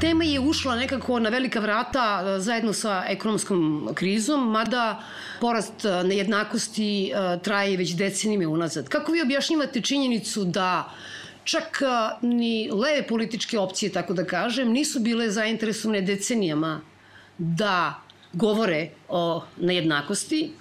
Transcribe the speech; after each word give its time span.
tema 0.00 0.24
je 0.24 0.40
ušla 0.40 0.76
nekako 0.76 1.18
na 1.18 1.28
velika 1.28 1.60
vrata 1.60 2.22
e, 2.24 2.40
zajedno 2.40 2.72
sa 2.72 3.04
ekonomskom 3.08 3.90
krizom, 3.94 4.50
mada 4.50 5.02
porast 5.40 5.84
e, 5.84 6.04
nejednakosti 6.04 7.10
e, 7.10 7.38
traje 7.42 7.76
već 7.76 7.94
decenime 7.96 8.46
unazad. 8.46 8.88
Kako 8.88 9.12
vi 9.12 9.22
objašnjavate 9.22 9.80
činjenicu 9.80 10.44
da 10.44 10.90
čak 11.44 11.82
ni 12.22 12.70
leve 12.72 13.06
političke 13.06 13.58
opcije, 13.58 13.92
tako 13.92 14.14
da 14.14 14.24
kažem, 14.24 14.72
nisu 14.72 15.00
bile 15.00 15.30
zainteresovane 15.30 16.02
decenijama 16.02 16.80
da 17.38 17.94
govore 18.32 18.90
o 19.08 19.42
nejednakosti, 19.60 20.52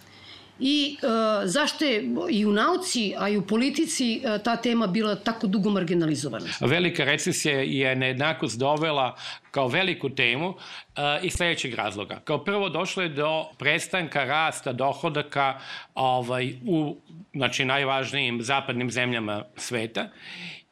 i 0.60 0.98
e, 1.02 1.08
zašto 1.48 1.86
je 1.86 2.04
i 2.30 2.46
u 2.46 2.52
nauci, 2.52 3.14
a 3.18 3.30
i 3.30 3.38
u 3.38 3.48
politici 3.48 4.22
e, 4.24 4.44
ta 4.44 4.56
tema 4.56 4.88
bila 4.88 5.16
tako 5.16 5.48
dugo 5.48 5.70
marginalizovana? 5.70 6.46
Velika 6.60 7.04
recesija 7.04 7.62
je 7.62 7.96
nejednakost 7.96 8.60
dovela 8.60 9.16
kao 9.52 9.68
veliku 9.68 10.10
temu 10.10 10.54
e, 10.96 11.02
iz 11.24 11.34
sledećeg 11.34 11.74
razloga. 11.74 12.20
Kao 12.24 12.44
prvo 12.44 12.70
došlo 12.70 13.04
je 13.04 13.10
do 13.10 13.46
prestanka 13.58 14.24
rasta 14.24 14.74
dohodaka 14.74 15.60
ovaj, 15.96 16.54
u 16.66 16.98
znači, 17.34 17.66
najvažnijim 17.66 18.42
zapadnim 18.42 18.92
zemljama 18.92 19.44
sveta 19.56 20.10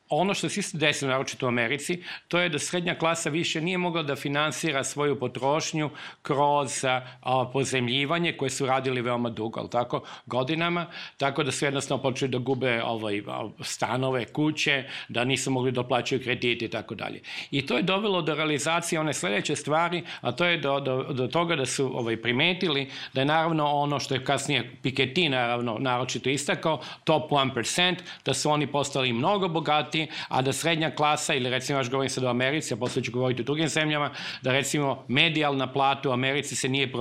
ono 0.09 0.33
što 0.33 0.49
se 0.49 0.59
isto 0.59 0.77
desilo, 0.77 1.11
naročito 1.11 1.45
u 1.45 1.49
Americi, 1.49 2.03
to 2.27 2.39
je 2.39 2.49
da 2.49 2.59
srednja 2.59 2.95
klasa 2.95 3.29
više 3.29 3.61
nije 3.61 3.77
mogla 3.77 4.03
da 4.03 4.15
finansira 4.15 4.83
svoju 4.83 5.19
potrošnju 5.19 5.89
kroz 6.21 6.85
a, 6.85 7.49
pozemljivanje 7.53 8.33
koje 8.37 8.49
su 8.49 8.65
radili 8.65 9.01
veoma 9.01 9.29
dugo, 9.29 9.59
ali 9.59 9.69
tako, 9.69 10.03
godinama, 10.25 10.85
tako 11.17 11.43
da 11.43 11.51
su 11.51 11.65
jednostavno 11.65 12.03
počeli 12.03 12.31
da 12.31 12.37
gube 12.37 12.83
ovaj, 12.83 13.21
stanove, 13.61 14.25
kuće, 14.25 14.83
da 15.09 15.23
nisu 15.23 15.51
mogli 15.51 15.71
da 15.71 15.83
plaćaju 15.83 16.21
kredite 16.23 16.65
i 16.65 16.69
tako 16.69 16.95
dalje. 16.95 17.21
I 17.51 17.65
to 17.65 17.77
je 17.77 17.83
dovelo 17.83 18.21
do 18.21 18.35
realizacije 18.35 18.99
one 18.99 19.13
sledeće 19.13 19.55
stvari, 19.55 20.03
a 20.21 20.31
to 20.31 20.45
je 20.45 20.57
do, 20.57 20.79
do, 20.79 21.03
do 21.03 21.27
toga 21.27 21.55
da 21.55 21.65
su 21.65 21.97
ovaj, 21.97 22.17
primetili 22.21 22.89
da 23.13 23.21
je 23.21 23.25
naravno 23.25 23.65
ono 23.65 23.99
što 23.99 24.13
je 24.13 24.23
kasnije 24.23 24.71
Piketty 24.83 25.29
naravno 25.29 25.77
naročito 25.79 26.29
istakao, 26.29 26.79
top 27.03 27.31
1%, 27.31 27.95
da 28.25 28.33
su 28.33 28.51
oni 28.51 28.67
postali 28.67 29.13
mnogo 29.13 29.47
bogati 29.47 29.96
plati, 29.97 30.07
a 30.29 30.41
da 30.41 30.53
srednja 30.53 30.91
klasa, 30.91 31.33
ili 31.33 31.49
recimo 31.49 31.79
još 31.79 31.89
govorim 31.89 32.09
sad 32.09 32.23
o 32.23 32.29
Americi, 32.29 32.73
a 32.73 32.77
posle 32.77 33.03
ću 33.03 33.11
govoriti 33.11 33.41
o 33.41 33.45
drugim 33.45 33.67
zemljama, 33.67 34.11
da 34.41 34.51
recimo 34.51 35.05
medijalna 35.07 35.71
plata 35.73 36.09
u 36.09 36.11
Americi 36.11 36.55
se 36.55 36.69
nije 36.69 36.91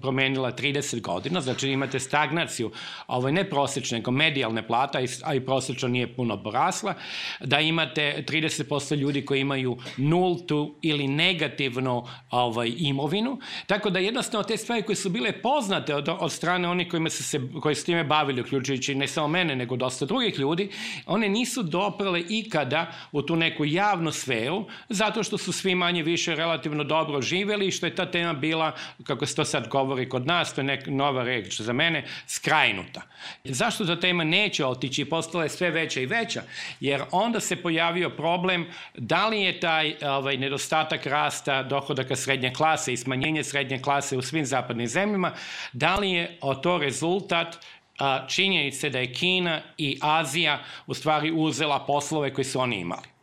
promenila 0.00 0.52
30 0.52 1.00
godina, 1.00 1.40
znači 1.40 1.68
imate 1.68 2.00
stagnaciju, 2.00 2.70
ovo 3.06 3.28
je 3.28 3.32
ne 3.32 3.50
prosečne, 3.50 3.98
nego 3.98 4.10
medijalne 4.10 4.66
plata, 4.66 4.98
a 5.24 5.34
i 5.34 5.40
prosečna 5.40 5.88
nije 5.88 6.14
puno 6.14 6.42
porasla, 6.42 6.94
da 7.40 7.60
imate 7.60 8.24
30% 8.28 8.96
ljudi 8.96 9.24
koji 9.24 9.40
imaju 9.40 9.76
nultu 9.96 10.78
ili 10.82 11.08
negativnu 11.08 12.04
ovaj, 12.30 12.72
imovinu, 12.76 13.38
tako 13.66 13.90
da 13.90 13.98
jednostavno 13.98 14.44
te 14.44 14.56
stvari 14.56 14.82
koje 14.82 14.96
su 14.96 15.10
bile 15.10 15.32
poznate 15.32 15.94
od, 15.94 16.08
od 16.08 16.32
strane 16.32 16.68
onih 16.68 16.88
kojima 16.88 17.10
su 17.10 17.24
se, 17.24 17.40
koji 17.60 17.74
su 17.74 17.86
time 17.86 18.04
bavili, 18.04 18.40
uključujući 18.40 18.94
ne 18.94 19.08
samo 19.08 19.28
mene, 19.28 19.56
nego 19.56 19.76
dosta 19.76 20.06
drugih 20.06 20.38
ljudi, 20.38 20.68
one 21.06 21.28
nisu 21.28 21.62
doprale 21.62 22.20
ikada 22.38 22.92
u 23.12 23.22
tu 23.22 23.36
neku 23.36 23.64
javnu 23.64 24.12
sferu, 24.12 24.64
zato 24.88 25.22
što 25.22 25.38
su 25.38 25.52
svi 25.52 25.74
manje 25.74 26.02
više 26.02 26.34
relativno 26.34 26.84
dobro 26.84 27.22
živeli 27.22 27.66
i 27.66 27.70
što 27.70 27.86
je 27.86 27.94
ta 27.94 28.10
tema 28.10 28.32
bila, 28.32 28.72
kako 29.04 29.26
se 29.26 29.34
to 29.34 29.44
sad 29.44 29.68
govori 29.68 30.08
kod 30.08 30.26
nas, 30.26 30.54
to 30.54 30.60
je 30.60 30.64
neka 30.64 30.90
nova 30.90 31.24
reč 31.24 31.60
za 31.60 31.72
mene, 31.72 32.04
skrajnuta. 32.26 33.02
Zašto 33.44 33.86
ta 33.86 34.00
tema 34.00 34.24
neće 34.24 34.64
otići 34.64 35.02
i 35.02 35.04
postala 35.04 35.44
je 35.44 35.50
sve 35.50 35.70
veća 35.70 36.00
i 36.00 36.06
veća? 36.06 36.42
Jer 36.80 37.02
onda 37.10 37.40
se 37.40 37.56
pojavio 37.56 38.10
problem 38.10 38.66
da 38.94 39.28
li 39.28 39.40
je 39.42 39.60
taj 39.60 39.94
ovaj, 40.02 40.36
nedostatak 40.36 41.06
rasta 41.06 41.62
dohodaka 41.62 42.16
srednje 42.16 42.52
klase 42.52 42.92
i 42.92 42.96
smanjenje 42.96 43.44
srednje 43.44 43.82
klase 43.82 44.16
u 44.16 44.22
svim 44.22 44.46
zapadnim 44.46 44.86
zemljama, 44.86 45.32
da 45.72 45.96
li 45.96 46.10
je 46.10 46.38
to 46.62 46.78
rezultat 46.78 47.56
činjenice 48.28 48.90
da 48.90 48.98
je 48.98 49.12
Kina 49.12 49.60
i 49.78 49.98
Azija 50.02 50.62
u 50.86 50.94
stvari 50.94 51.32
uzela 51.32 51.84
poslove 51.86 52.34
koje 52.34 52.44
su 52.44 52.60
oni 52.60 52.80
imali. 52.80 53.15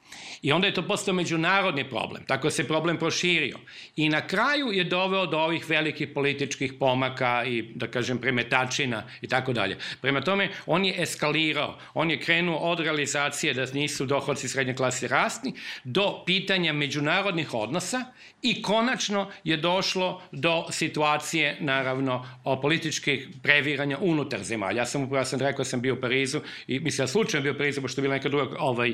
I 0.44 0.52
onda 0.52 0.68
je 0.68 0.74
to 0.74 0.82
postao 0.88 1.14
međunarodni 1.14 1.90
problem, 1.90 2.24
tako 2.28 2.50
se 2.50 2.68
problem 2.68 2.98
proširio. 2.98 3.58
I 3.96 4.10
na 4.10 4.28
kraju 4.28 4.72
je 4.72 4.84
doveo 4.84 5.26
do 5.26 5.38
ovih 5.38 5.70
velikih 5.70 6.08
političkih 6.08 6.74
pomaka 6.80 7.44
i, 7.48 7.62
da 7.76 7.88
kažem, 7.88 8.18
premetačina 8.18 9.04
i 9.22 9.28
tako 9.28 9.54
dalje. 9.54 9.78
Prema 10.02 10.22
tome, 10.22 10.50
on 10.66 10.86
je 10.86 11.02
eskalirao, 11.02 11.78
on 11.94 12.12
je 12.12 12.20
krenuo 12.20 12.58
od 12.58 12.80
realizacije 12.80 13.54
da 13.54 13.66
nisu 13.66 14.06
dohodci 14.06 14.48
srednje 14.48 14.74
klase 14.74 15.08
rastni, 15.08 15.54
do 15.84 16.24
pitanja 16.26 16.74
međunarodnih 16.74 17.54
odnosa 17.54 18.06
i 18.42 18.62
konačno 18.62 19.32
je 19.44 19.58
došlo 19.58 20.22
do 20.32 20.66
situacije, 20.70 21.58
naravno, 21.60 22.28
o 22.44 22.62
političkih 22.62 23.28
previranja 23.44 23.98
unutar 24.02 24.44
zemalja. 24.44 24.78
Ja 24.78 24.86
sam 24.86 25.04
upravo 25.04 25.26
sam 25.26 25.40
rekao, 25.40 25.66
sam 25.66 25.82
bio 25.82 25.94
u 25.94 26.02
Parizu 26.02 26.40
i 26.68 26.80
mislim 26.80 27.04
da 27.04 27.12
slučajno 27.12 27.44
bio 27.44 27.54
u 27.54 27.58
Parizu, 27.58 27.82
pošto 27.82 28.02
je 28.02 28.04
bila 28.04 28.16
neka 28.16 28.30
druga 28.30 28.56
ovaj, 28.60 28.94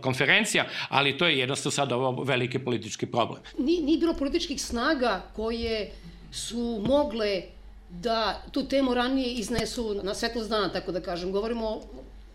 konferencija, 0.00 0.64
ali 0.88 1.18
to 1.18 1.26
je 1.26 1.38
jednostavno 1.38 1.70
sad 1.70 1.92
ovo 1.92 2.24
veliki 2.24 2.58
politički 2.58 3.06
problem. 3.06 3.42
Nije, 3.58 3.82
nije 3.82 3.98
bilo 3.98 4.14
političkih 4.14 4.62
snaga 4.62 5.22
koje 5.36 5.90
su 6.32 6.82
mogle 6.86 7.42
da 7.90 8.42
tu 8.50 8.64
temu 8.68 8.94
ranije 8.94 9.34
iznesu 9.34 10.00
na 10.02 10.14
svetlost 10.14 10.50
dana, 10.50 10.72
tako 10.72 10.92
da 10.92 11.00
kažem. 11.00 11.32
Govorimo 11.32 11.80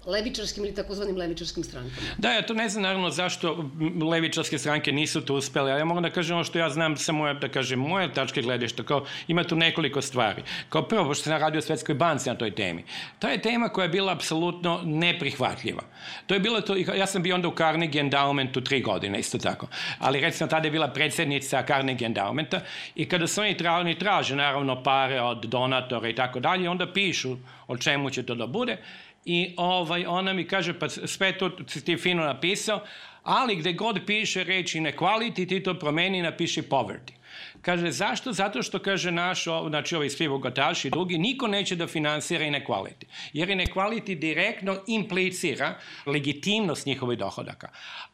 levičarskim 0.05 0.65
ili 0.65 0.75
takozvanim 0.75 1.17
levičarskim 1.17 1.63
strankama. 1.63 2.07
Da, 2.17 2.31
ja 2.31 2.41
to 2.41 2.53
ne 2.53 2.69
znam 2.69 2.83
naravno 2.83 3.09
zašto 3.09 3.69
levičarske 4.11 4.57
stranke 4.57 4.91
nisu 4.91 5.21
to 5.21 5.35
uspele, 5.35 5.71
ali 5.71 5.81
ja 5.81 5.85
moram 5.85 6.03
da 6.03 6.09
kažem 6.09 6.35
ono 6.35 6.43
što 6.43 6.59
ja 6.59 6.69
znam 6.69 6.97
sa 6.97 7.11
moje, 7.11 7.33
da 7.33 7.49
kažem, 7.49 7.79
moje 7.79 8.13
tačke 8.13 8.41
gledišta, 8.41 8.83
kao 8.83 9.05
ima 9.27 9.43
tu 9.43 9.55
nekoliko 9.55 10.01
stvari. 10.01 10.43
Kao 10.69 10.81
prvo, 10.83 11.05
pošto 11.05 11.23
sam 11.23 11.39
radio 11.39 11.61
Svetskoj 11.61 11.95
banci 11.95 12.29
na 12.29 12.35
toj 12.35 12.55
temi. 12.55 12.83
To 13.19 13.27
je 13.27 13.41
tema 13.41 13.69
koja 13.69 13.83
je 13.83 13.89
bila 13.89 14.13
apsolutno 14.13 14.81
neprihvatljiva. 14.83 15.83
To 16.27 16.33
je 16.33 16.39
bilo 16.39 16.61
to, 16.61 16.75
ja 16.75 17.05
sam 17.05 17.23
bio 17.23 17.35
onda 17.35 17.47
u 17.47 17.55
Carnegie 17.55 18.03
Endowmentu 18.03 18.63
tri 18.63 18.81
godine, 18.81 19.19
isto 19.19 19.37
tako. 19.37 19.67
Ali 19.99 20.21
recimo 20.21 20.49
tada 20.49 20.67
je 20.67 20.71
bila 20.71 20.87
predsednica 20.87 21.63
Carnegie 21.67 22.09
Endowmenta 22.09 22.59
i 22.95 23.09
kada 23.09 23.27
su 23.27 23.41
oni, 23.41 23.57
tra, 23.57 23.73
oni 23.73 23.99
traže 23.99 24.35
naravno 24.35 24.83
pare 24.83 25.21
od 25.21 25.45
donatora 25.45 26.09
i 26.09 26.15
tako 26.15 26.39
dalje, 26.39 26.69
onda 26.69 26.93
pišu 26.93 27.37
o 27.67 27.77
čemu 27.77 28.09
će 28.09 28.23
to 28.23 28.35
da 28.35 28.47
bude 28.47 28.77
i 29.25 29.53
ovaj, 29.57 30.05
ona 30.05 30.33
mi 30.33 30.47
kaže, 30.47 30.79
pa 30.79 30.89
sve 30.89 31.37
to 31.37 31.51
si 31.67 31.85
ti 31.85 31.97
fino 31.97 32.23
napisao, 32.23 32.83
ali 33.23 33.55
gde 33.55 33.73
god 33.73 33.99
piše 34.05 34.43
reč 34.43 34.75
inequality, 34.75 35.49
ti 35.49 35.63
to 35.63 35.79
promeni 35.79 36.17
i 36.17 36.21
napiši 36.21 36.61
poverty. 36.61 37.13
Kaže, 37.61 37.91
zašto? 37.91 38.33
Zato 38.33 38.63
što, 38.63 38.79
kaže, 38.79 39.11
naš, 39.11 39.43
znači 39.69 39.95
ovi 39.95 40.09
svi 40.09 40.27
bogataši 40.29 40.87
i 40.87 40.91
drugi, 40.91 41.17
niko 41.17 41.47
neće 41.47 41.75
da 41.75 41.87
finansira 41.87 42.45
inequality. 42.45 43.05
Jer 43.33 43.49
inequality 43.49 44.19
direktno 44.19 44.79
implicira 44.87 45.79
legitimnost 46.05 46.85
njihovih 46.85 47.19
dohodaka. 47.19 47.69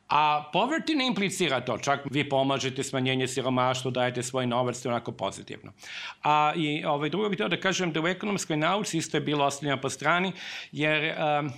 A 0.07 0.49
poverty 0.53 0.95
ne 0.95 1.07
implicira 1.07 1.59
to, 1.61 1.77
čak 1.77 2.05
vi 2.11 2.23
pomažete 2.29 2.83
smanjenje 2.83 3.27
siromaštva, 3.27 3.91
dajete 3.91 4.23
svoj 4.23 4.47
novac, 4.47 4.79
to 4.79 4.89
onako 4.89 5.11
pozitivno. 5.11 5.73
A 6.23 6.53
i 6.55 6.85
ovaj, 6.85 7.09
drugo 7.09 7.29
bih 7.29 7.39
da 7.39 7.59
kažem 7.59 7.91
da 7.91 8.01
u 8.01 8.07
ekonomskoj 8.07 8.57
nauci 8.57 8.97
isto 8.97 9.17
je 9.17 9.21
bilo 9.21 9.45
ostavljeno 9.45 9.81
po 9.81 9.89
strani, 9.89 10.31
jer 10.71 11.13
um, 11.39 11.51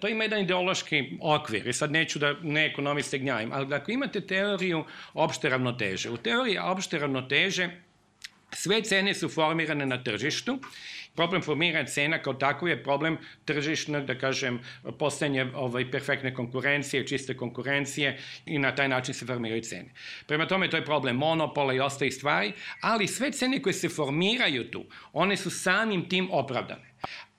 to 0.00 0.08
ima 0.08 0.24
jedan 0.24 0.40
ideološki 0.40 1.18
okvir 1.20 1.68
i 1.68 1.72
sad 1.72 1.90
neću 1.90 2.18
da 2.18 2.34
ne 2.42 2.66
ekonomiste 2.66 3.18
gnjavim, 3.18 3.52
ali 3.52 3.74
ako 3.74 3.92
imate 3.92 4.20
teoriju 4.20 4.84
opšte 5.14 5.48
ravnoteže, 5.48 6.10
u 6.10 6.16
teoriji 6.16 6.58
opšte 6.58 6.98
ravnoteže 6.98 7.70
sve 8.52 8.82
cene 8.82 9.14
su 9.14 9.28
formirane 9.28 9.86
na 9.86 10.02
tržištu 10.02 10.58
Problem 11.14 11.42
formiranja 11.42 11.86
cena 11.86 12.18
kao 12.22 12.34
tako 12.34 12.68
je 12.68 12.82
problem 12.82 13.18
tržišnog, 13.44 14.06
da 14.06 14.14
kažem, 14.18 14.60
postajanje 14.98 15.46
ovaj, 15.54 15.90
perfektne 15.90 16.34
konkurencije, 16.34 17.06
čiste 17.06 17.36
konkurencije 17.36 18.18
i 18.46 18.58
na 18.58 18.74
taj 18.74 18.88
način 18.88 19.14
se 19.14 19.26
formiraju 19.26 19.62
cene. 19.62 19.90
Prema 20.26 20.46
tome, 20.46 20.70
to 20.70 20.76
je 20.76 20.84
problem 20.84 21.16
monopola 21.16 21.74
i 21.74 21.80
ostalih 21.80 22.14
stvari, 22.14 22.52
ali 22.80 23.06
sve 23.06 23.32
cene 23.32 23.62
koje 23.62 23.72
se 23.72 23.88
formiraju 23.88 24.70
tu, 24.70 24.84
one 25.12 25.36
su 25.36 25.50
samim 25.50 26.08
tim 26.08 26.28
opravdane. 26.30 26.89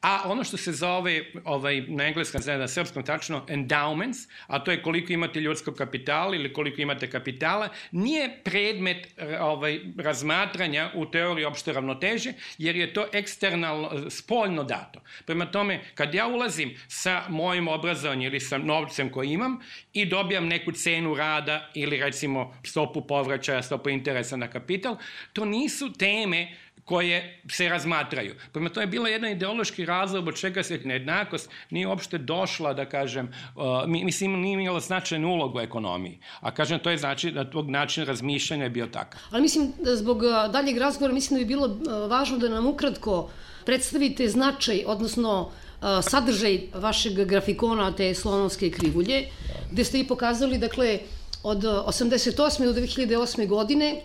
A 0.01 0.21
ono 0.25 0.44
što 0.44 0.57
se 0.57 0.71
zove 0.71 1.24
ovaj, 1.44 1.81
na 1.88 2.07
engleskom, 2.07 2.42
na 2.45 2.68
srpskom 2.68 3.03
tačno, 3.03 3.45
endowments, 3.50 4.30
a 4.48 4.59
to 4.59 4.71
je 4.71 4.81
koliko 4.81 5.13
imate 5.13 5.39
ljudskog 5.39 5.75
kapitala 5.75 6.36
ili 6.36 6.53
koliko 6.53 6.81
imate 6.81 7.09
kapitala, 7.09 7.69
nije 7.92 8.39
predmet 8.44 9.07
ovaj, 9.39 9.80
razmatranja 9.98 10.92
u 10.95 11.06
teoriji 11.06 11.45
opšte 11.45 11.74
ravnoteže, 11.74 12.33
jer 12.57 12.75
je 12.75 12.94
to 12.94 13.06
eksternalno, 13.13 14.09
spoljno 14.09 14.63
dato. 14.63 15.01
Prema 15.25 15.45
tome, 15.45 15.80
kad 15.95 16.13
ja 16.13 16.27
ulazim 16.27 16.75
sa 16.88 17.24
mojim 17.30 17.68
obrazovanjem 17.68 18.31
ili 18.31 18.39
sa 18.39 18.57
novcem 18.57 19.09
koji 19.09 19.30
imam 19.30 19.59
i 19.94 20.06
dobijam 20.06 20.48
neku 20.48 20.71
cenu 20.71 21.15
rada 21.15 21.69
ili 21.74 22.00
recimo 22.00 22.56
stopu 22.63 23.07
povraćaja, 23.07 23.63
stopu 23.63 23.89
interesa 23.89 24.38
na 24.38 24.48
kapital, 24.48 24.98
to 25.33 25.45
nisu 25.45 25.94
teme 25.94 26.48
koje 26.91 27.39
se 27.47 27.69
razmatraju. 27.69 28.35
Prema 28.51 28.69
to 28.69 28.81
je 28.81 28.88
bila 28.88 29.09
jedan 29.09 29.31
ideološki 29.31 29.85
razlog 29.85 30.27
od 30.27 30.35
čega 30.35 30.63
se 30.63 30.79
nejednakost 30.83 31.49
nije 31.69 31.88
uopšte 31.88 32.17
došla, 32.17 32.73
da 32.73 32.85
kažem, 32.85 33.29
uh, 33.55 33.88
mislim, 33.88 34.35
nije 34.41 34.63
imala 34.63 34.79
značajnu 34.79 35.29
ulogu 35.29 35.57
u 35.57 35.61
ekonomiji. 35.61 36.19
A 36.41 36.51
kažem, 36.51 36.79
to 36.83 36.91
je 36.91 36.97
znači 36.97 37.31
da 37.31 37.47
tog 37.49 37.69
način 37.69 38.05
razmišljanja 38.05 38.63
je 38.63 38.69
bio 38.69 38.88
takav. 38.91 39.21
Ali 39.31 39.41
mislim, 39.41 39.71
da 39.79 39.95
zbog 39.95 40.17
uh, 40.27 40.51
daljeg 40.51 40.77
razgovora, 40.77 41.13
mislim 41.13 41.39
da 41.39 41.45
bi 41.45 41.53
bilo 41.53 41.67
uh, 41.67 42.11
važno 42.11 42.38
da 42.38 42.49
nam 42.49 42.67
ukratko 42.67 43.29
predstavite 43.65 44.27
značaj, 44.27 44.83
odnosno 44.85 45.41
uh, 45.41 45.88
sadržaj 46.03 46.59
vašeg 46.73 47.23
grafikona 47.25 47.91
te 47.95 48.13
slonovske 48.13 48.69
krivulje, 48.69 49.27
gde 49.71 49.83
ste 49.83 49.99
i 49.99 50.07
pokazali, 50.07 50.57
dakle, 50.57 50.99
od 51.43 51.63
88. 51.63 52.65
do 52.65 52.73
2008. 52.73 53.47
godine 53.47 54.01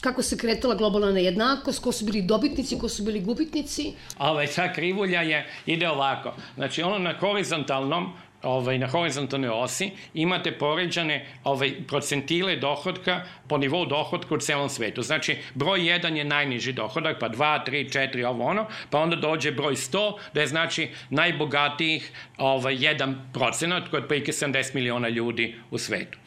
kako 0.00 0.22
se 0.22 0.36
kretala 0.38 0.74
globalna 0.74 1.12
nejednakost, 1.12 1.82
ko 1.82 1.92
su 1.92 2.04
bili 2.04 2.22
dobitnici, 2.22 2.78
ko 2.78 2.88
su 2.88 3.02
bili 3.02 3.20
gubitnici. 3.20 3.92
Ovaj, 4.18 4.46
ta 4.46 4.72
krivulja 4.72 5.22
je, 5.22 5.46
ide 5.66 5.88
ovako. 5.88 6.34
Znači, 6.54 6.82
ono 6.82 6.98
na 6.98 7.14
horizontalnom, 7.20 8.12
ovaj, 8.42 8.78
na 8.78 8.86
horizontalnoj 8.86 9.50
osi 9.50 9.90
imate 10.14 10.52
poređane 10.58 11.26
ovaj, 11.44 11.72
procentile 11.86 12.56
dohodka 12.56 13.20
po 13.48 13.58
nivou 13.58 13.86
dohodka 13.86 14.34
u 14.34 14.38
celom 14.38 14.68
svetu. 14.68 15.02
Znači, 15.02 15.36
broj 15.54 15.80
1 15.80 16.14
je 16.14 16.24
najniži 16.24 16.72
dohodak, 16.72 17.18
pa 17.20 17.28
2, 17.28 17.66
3, 17.66 18.12
4, 18.12 18.26
ovo 18.26 18.44
ono, 18.44 18.66
pa 18.90 18.98
onda 18.98 19.16
dođe 19.16 19.52
broj 19.52 19.74
100, 19.74 20.12
da 20.34 20.40
je 20.40 20.46
znači 20.46 20.88
najbogatijih 21.10 22.12
ovaj, 22.38 22.76
1 22.76 23.14
procenat, 23.32 23.88
koji 23.88 23.98
je 23.98 24.02
otprilike 24.02 24.32
70 24.32 24.74
miliona 24.74 25.08
ljudi 25.08 25.54
u 25.70 25.78
svetu. 25.78 26.18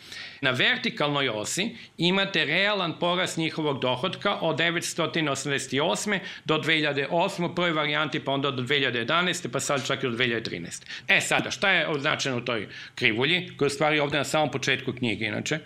Na 0.42 0.52
vertikalnoj 0.52 1.30
osi 1.30 1.76
imate 1.98 2.46
realan 2.46 2.94
porast 3.00 3.38
njihovog 3.38 3.80
dohodka 3.80 4.36
od 4.42 4.58
988. 4.58 6.20
do 6.46 6.58
2008. 6.58 7.52
u 7.52 7.56
prvoj 7.56 7.72
varijanti, 7.72 8.20
pa 8.20 8.32
onda 8.32 8.52
do 8.52 8.64
2011. 8.64 9.48
pa 9.52 9.60
sad 9.60 9.88
čak 9.88 10.04
i 10.04 10.08
do 10.08 10.14
2013. 10.14 10.86
E 11.08 11.22
sada, 11.22 11.52
šta 11.52 11.72
je 11.72 11.88
označeno 11.88 12.38
u 12.38 12.42
toj 12.42 12.68
krivulji, 12.96 13.52
koja 13.58 13.66
je 13.66 13.70
stvari 13.70 14.00
ovde 14.00 14.18
na 14.18 14.24
samom 14.24 14.52
početku 14.52 14.94
knjige, 14.94 15.26
inače, 15.26 15.60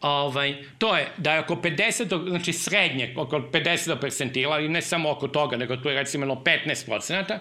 ovaj, 0.00 0.54
to 0.78 0.96
je 0.96 1.08
da 1.16 1.32
je 1.32 1.40
oko 1.40 1.54
50, 1.54 2.28
znači 2.28 2.52
srednje, 2.52 3.14
oko 3.16 3.38
50 3.38 4.00
percentila, 4.00 4.60
i 4.60 4.68
ne 4.68 4.82
samo 4.82 5.10
oko 5.10 5.28
toga, 5.28 5.56
nego 5.56 5.76
tu 5.76 5.88
je 5.88 5.94
recimo 5.94 6.26
15 6.34 6.86
procenata, 6.86 7.38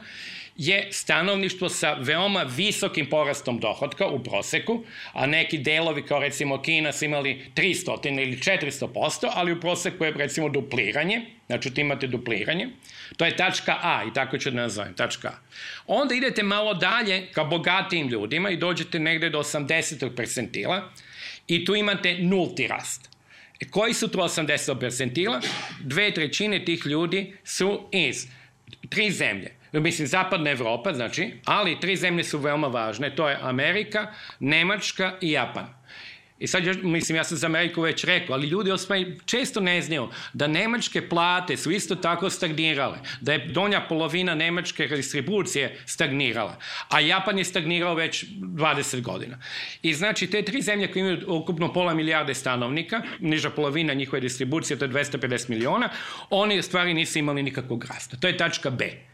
je 0.59 0.87
stanovništvo 0.91 1.69
sa 1.69 1.93
veoma 1.93 2.43
visokim 2.43 3.09
porastom 3.09 3.59
dohodka 3.59 4.07
u 4.07 4.23
proseku, 4.23 4.83
a 5.13 5.25
neki 5.25 5.57
delovi 5.57 6.05
kao 6.05 6.19
recimo 6.19 6.61
Kina 6.61 6.91
su 6.91 7.05
imali 7.05 7.45
300 7.55 8.21
ili 8.21 8.37
400 8.37 8.93
posto, 8.93 9.31
ali 9.33 9.51
u 9.51 9.59
proseku 9.59 10.05
je 10.05 10.11
recimo 10.11 10.49
dupliranje, 10.49 11.21
znači 11.47 11.73
tu 11.73 11.81
imate 11.81 12.07
dupliranje. 12.07 12.67
To 13.17 13.25
je 13.25 13.35
tačka 13.35 13.77
A 13.81 14.03
i 14.09 14.13
tako 14.13 14.37
ću 14.37 14.51
da 14.51 14.61
nazovem, 14.61 14.93
tačka 14.93 15.27
A. 15.27 15.39
Onda 15.87 16.15
idete 16.15 16.43
malo 16.43 16.73
dalje 16.73 17.27
ka 17.31 17.43
bogatijim 17.43 18.07
ljudima 18.07 18.49
i 18.49 18.57
dođete 18.57 18.99
negde 18.99 19.29
do 19.29 19.39
80. 19.39 20.15
percentila 20.15 20.91
i 21.47 21.65
tu 21.65 21.75
imate 21.75 22.17
nulti 22.19 22.67
rast. 22.67 23.09
E, 23.59 23.65
koji 23.69 23.93
su 23.93 24.07
to 24.07 24.19
80. 24.19 24.79
percentila? 24.79 25.41
Dve 25.79 26.13
trećine 26.13 26.65
tih 26.65 26.85
ljudi 26.85 27.33
su 27.43 27.89
iz 27.91 28.27
tri 28.89 29.11
zemlje 29.11 29.58
mislim, 29.71 30.07
zapadna 30.07 30.51
Evropa, 30.51 30.93
znači, 30.93 31.33
ali 31.45 31.79
tri 31.79 31.95
zemlje 31.95 32.23
su 32.23 32.37
veoma 32.37 32.67
važne, 32.67 33.15
to 33.15 33.29
je 33.29 33.37
Amerika, 33.41 34.07
Nemačka 34.39 35.13
i 35.21 35.31
Japan. 35.31 35.79
I 36.39 36.47
sad, 36.47 36.83
mislim, 36.83 37.15
ja 37.15 37.23
sam 37.23 37.37
za 37.37 37.47
Ameriku 37.47 37.81
već 37.81 38.03
rekao, 38.03 38.33
ali 38.33 38.47
ljudi 38.47 38.71
osvaj, 38.71 39.05
često 39.25 39.59
ne 39.61 39.81
znaju 39.81 40.09
da 40.33 40.47
nemačke 40.47 41.09
plate 41.09 41.57
su 41.57 41.71
isto 41.71 41.95
tako 41.95 42.29
stagnirale, 42.29 42.97
da 43.21 43.33
je 43.33 43.45
donja 43.47 43.81
polovina 43.89 44.35
nemačke 44.35 44.87
distribucije 44.87 45.77
stagnirala, 45.85 46.55
a 46.89 46.99
Japan 46.99 47.37
je 47.37 47.43
stagnirao 47.43 47.95
već 47.95 48.25
20 48.25 49.01
godina. 49.01 49.39
I 49.81 49.93
znači, 49.93 50.27
te 50.27 50.41
tri 50.41 50.61
zemlje 50.61 50.91
koje 50.91 51.01
imaju 51.01 51.25
ukupno 51.27 51.73
pola 51.73 51.93
milijarde 51.93 52.33
stanovnika, 52.33 53.01
niža 53.19 53.49
polovina 53.49 53.93
njihove 53.93 54.19
distribucije, 54.19 54.79
to 54.79 54.85
je 54.85 54.91
250 54.91 55.49
miliona, 55.49 55.89
oni 56.29 56.61
stvari 56.61 56.93
nisu 56.93 57.19
imali 57.19 57.43
nikakvog 57.43 57.85
rasta. 57.85 58.17
To 58.17 58.27
je 58.27 58.37
tačka 58.37 58.69
B. 58.69 59.09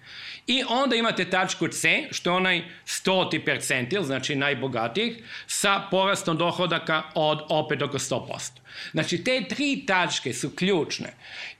I 0.48 0.64
onda 0.70 0.96
imate 0.96 1.30
tačku 1.30 1.68
C, 1.68 2.08
što 2.12 2.30
je 2.30 2.36
onaj 2.36 2.64
stoti 2.86 3.46
percentil, 3.46 4.04
znači 4.04 4.36
najbogatijih, 4.36 5.24
sa 5.48 5.88
porastom 5.92 6.38
dohodaka 6.38 7.04
od 7.16 7.40
opet 7.50 7.82
oko 7.82 7.98
100%. 7.98 8.52
Znači, 8.92 9.24
te 9.24 9.44
tri 9.50 9.84
tačke 9.88 10.34
su 10.34 10.50
ključne 10.56 11.14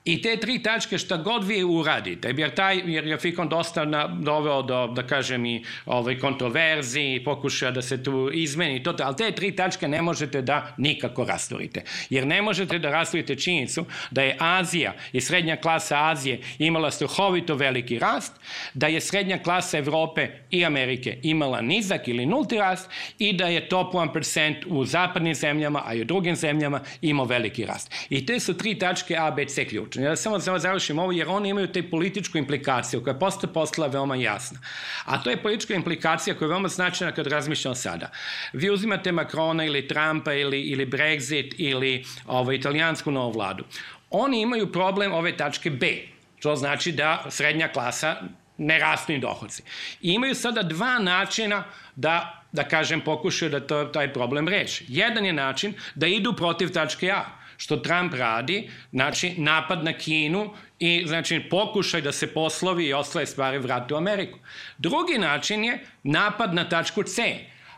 I 0.06 0.22
te 0.22 0.38
tri 0.38 0.60
tačke 0.64 0.98
šta 0.98 1.18
god 1.18 1.48
vi 1.48 1.64
uradite, 1.64 2.34
jer 2.38 2.56
taj 2.56 2.82
jer 2.86 3.08
je 3.08 3.18
Fikon 3.18 3.50
dosta 3.50 3.86
na, 3.86 4.08
doveo 4.08 4.62
do, 4.62 4.88
da 4.88 5.04
kažem, 5.08 5.46
i 5.46 5.64
ovaj, 5.86 6.20
kontroverzi, 6.20 7.02
i 7.02 7.24
pokušaja 7.24 7.72
da 7.72 7.82
se 7.82 8.04
tu 8.04 8.30
izmeni 8.34 8.84
to, 8.84 8.96
ali 9.00 9.16
te 9.16 9.32
tri 9.32 9.52
tačke 9.56 9.88
ne 9.88 10.02
možete 10.02 10.42
da 10.42 10.76
nikako 10.78 11.26
rastorite. 11.26 11.84
Jer 12.10 12.28
ne 12.28 12.42
možete 12.42 12.80
da 12.80 12.90
rastorite 12.90 13.36
činjenicu 13.36 13.86
da 14.12 14.22
je 14.22 14.36
Azija 14.40 14.94
i 15.14 15.22
srednja 15.22 15.56
klasa 15.56 16.10
Azije 16.10 16.40
imala 16.60 16.92
strahovito 16.92 17.56
veliki 17.56 18.00
rast, 18.00 18.34
da 18.74 18.88
je 18.88 19.02
srednja 19.02 19.38
klasa 19.38 19.78
Evrope 19.78 20.28
i 20.52 20.66
Amerike 20.66 21.18
imala 21.24 21.62
nizak 21.62 22.08
ili 22.08 22.26
nulti 22.26 22.58
rast 22.58 22.90
i 23.20 23.34
da 23.34 23.48
je 23.48 23.70
top 23.70 23.94
1% 23.94 24.66
u 24.68 24.86
zapadnim 24.86 25.36
zemljama, 25.36 25.82
a 25.86 25.94
i 25.94 26.02
u 26.02 26.06
drugim 26.06 26.36
zemljama 26.36 26.82
imao 27.02 27.26
veliki 27.26 27.66
rast. 27.66 27.92
I 28.10 28.26
te 28.26 28.40
su 28.40 28.58
tri 28.58 28.80
tačke 28.80 29.18
A, 29.18 29.32
B, 29.32 29.46
C 29.46 29.66
ključ 29.66 29.95
ključni. 29.96 30.04
Ja 30.04 30.16
samo 30.16 30.38
da 30.38 30.60
završim 30.60 31.00
ovo, 31.00 31.12
jer 31.12 31.28
oni 31.30 31.50
imaju 31.50 31.68
te 31.68 31.84
političku 31.84 32.38
implikaciju 32.38 33.04
koja 33.04 33.14
je 33.14 33.20
posto 33.20 33.48
postala 33.48 33.88
veoma 33.88 34.16
jasna. 34.16 34.60
A 35.06 35.24
to 35.24 35.30
je 35.30 35.38
politička 35.38 35.74
implikacija 35.74 36.36
koja 36.36 36.46
je 36.46 36.50
veoma 36.50 36.68
značajna 36.68 37.14
kad 37.14 37.28
razmišljamo 37.28 37.76
sada. 37.76 38.12
Vi 38.54 38.70
uzimate 38.70 39.12
Makrona 39.12 39.66
ili 39.66 39.88
Trumpa 39.88 40.34
ili, 40.34 40.62
ili 40.62 40.86
Brexit 40.86 41.56
ili 41.58 42.06
ovo, 42.28 42.52
italijansku 42.52 43.12
novu 43.12 43.32
vladu. 43.32 43.64
Oni 44.10 44.42
imaju 44.42 44.72
problem 44.72 45.14
ove 45.14 45.38
tačke 45.38 45.70
B, 45.70 45.88
što 46.40 46.56
znači 46.56 46.92
da 46.92 47.26
srednja 47.30 47.68
klasa 47.68 48.16
ne 48.58 48.80
rastu 48.80 49.12
ni 49.12 49.20
dohodci. 49.20 49.64
I 50.02 50.14
imaju 50.14 50.36
sada 50.36 50.64
dva 50.64 51.00
načina 51.00 51.64
da 51.96 52.42
da 52.56 52.64
kažem, 52.64 53.02
pokušaju 53.02 53.52
da 53.52 53.60
to, 53.60 53.86
taj 53.86 54.14
problem 54.14 54.48
reši. 54.48 54.86
Jedan 54.88 55.26
je 55.26 55.34
način 55.34 55.74
da 55.96 56.08
idu 56.08 56.34
protiv 56.34 56.70
tačke 56.72 57.12
A 57.12 57.26
što 57.58 57.78
Trump 57.78 58.14
radi, 58.14 58.70
znači 58.92 59.34
napad 59.38 59.84
na 59.84 59.94
Kinu 59.94 60.54
i 60.80 61.04
znači 61.08 61.40
pokušaj 61.50 62.02
da 62.02 62.12
se 62.12 62.34
poslovi 62.34 62.86
i 62.86 62.94
ostale 62.94 63.26
stvari 63.26 63.58
vrate 63.58 63.94
u 63.94 63.98
Ameriku. 63.98 64.40
Drugi 64.78 65.18
način 65.18 65.64
je 65.64 65.80
napad 66.04 66.54
na 66.54 66.70
tačku 66.70 67.04
C, 67.04 67.22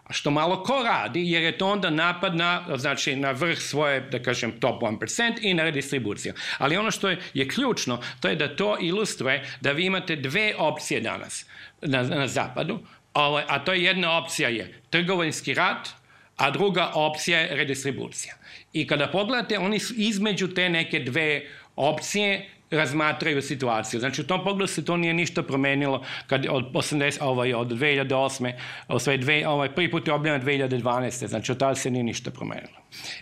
a 0.07 0.13
što 0.13 0.31
malo 0.31 0.63
ko 0.63 0.83
radi, 0.83 1.31
jer 1.31 1.43
je 1.43 1.57
to 1.57 1.67
onda 1.67 1.89
napad 1.89 2.35
na, 2.35 2.65
znači, 2.77 3.15
na 3.15 3.31
vrh 3.31 3.59
svoje, 3.59 4.01
da 4.01 4.21
kažem, 4.23 4.59
top 4.59 4.81
1% 4.81 5.37
i 5.41 5.53
na 5.53 5.63
redistribuciju. 5.63 6.33
Ali 6.57 6.77
ono 6.77 6.91
što 6.91 7.09
je, 7.09 7.19
je 7.33 7.47
ključno, 7.47 8.01
to 8.19 8.27
je 8.27 8.35
da 8.35 8.55
to 8.55 8.77
ilustruje 8.79 9.43
da 9.61 9.71
vi 9.71 9.85
imate 9.85 10.15
dve 10.15 10.53
opcije 10.57 11.01
danas 11.01 11.45
na, 11.81 12.03
na 12.03 12.27
zapadu, 12.27 12.79
ovaj, 13.13 13.43
a 13.47 13.59
to 13.59 13.73
je 13.73 13.83
jedna 13.83 14.17
opcija 14.17 14.49
je 14.49 14.81
trgovinski 14.89 15.53
rat, 15.53 15.89
a 16.37 16.51
druga 16.51 16.91
opcija 16.93 17.39
je 17.39 17.55
redistribucija. 17.55 18.33
I 18.81 18.87
kada 18.87 19.07
pogledate, 19.07 19.59
oni 19.59 19.79
između 19.97 20.47
te 20.47 20.69
neke 20.69 20.99
dve 20.99 21.41
opcije 21.75 22.49
razmatraju 22.71 23.41
situaciju. 23.41 23.99
Znači, 23.99 24.21
u 24.21 24.27
tom 24.27 24.43
pogledu 24.43 24.67
se 24.67 24.85
to 24.85 24.97
nije 24.97 25.13
ništa 25.13 25.43
promenilo 25.43 26.03
kad 26.27 26.45
od 26.49 26.71
80, 26.73 27.17
ovaj, 27.21 27.53
od 27.53 27.67
2008. 27.67 28.53
Ovaj, 28.87 29.17
dve, 29.17 29.47
ovaj, 29.47 29.75
prvi 29.75 29.91
put 29.91 30.07
je 30.07 30.13
objavljeno 30.13 30.45
2012. 30.45 31.27
Znači, 31.27 31.51
od 31.51 31.57
tada 31.57 31.75
se 31.75 31.91
nije 31.91 32.03
ništa 32.03 32.31
promenilo. 32.31 32.77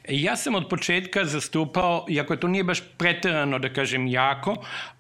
Ja 0.09 0.35
sam 0.35 0.55
od 0.55 0.69
početka 0.69 1.25
zastupao, 1.25 2.05
iako 2.09 2.35
to 2.35 2.47
nije 2.47 2.63
baš 2.63 2.79
preterano, 2.97 3.59
da 3.59 3.69
kažem, 3.73 4.07
jako, 4.07 4.55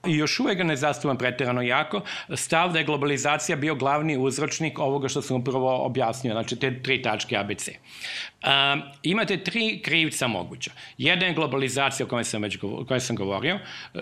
i 0.07 0.15
još 0.15 0.39
uvek 0.39 0.63
ne 0.63 0.75
zastupam 0.75 1.17
preterano 1.17 1.61
jako, 1.61 2.01
stav 2.33 2.71
da 2.71 2.79
je 2.79 2.85
globalizacija 2.85 3.55
bio 3.55 3.75
glavni 3.75 4.17
uzročnik 4.17 4.79
ovoga 4.79 5.07
što 5.07 5.21
sam 5.21 5.37
upravo 5.37 5.85
objasnio, 5.85 6.33
znači 6.33 6.55
te 6.55 6.81
tri 6.83 7.01
tačke 7.01 7.37
ABC. 7.37 7.69
Um, 7.69 8.81
imate 9.03 9.37
tri 9.37 9.81
krivca 9.83 10.27
moguća. 10.27 10.71
Jedan 10.97 11.29
je 11.29 11.35
globalizacija 11.35 12.05
o 12.05 12.09
kojoj 12.09 12.23
sam, 12.23 12.41
već, 12.41 12.57
o 12.61 12.85
kojoj 12.87 12.99
sam 12.99 13.15
govorio, 13.15 13.59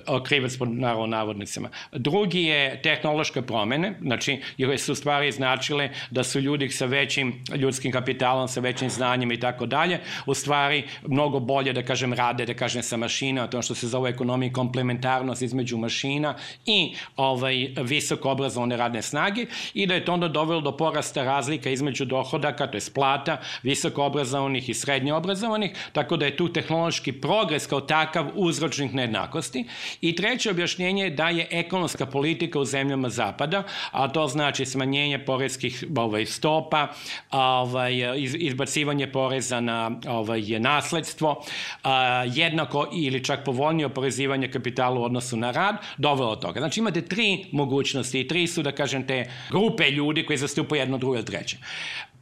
o 0.07 0.23
krivac 0.23 0.57
pod 0.57 0.69
naravno 0.69 1.05
navodnicama. 1.05 1.69
Drugi 1.91 2.43
je 2.43 2.81
tehnološke 2.81 3.41
promene, 3.41 3.93
znači, 4.01 4.41
jer 4.57 4.79
su 4.79 4.95
stvari 4.95 5.31
značile 5.31 5.89
da 6.11 6.23
su 6.23 6.39
ljudi 6.39 6.69
sa 6.69 6.85
većim 6.85 7.43
ljudskim 7.55 7.91
kapitalom, 7.91 8.47
sa 8.47 8.59
većim 8.59 8.89
znanjem 8.89 9.31
i 9.31 9.39
tako 9.39 9.65
dalje, 9.65 9.99
u 10.25 10.33
stvari 10.33 10.52
mnogo 11.07 11.39
bolje, 11.39 11.73
da 11.73 11.83
kažem, 11.83 12.13
rade, 12.13 12.45
da 12.45 12.53
kažem, 12.53 12.83
sa 12.83 12.97
mašina, 12.97 13.47
to 13.47 13.61
što 13.61 13.75
se 13.75 13.87
zove 13.87 14.09
ekonomija 14.09 14.53
komplementarnost 14.53 15.41
između 15.41 15.77
mašina 15.77 16.35
i 16.65 16.93
ovaj, 17.17 17.67
visoko 17.77 18.31
obrazovane 18.31 18.77
radne 18.77 19.01
snage 19.01 19.45
i 19.73 19.87
da 19.87 19.93
je 19.93 20.05
to 20.05 20.13
onda 20.13 20.27
dovelo 20.27 20.61
do 20.61 20.71
porasta 20.77 21.23
razlika 21.23 21.69
između 21.69 22.05
dohodaka, 22.05 22.67
to 22.67 22.77
je 22.77 22.81
plata, 22.93 23.37
visoko 23.63 24.03
obrazovanih 24.03 24.69
i 24.69 24.73
srednje 24.73 25.13
obrazovanih, 25.13 25.71
tako 25.93 26.17
da 26.17 26.25
je 26.25 26.37
tu 26.37 26.49
tehnološki 26.53 27.11
progres 27.11 27.67
kao 27.67 27.81
takav 27.81 28.29
uzročnik 28.35 28.93
nejednakosti. 28.93 29.65
I 30.01 30.15
treće 30.15 30.51
objašnjenje 30.51 31.03
je 31.03 31.09
da 31.09 31.29
je 31.29 31.47
ekonomska 31.51 32.05
politika 32.05 32.59
u 32.59 32.65
zemljama 32.65 33.09
zapada, 33.09 33.63
a 33.91 34.07
to 34.07 34.27
znači 34.27 34.65
smanjenje 34.65 35.19
porezkih 35.25 35.83
ovaj, 35.95 36.25
stopa, 36.25 36.87
ovaj, 37.31 37.93
izbacivanje 38.23 39.07
poreza 39.11 39.59
na 39.59 39.91
ovaj, 40.07 40.42
nasledstvo, 40.59 41.43
jednako 42.33 42.89
ili 42.93 43.23
čak 43.23 43.43
povoljnije 43.45 43.85
oporezivanje 43.85 44.51
kapitala 44.51 44.99
u 44.99 45.03
odnosu 45.03 45.37
na 45.37 45.51
rad, 45.51 45.75
dovelo 45.97 46.35
toga. 46.35 46.59
Znači 46.59 46.79
imate 46.79 47.01
tri 47.01 47.45
mogućnosti 47.51 48.19
i 48.19 48.27
tri 48.27 48.47
su, 48.47 48.61
da 48.61 48.71
kažem, 48.71 49.07
te 49.07 49.31
grupe 49.49 49.91
ljudi 49.91 50.25
koji 50.25 50.37
zastupaju 50.37 50.81
jedno, 50.81 50.97
drugo 50.97 51.15
ili 51.15 51.25
treće 51.25 51.57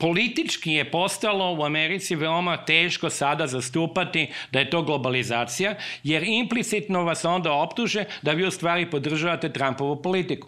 politički 0.02 0.72
je 0.72 0.92
postalo 0.92 1.56
u 1.56 1.64
Americi 1.64 2.16
veoma 2.16 2.58
teško 2.58 3.10
sada 3.10 3.48
zastupati 3.48 4.28
da 4.52 4.60
je 4.60 4.70
to 4.70 4.82
globalizacija, 4.82 5.76
jer 6.04 6.24
implicitno 6.24 7.04
vas 7.04 7.26
onda 7.26 7.54
optuže 7.54 8.06
da 8.22 8.32
vi 8.32 8.48
u 8.48 8.52
stvari 8.52 8.90
podržavate 8.90 9.54
Trumpovu 9.54 10.02
politiku. 10.02 10.48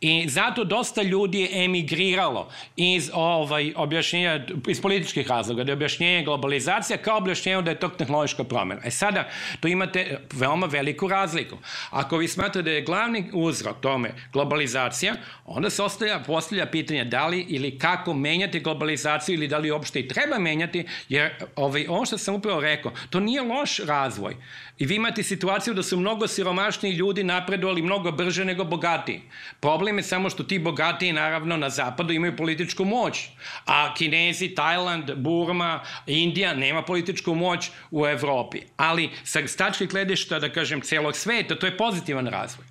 I 0.00 0.28
zato 0.28 0.64
dosta 0.64 1.02
ljudi 1.02 1.40
je 1.40 1.64
emigriralo 1.64 2.48
iz 2.76 3.10
ovaj, 3.14 3.72
objašnjenja, 3.76 4.46
iz 4.68 4.82
političkih 4.82 5.28
razloga, 5.28 5.64
da 5.64 5.72
je 5.72 5.76
objašnjenje 5.76 6.24
globalizacija 6.24 6.96
kao 6.96 7.16
objašnjenje 7.16 7.62
da 7.62 7.70
je 7.70 7.78
to 7.78 7.88
tehnološka 7.88 8.44
promjena. 8.44 8.80
E 8.84 8.90
sada, 8.90 9.28
tu 9.60 9.68
imate 9.68 10.20
veoma 10.32 10.66
veliku 10.66 11.08
razliku. 11.08 11.58
Ako 11.90 12.16
vi 12.16 12.28
smatrate 12.28 12.62
da 12.62 12.70
je 12.70 12.82
glavni 12.82 13.30
uzrok 13.32 13.80
tome 13.80 14.10
globalizacija, 14.32 15.14
onda 15.46 15.70
se 15.70 15.82
ostavlja, 15.82 16.18
postavlja 16.26 16.66
pitanje 16.66 17.04
da 17.04 17.26
li 17.26 17.46
ili 17.48 17.78
kako 17.78 18.14
menjati 18.14 18.60
globalizaciju 18.60 18.89
ili 19.28 19.48
da 19.48 19.58
li 19.58 19.70
uopšte 19.70 20.00
i 20.00 20.08
treba 20.08 20.38
menjati, 20.38 20.84
jer 21.08 21.30
ovaj, 21.56 21.86
ono 21.88 22.06
što 22.06 22.18
sam 22.18 22.34
upravo 22.34 22.60
rekao, 22.60 22.92
to 23.10 23.20
nije 23.20 23.42
loš 23.42 23.78
razvoj. 23.78 24.36
I 24.78 24.86
vi 24.86 24.94
imate 24.94 25.22
situaciju 25.22 25.74
da 25.74 25.82
su 25.82 25.96
mnogo 25.96 26.26
siromašniji 26.26 26.92
ljudi 26.92 27.24
napredovali 27.24 27.82
mnogo 27.82 28.12
brže 28.12 28.44
nego 28.44 28.64
bogatiji. 28.64 29.20
Problem 29.60 29.98
je 29.98 30.02
samo 30.02 30.30
što 30.30 30.42
ti 30.42 30.58
bogatiji, 30.58 31.12
naravno, 31.12 31.56
na 31.56 31.70
zapadu 31.70 32.12
imaju 32.12 32.36
političku 32.36 32.84
moć, 32.84 33.28
a 33.66 33.94
Kinezi, 33.94 34.48
Tajland, 34.48 35.10
Burma, 35.16 35.80
Indija 36.06 36.54
nema 36.54 36.82
političku 36.82 37.34
moć 37.34 37.70
u 37.90 38.06
Evropi. 38.06 38.60
Ali 38.76 39.10
sa 39.24 39.46
stačke 39.46 39.86
gledišta, 39.86 40.38
da 40.38 40.52
kažem, 40.52 40.80
celog 40.80 41.16
sveta, 41.16 41.58
to 41.58 41.66
je 41.66 41.76
pozitivan 41.76 42.26
razvoj. 42.26 42.69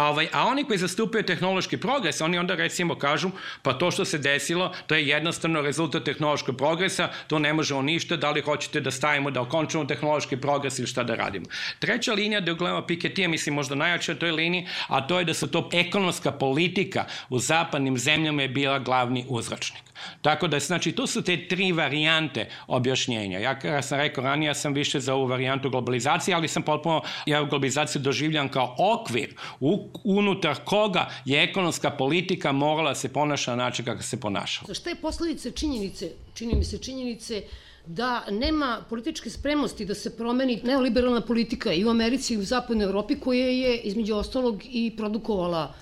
A, 0.00 0.08
ovaj, 0.08 0.28
a 0.32 0.46
oni 0.46 0.64
koji 0.64 0.78
zastupaju 0.78 1.24
tehnološki 1.24 1.76
progres, 1.76 2.20
oni 2.20 2.38
onda 2.38 2.54
recimo 2.54 2.94
kažu, 2.98 3.30
pa 3.62 3.72
to 3.72 3.90
što 3.90 4.04
se 4.04 4.18
desilo, 4.18 4.72
to 4.86 4.94
je 4.94 5.08
jednostavno 5.08 5.60
rezultat 5.60 6.04
tehnološkog 6.04 6.56
progresa, 6.56 7.08
to 7.26 7.38
ne 7.38 7.52
možemo 7.52 7.82
ništa, 7.82 8.16
da 8.16 8.30
li 8.30 8.40
hoćete 8.40 8.80
da 8.80 8.90
stavimo, 8.90 9.30
da 9.30 9.42
okončamo 9.42 9.84
tehnološki 9.84 10.36
progres 10.36 10.78
ili 10.78 10.88
šta 10.88 11.04
da 11.04 11.14
radimo. 11.14 11.46
Treća 11.78 12.12
linija 12.12 12.40
da 12.40 12.52
gledamo 12.52 12.86
Piketija, 12.86 13.28
mislim 13.28 13.54
možda 13.54 13.74
najjača 13.74 14.14
toj 14.14 14.32
liniji, 14.32 14.66
a 14.88 15.06
to 15.06 15.18
je 15.18 15.24
da 15.24 15.34
su 15.34 15.50
to 15.50 15.68
ekonomska 15.72 16.32
politika 16.32 17.04
u 17.28 17.38
zapadnim 17.38 17.98
zemljama 17.98 18.42
je 18.42 18.48
bila 18.48 18.78
glavni 18.78 19.24
uzračnik. 19.28 19.89
Tako 20.22 20.48
da, 20.48 20.58
znači, 20.58 20.92
to 20.92 21.06
su 21.06 21.22
te 21.22 21.48
tri 21.48 21.72
varijante 21.72 22.48
objašnjenja. 22.66 23.38
Ja, 23.38 23.58
kada 23.58 23.82
sam 23.82 23.98
rekao 23.98 24.24
ranije, 24.24 24.48
ja 24.48 24.54
sam 24.54 24.74
više 24.74 25.00
za 25.00 25.14
ovu 25.14 25.26
varijantu 25.26 25.70
globalizacije, 25.70 26.34
ali 26.34 26.48
sam 26.48 26.62
potpuno, 26.62 27.02
ja 27.26 27.42
globalizaciju 27.44 28.02
doživljam 28.02 28.48
kao 28.48 28.76
okvir 28.78 29.34
u, 29.60 29.88
unutar 30.04 30.56
koga 30.64 31.10
je 31.24 31.42
ekonomska 31.42 31.90
politika 31.90 32.52
morala 32.52 32.94
se 32.94 33.12
ponaša 33.12 33.50
na 33.50 33.64
način 33.64 33.84
kako 33.84 34.02
se 34.02 34.20
ponašala. 34.20 34.74
Šta 34.74 34.90
je 34.90 34.96
posledice 34.96 35.50
činjenice, 35.50 36.10
čini 36.34 36.54
mi 36.54 36.64
se 36.64 36.78
činjenice, 36.78 37.42
da 37.86 38.24
nema 38.30 38.84
političke 38.88 39.30
spremnosti 39.30 39.84
da 39.84 39.94
se 39.94 40.16
promeni 40.16 40.60
neoliberalna 40.64 41.20
politika 41.20 41.72
i 41.72 41.84
u 41.84 41.90
Americi 41.90 42.34
i 42.34 42.38
u 42.38 42.44
zapadnoj 42.44 42.84
Evropi 42.84 43.20
koja 43.20 43.46
je 43.46 43.76
između 43.78 44.14
ostalog 44.14 44.62
i 44.64 44.92
produkovala 44.96 45.74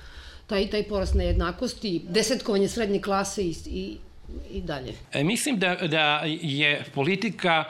taj, 0.46 0.70
taj 0.70 0.82
porast 0.88 1.14
nejednakosti, 1.14 2.00
desetkovanje 2.08 2.68
srednje 2.68 3.00
klase 3.02 3.42
i, 3.42 3.54
i 3.66 3.96
i 4.50 4.60
dalje? 4.62 4.92
E, 5.12 5.24
mislim 5.24 5.58
da, 5.58 5.74
da 5.74 6.22
je 6.40 6.84
politika 6.94 7.64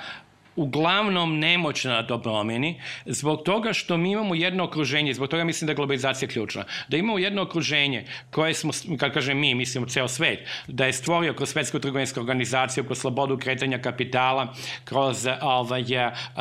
uglavnom 0.59 1.39
nemoćna 1.39 2.03
da 2.03 2.07
to 2.07 2.23
promeni, 2.23 2.81
zbog 3.07 3.43
toga 3.43 3.73
što 3.73 3.97
mi 3.97 4.13
imamo 4.13 4.35
jedno 4.35 4.65
okruženje, 4.65 5.15
zbog 5.15 5.29
toga 5.29 5.45
mislim 5.45 5.67
da 5.67 5.73
je 5.73 5.77
globalizacija 5.77 6.29
ključna, 6.29 6.65
da 6.89 6.97
imamo 6.97 7.19
jedno 7.19 7.43
okruženje 7.43 8.05
koje 8.31 8.55
smo, 8.55 8.73
kad 8.99 9.15
kažem 9.15 9.39
mi, 9.39 9.55
mislimo 9.55 9.87
ceo 9.87 10.09
svet, 10.09 10.49
da 10.67 10.87
je 10.87 10.93
stvorio 10.93 11.35
kroz 11.35 11.49
svetsku 11.49 11.79
trgovinsku 11.79 12.21
organizaciju, 12.21 12.85
kroz 12.85 12.99
slobodu 12.99 13.39
kretanja 13.39 13.79
kapitala, 13.79 14.55
kroz 14.85 15.27
ovaj, 15.41 15.85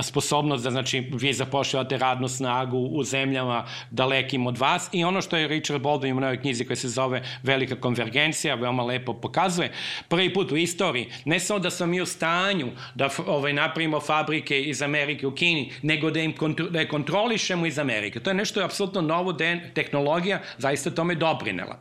sposobnost 0.01 0.63
da, 0.63 0.71
znači, 0.71 0.99
vi 1.11 1.33
zapošljavate 1.33 1.97
radnu 1.97 2.27
snagu 2.27 2.77
u 2.77 3.03
zemljama 3.03 3.65
dalekim 3.91 4.47
od 4.47 4.57
vas 4.57 4.89
i 4.91 5.03
ono 5.03 5.21
što 5.21 5.37
je 5.37 5.47
Richard 5.47 5.83
Baldwin 5.83 6.17
u 6.17 6.19
novoj 6.19 6.41
knjizi 6.41 6.65
koja 6.65 6.75
se 6.75 6.89
zove 6.89 7.23
Velika 7.43 7.75
konvergencija, 7.75 8.55
veoma 8.55 8.83
lepo 8.83 9.13
pokazuje, 9.13 9.71
prvi 10.07 10.33
put 10.33 10.51
u 10.51 10.57
istoriji, 10.57 11.11
ne 11.25 11.39
samo 11.39 11.59
da 11.59 11.69
smo 11.69 11.85
mi 11.85 12.01
u 12.01 12.05
stanju 12.05 12.71
da 12.95 13.09
ovaj, 13.27 13.53
napravimo 13.53 13.99
fabrike 14.07 14.61
iz 14.61 14.81
Amerike 14.81 15.27
u 15.27 15.35
Kini, 15.35 15.71
nego 15.81 16.11
da, 16.11 16.19
im 16.19 16.33
kontro, 16.33 16.69
da 16.69 16.79
je 16.79 16.87
kontrolišemo 16.87 17.65
iz 17.65 17.79
Amerike. 17.79 18.19
To 18.19 18.29
je 18.29 18.33
nešto 18.33 18.59
je 18.59 18.65
apsolutno 18.65 19.01
novo, 19.01 19.33
da 19.33 19.45
tehnologija 19.73 20.41
zaista 20.57 20.91
tome 20.91 21.15
doprinela. 21.15 21.79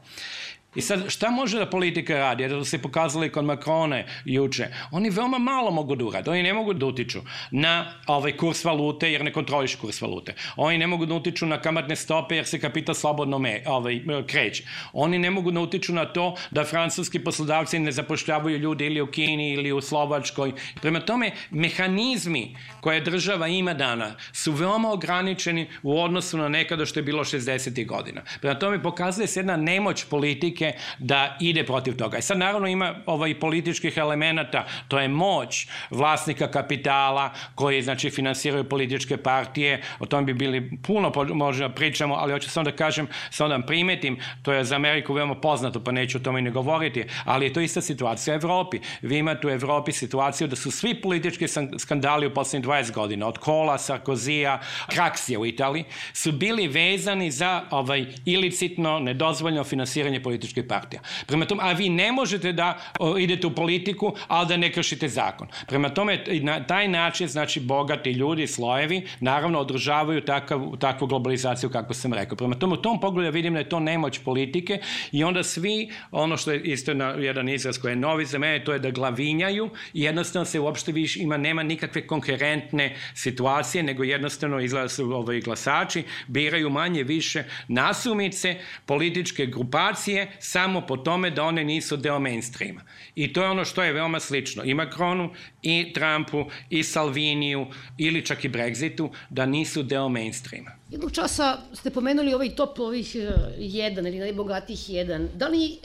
I 0.76 0.80
sad, 0.80 1.04
šta 1.08 1.30
može 1.30 1.58
da 1.58 1.66
politika 1.66 2.18
radi? 2.18 2.42
Jer 2.42 2.64
se 2.64 2.78
pokazali 2.82 3.32
kod 3.32 3.44
Makrone 3.44 4.06
juče. 4.24 4.66
Oni 4.90 5.10
veoma 5.10 5.38
malo 5.38 5.70
mogu 5.70 5.96
da 5.96 6.04
urade. 6.04 6.30
Oni 6.30 6.42
ne 6.42 6.52
mogu 6.52 6.72
da 6.72 6.86
utiču 6.86 7.20
na 7.50 7.92
ovaj 8.06 8.36
kurs 8.36 8.64
valute 8.64 9.12
jer 9.12 9.24
ne 9.24 9.32
kontroliš 9.32 9.74
kurs 9.74 10.00
valute. 10.00 10.34
Oni 10.56 10.78
ne 10.78 10.86
mogu 10.86 11.06
da 11.06 11.14
utiču 11.14 11.46
na 11.46 11.60
kamatne 11.60 11.96
stope 11.96 12.36
jer 12.36 12.46
se 12.46 12.60
kapital 12.60 12.94
slobodno 12.94 13.38
me, 13.38 13.62
ovaj, 13.66 14.00
kreće. 14.26 14.64
Oni 14.92 15.18
ne 15.18 15.30
mogu 15.30 15.50
da 15.50 15.60
utiču 15.60 15.94
na 15.94 16.04
to 16.04 16.36
da 16.50 16.64
francuski 16.64 17.18
poslodavci 17.18 17.78
ne 17.78 17.92
zapošljavaju 17.92 18.58
ljudi 18.58 18.86
ili 18.86 19.00
u 19.00 19.06
Kini 19.06 19.52
ili 19.52 19.72
u 19.72 19.80
Slovačkoj. 19.80 20.52
Prema 20.82 21.00
tome, 21.00 21.30
mehanizmi 21.50 22.56
koje 22.80 23.00
država 23.00 23.48
ima 23.48 23.74
dana 23.74 24.14
su 24.32 24.52
veoma 24.52 24.92
ograničeni 24.92 25.66
u 25.82 26.00
odnosu 26.00 26.38
na 26.38 26.48
nekada 26.48 26.86
što 26.86 27.00
je 27.00 27.04
bilo 27.04 27.24
60. 27.24 27.86
godina. 27.86 28.22
Prema 28.40 28.58
tome, 28.58 28.82
pokazuje 28.82 29.26
se 29.26 29.40
jedna 29.40 29.56
nemoć 29.56 30.04
politike 30.04 30.65
politike 30.66 30.96
da 30.98 31.36
ide 31.40 31.64
protiv 31.64 31.96
toga. 31.96 32.18
I 32.18 32.22
sad 32.22 32.38
naravno 32.38 32.68
ima 32.68 32.94
ovaj 33.06 33.40
političkih 33.40 33.96
elemenata, 33.96 34.64
to 34.88 34.98
je 34.98 35.08
moć 35.08 35.66
vlasnika 35.90 36.50
kapitala 36.50 37.30
koji 37.54 37.82
znači 37.82 38.10
finansiraju 38.10 38.64
političke 38.64 39.16
partije, 39.16 39.82
o 39.98 40.06
tom 40.06 40.26
bi 40.26 40.34
bili 40.34 40.70
puno 40.82 41.12
možda 41.34 41.68
pričamo, 41.68 42.14
ali 42.14 42.32
hoću 42.32 42.50
samo 42.50 42.64
da 42.64 42.76
kažem, 42.76 43.08
samo 43.30 43.48
da 43.48 43.66
primetim, 43.66 44.18
to 44.42 44.52
je 44.52 44.64
za 44.64 44.76
Ameriku 44.76 45.14
veoma 45.14 45.34
poznato, 45.34 45.80
pa 45.80 45.92
neću 45.92 46.18
o 46.18 46.20
tome 46.20 46.42
ne 46.42 46.50
govoriti, 46.50 47.04
ali 47.24 47.46
je 47.46 47.52
to 47.52 47.60
ista 47.60 47.80
situacija 47.80 48.34
u 48.34 48.36
Evropi. 48.36 48.80
Vi 49.02 49.18
imate 49.18 49.46
u 49.46 49.50
Evropi 49.50 49.92
situaciju 49.92 50.48
da 50.48 50.56
su 50.56 50.70
svi 50.70 50.94
politički 50.94 51.46
skandali 51.78 52.26
u 52.26 52.34
poslednjih 52.34 52.68
20 52.68 52.92
godina, 52.92 53.26
od 53.26 53.38
Kola, 53.38 53.78
Sarkozija, 53.78 54.60
Kraksija 54.88 55.40
u 55.40 55.46
Italiji, 55.46 55.84
su 56.12 56.32
bili 56.32 56.68
vezani 56.68 57.30
za 57.30 57.62
ovaj 57.70 58.06
ilicitno, 58.24 58.98
nedozvoljno 58.98 59.64
finansiranje 59.64 60.20
političke 60.22 60.55
političkih 60.56 60.64
partija. 60.68 61.00
Prema 61.26 61.44
tome, 61.44 61.62
a 61.62 61.72
vi 61.72 61.88
ne 61.88 62.12
možete 62.12 62.52
da 62.52 62.78
o, 62.98 63.18
idete 63.18 63.46
u 63.46 63.54
politiku, 63.54 64.14
ali 64.28 64.48
da 64.48 64.56
ne 64.56 64.72
kršite 64.72 65.08
zakon. 65.08 65.48
Prema 65.66 65.88
tome, 65.88 66.24
na 66.42 66.66
taj 66.66 66.88
način, 66.88 67.28
znači, 67.28 67.60
bogati 67.60 68.10
ljudi, 68.10 68.46
slojevi, 68.46 69.06
naravno, 69.20 69.60
održavaju 69.60 70.20
takav, 70.20 70.76
takvu 70.80 71.06
globalizaciju, 71.06 71.70
kako 71.70 71.94
sam 71.94 72.12
rekao. 72.12 72.36
Prema 72.36 72.54
tome, 72.54 72.74
u 72.74 72.82
tom 72.82 73.00
pogledu 73.00 73.32
vidim 73.32 73.54
da 73.54 73.60
je 73.60 73.68
to 73.68 73.80
nemoć 73.80 74.18
politike 74.24 74.80
i 75.12 75.24
onda 75.24 75.42
svi, 75.42 75.90
ono 76.10 76.36
što 76.36 76.52
je 76.52 76.60
isto 76.62 76.94
na, 76.94 77.08
jedan 77.18 77.48
izraz 77.48 77.78
koji 77.78 77.92
je 77.92 77.96
novi 77.96 78.24
za 78.24 78.38
mene, 78.38 78.64
to 78.64 78.72
je 78.72 78.78
da 78.78 78.90
glavinjaju 78.90 79.70
i 79.94 80.02
jednostavno 80.02 80.44
se 80.44 80.60
uopšte 80.60 80.92
više 80.92 81.20
ima, 81.20 81.36
nema 81.36 81.62
nikakve 81.62 82.06
konkurentne 82.06 82.96
situacije, 83.14 83.82
nego 83.82 84.04
jednostavno 84.04 84.60
izgleda 84.60 84.88
su 84.88 85.12
ovaj 85.12 85.40
glasači, 85.40 86.04
biraju 86.26 86.70
manje 86.70 87.02
više 87.02 87.44
nasumice, 87.68 88.56
političke 88.86 89.46
grupacije, 89.46 90.35
samo 90.40 90.80
po 90.80 90.96
tome 90.96 91.30
da 91.30 91.44
one 91.44 91.64
nisu 91.64 91.96
deo 91.96 92.18
mainstreama. 92.18 92.80
I 93.14 93.32
to 93.32 93.42
je 93.42 93.50
ono 93.50 93.64
što 93.64 93.82
je 93.82 93.92
veoma 93.92 94.20
slično 94.20 94.64
i 94.64 94.74
Macronu, 94.74 95.30
i 95.62 95.92
Trumpu, 95.94 96.44
i 96.70 96.82
Salviniju, 96.82 97.66
ili 97.98 98.26
čak 98.26 98.44
i 98.44 98.48
Brexitu, 98.48 99.08
da 99.30 99.46
nisu 99.46 99.82
deo 99.82 100.08
mainstreama. 100.08 100.70
Jednog 100.90 101.12
časa 101.12 101.58
ste 101.74 101.90
pomenuli 101.90 102.34
ovaj 102.34 102.54
top 102.54 102.78
ovih 102.78 103.16
eh, 103.16 103.28
jedan 103.58 104.06
ili 104.06 104.18
najbogatijih 104.18 104.90
jedan. 104.90 105.28
Da 105.34 105.48
li 105.48 105.78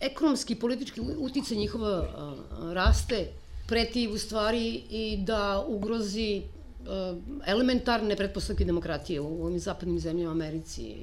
ekonomski 0.00 0.52
i 0.52 0.56
politički 0.56 1.00
utice 1.00 1.54
njihova 1.54 2.04
eh, 2.04 2.74
raste 2.74 3.26
preti 3.68 4.08
u 4.08 4.18
stvari 4.18 4.82
i 4.90 5.16
da 5.20 5.64
ugrozi 5.68 6.42
elementarne 7.46 8.16
pretpostavke 8.16 8.64
demokratije 8.64 9.20
u 9.20 9.44
ovim 9.44 9.58
zapadnim 9.58 9.98
zemljama 9.98 10.30
Americi 10.30 10.94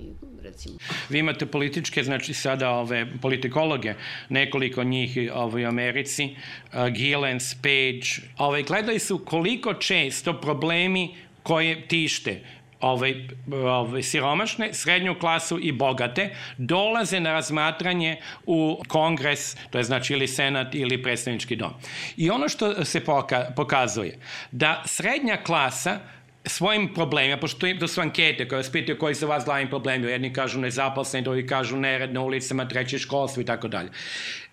recimo. 0.43 0.77
Vi 1.09 1.19
imate 1.19 1.45
političke, 1.45 2.03
znači 2.03 2.33
sada 2.33 2.69
ove 2.69 3.07
politikologe, 3.21 3.93
nekoliko 4.29 4.83
njih 4.83 5.17
ove, 5.33 5.65
u 5.65 5.69
Americi, 5.69 6.29
uh, 6.73 6.87
Gillens, 6.87 7.53
Page, 7.53 8.27
ove, 8.37 8.63
gledali 8.63 8.99
su 8.99 9.17
koliko 9.25 9.73
često 9.73 10.41
problemi 10.41 11.15
koje 11.43 11.87
tište 11.87 12.41
ovaj, 12.81 13.27
ovaj, 13.51 14.03
siromašne, 14.03 14.73
srednju 14.73 15.15
klasu 15.19 15.59
i 15.61 15.71
bogate 15.71 16.35
dolaze 16.57 17.19
na 17.19 17.31
razmatranje 17.31 18.17
u 18.45 18.83
kongres, 18.87 19.55
to 19.69 19.77
je 19.77 19.83
znači 19.83 20.13
ili 20.13 20.27
senat 20.27 20.75
ili 20.75 21.03
predstavnički 21.03 21.55
dom. 21.55 21.73
I 22.17 22.29
ono 22.29 22.49
što 22.49 22.85
se 22.85 23.05
poka, 23.05 23.51
pokazuje, 23.55 24.19
da 24.51 24.83
srednja 24.85 25.37
klasa 25.37 25.99
svojim 26.45 26.93
problemima, 26.93 27.37
pošto 27.37 27.67
to 27.79 27.87
su 27.87 28.01
ankete 28.01 28.47
koje 28.47 28.57
vas 28.57 28.71
pitaju 28.71 28.99
koji 28.99 29.15
su 29.15 29.27
vas 29.27 29.45
glavni 29.45 29.69
problemi, 29.69 30.11
jedni 30.11 30.33
kažu 30.33 30.59
nezaposleni, 30.59 31.23
drugi 31.23 31.47
kažu 31.47 31.77
nered 31.77 32.13
na 32.13 32.21
ulicama, 32.21 32.67
treće 32.67 32.99
školstvo 32.99 33.41
i 33.41 33.45
tako 33.45 33.67
dalje. 33.67 33.89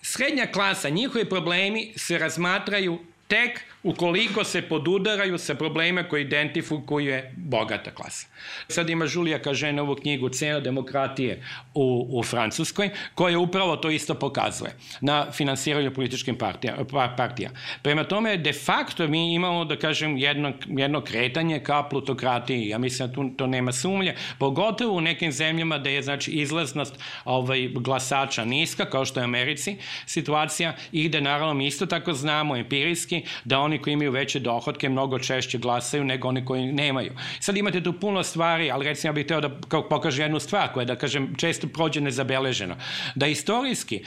Srednja 0.02 0.46
klasa, 0.46 0.88
njihovi 0.88 1.24
problemi 1.24 1.92
se 1.96 2.18
razmatraju 2.18 2.98
tek 3.28 3.60
ukoliko 3.82 4.44
se 4.44 4.62
podudaraju 4.62 5.38
sa 5.38 5.54
problemima 5.54 6.02
koje 6.02 6.22
identifikuje 6.22 7.32
bogata 7.36 7.90
klasa. 7.90 8.26
Sad 8.68 8.90
ima 8.90 9.06
Žulija 9.06 9.38
kaže 9.42 9.80
ovu 9.80 9.94
knjigu 9.94 10.28
Cena 10.28 10.60
demokratije 10.60 11.42
u, 11.74 12.06
u 12.10 12.22
Francuskoj, 12.22 12.90
koja 13.14 13.38
upravo 13.38 13.76
to 13.76 13.90
isto 13.90 14.14
pokazuje 14.14 14.70
na 15.00 15.32
finansiranju 15.32 15.94
političkim 15.94 16.38
partija, 16.38 16.76
pa, 16.90 17.14
partija. 17.16 17.50
Prema 17.82 18.04
tome, 18.04 18.36
de 18.36 18.52
facto 18.52 19.08
mi 19.08 19.34
imamo, 19.34 19.64
da 19.64 19.76
kažem, 19.76 20.16
jedno, 20.16 20.52
jedno 20.66 21.00
kretanje 21.00 21.60
ka 21.60 21.82
plutokratiji. 21.82 22.68
Ja 22.68 22.78
mislim 22.78 23.08
da 23.08 23.14
tu 23.14 23.30
to 23.36 23.46
nema 23.46 23.72
sumnje, 23.72 24.14
pogotovo 24.38 24.96
u 24.96 25.00
nekim 25.00 25.32
zemljama 25.32 25.78
da 25.78 25.90
je, 25.90 26.02
znači, 26.02 26.30
izlaznost 26.30 26.94
ovaj, 27.24 27.68
glasača 27.68 28.44
niska, 28.44 28.84
kao 28.84 29.04
što 29.04 29.20
je 29.20 29.24
u 29.24 29.30
Americi 29.32 29.76
situacija, 30.06 30.76
i 30.92 31.08
da, 31.08 31.20
naravno, 31.20 31.54
mi 31.54 31.66
isto 31.66 31.86
tako 31.86 32.12
znamo 32.12 32.56
empirijski 32.56 33.22
da 33.44 33.58
oni 33.58 33.71
koji 33.78 33.92
imaju 33.94 34.10
veće 34.10 34.40
dohodke 34.40 34.88
mnogo 34.88 35.18
češće 35.18 35.58
glasaju 35.58 36.04
nego 36.04 36.28
oni 36.28 36.44
koji 36.44 36.72
nemaju. 36.72 37.12
Sad 37.40 37.56
imate 37.56 37.82
tu 37.82 37.92
puno 37.92 38.22
stvari, 38.22 38.70
ali 38.70 38.84
recimo 38.84 39.08
ja 39.08 39.12
bih 39.12 39.26
teo 39.26 39.40
da 39.40 39.50
pokažem 39.90 40.24
jednu 40.24 40.40
stvar 40.40 40.72
koja, 40.72 40.84
da 40.84 40.96
kažem, 40.96 41.34
često 41.36 41.66
prođe 41.66 42.00
nezabeleženo. 42.00 42.76
Da 43.14 43.26
istorijski, 43.26 44.04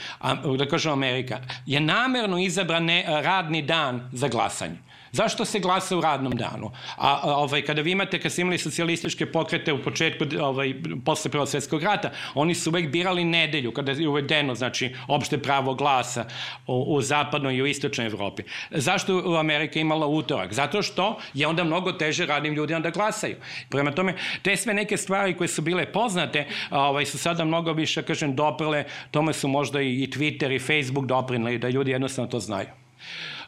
da 0.58 0.68
kažem 0.68 0.92
Amerika, 0.92 1.38
je 1.66 1.80
namerno 1.80 2.38
izabran 2.38 2.88
radni 3.06 3.62
dan 3.62 4.10
za 4.12 4.28
glasanje. 4.28 4.76
Zašto 5.16 5.44
se 5.44 5.58
glasa 5.60 5.96
u 5.96 6.00
radnom 6.00 6.32
danu? 6.36 6.70
A, 6.96 7.20
a 7.22 7.36
ovaj, 7.36 7.62
kada 7.62 7.82
vi 7.82 7.90
imate, 7.90 8.20
kad 8.20 8.32
ste 8.32 8.42
imali 8.42 8.58
socijalističke 8.58 9.26
pokrete 9.26 9.72
u 9.72 9.82
početku, 9.82 10.24
ovaj, 10.40 10.74
posle 11.04 11.30
Prvog 11.30 11.48
svetskog 11.48 11.82
rata, 11.82 12.10
oni 12.34 12.54
su 12.54 12.70
uvek 12.70 12.90
birali 12.92 13.24
nedelju, 13.24 13.72
kada 13.72 13.92
je 13.92 14.08
uvedeno, 14.08 14.54
znači, 14.54 14.94
opšte 15.08 15.38
pravo 15.38 15.74
glasa 15.74 16.26
u, 16.66 16.96
u 16.96 17.02
zapadnoj 17.02 17.54
i 17.54 17.62
u 17.62 17.66
istočnoj 17.66 18.06
Evropi. 18.06 18.42
Zašto 18.70 19.36
Amerika 19.38 19.80
imala 19.80 20.06
utorak? 20.06 20.52
Zato 20.52 20.82
što 20.82 21.18
je 21.34 21.46
onda 21.46 21.64
mnogo 21.64 21.92
teže 21.92 22.26
radnim 22.26 22.54
ljudima 22.54 22.80
da 22.80 22.90
glasaju. 22.90 23.36
Prema 23.68 23.92
tome, 23.92 24.14
te 24.42 24.56
sve 24.56 24.74
neke 24.74 24.96
stvari 24.96 25.36
koje 25.36 25.48
su 25.48 25.62
bile 25.62 25.86
poznate, 25.92 26.46
ovaj, 26.70 27.06
su 27.06 27.18
sada 27.18 27.44
mnogo 27.44 27.72
više, 27.72 28.02
kažem, 28.02 28.36
doprle, 28.36 28.84
tome 29.10 29.32
su 29.32 29.48
možda 29.48 29.80
i 29.80 30.08
Twitter 30.12 30.54
i 30.54 30.58
Facebook 30.58 31.06
doprinali, 31.06 31.58
da 31.58 31.68
ljudi 31.68 31.90
jednostavno 31.90 32.30
to 32.30 32.40
znaju. 32.40 32.68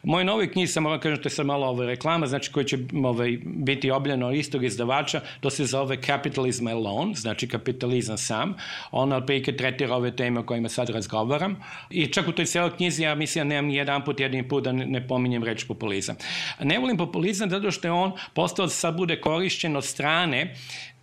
Moj 0.03 0.25
novi 0.25 0.49
knjig, 0.49 0.69
sam 0.69 0.83
moram 0.83 1.01
kažem, 1.01 1.23
to 1.23 1.27
je 1.27 1.31
sad 1.31 1.47
malo 1.47 1.67
ovaj, 1.67 1.87
reklama, 1.87 2.27
znači 2.27 2.53
koji 2.53 2.65
će 2.67 2.79
ovaj, 3.05 3.39
biti 3.45 3.91
obljeno 3.91 4.33
istog 4.33 4.65
izdavača, 4.65 5.21
to 5.41 5.51
se 5.51 5.65
zove 5.65 5.97
Capitalism 6.03 6.67
Alone, 6.67 7.15
znači 7.15 7.49
kapitalizam 7.49 8.19
sam. 8.19 8.55
Ona 8.91 9.17
otprilike 9.17 9.57
tretira 9.57 9.95
ove 9.95 10.17
teme 10.17 10.41
o 10.41 10.47
kojima 10.47 10.69
sad 10.69 10.89
razgovaram. 10.89 11.57
I 11.91 12.07
čak 12.07 12.29
u 12.29 12.33
toj 12.33 12.47
celoj 12.47 12.77
knjizi 12.77 13.03
ja 13.03 13.15
mislim 13.15 13.45
da 13.45 13.49
nemam 13.49 13.67
ni 13.67 13.75
jedan 13.75 14.05
put, 14.05 14.21
jedin 14.21 14.49
put 14.49 14.65
da 14.65 14.73
ne, 14.73 14.87
ne 14.87 15.09
pominjem 15.09 15.45
reč 15.45 15.65
populizam. 15.65 16.17
Ne 16.63 16.79
volim 16.79 16.97
populizam 16.97 17.51
zato 17.51 17.71
što 17.71 17.89
je 17.89 17.93
on 17.93 18.13
postao 18.35 18.67
da 18.67 18.71
sad 18.71 18.97
bude 18.97 19.21
korišćen 19.21 19.77
od 19.77 19.85
strane 19.85 20.55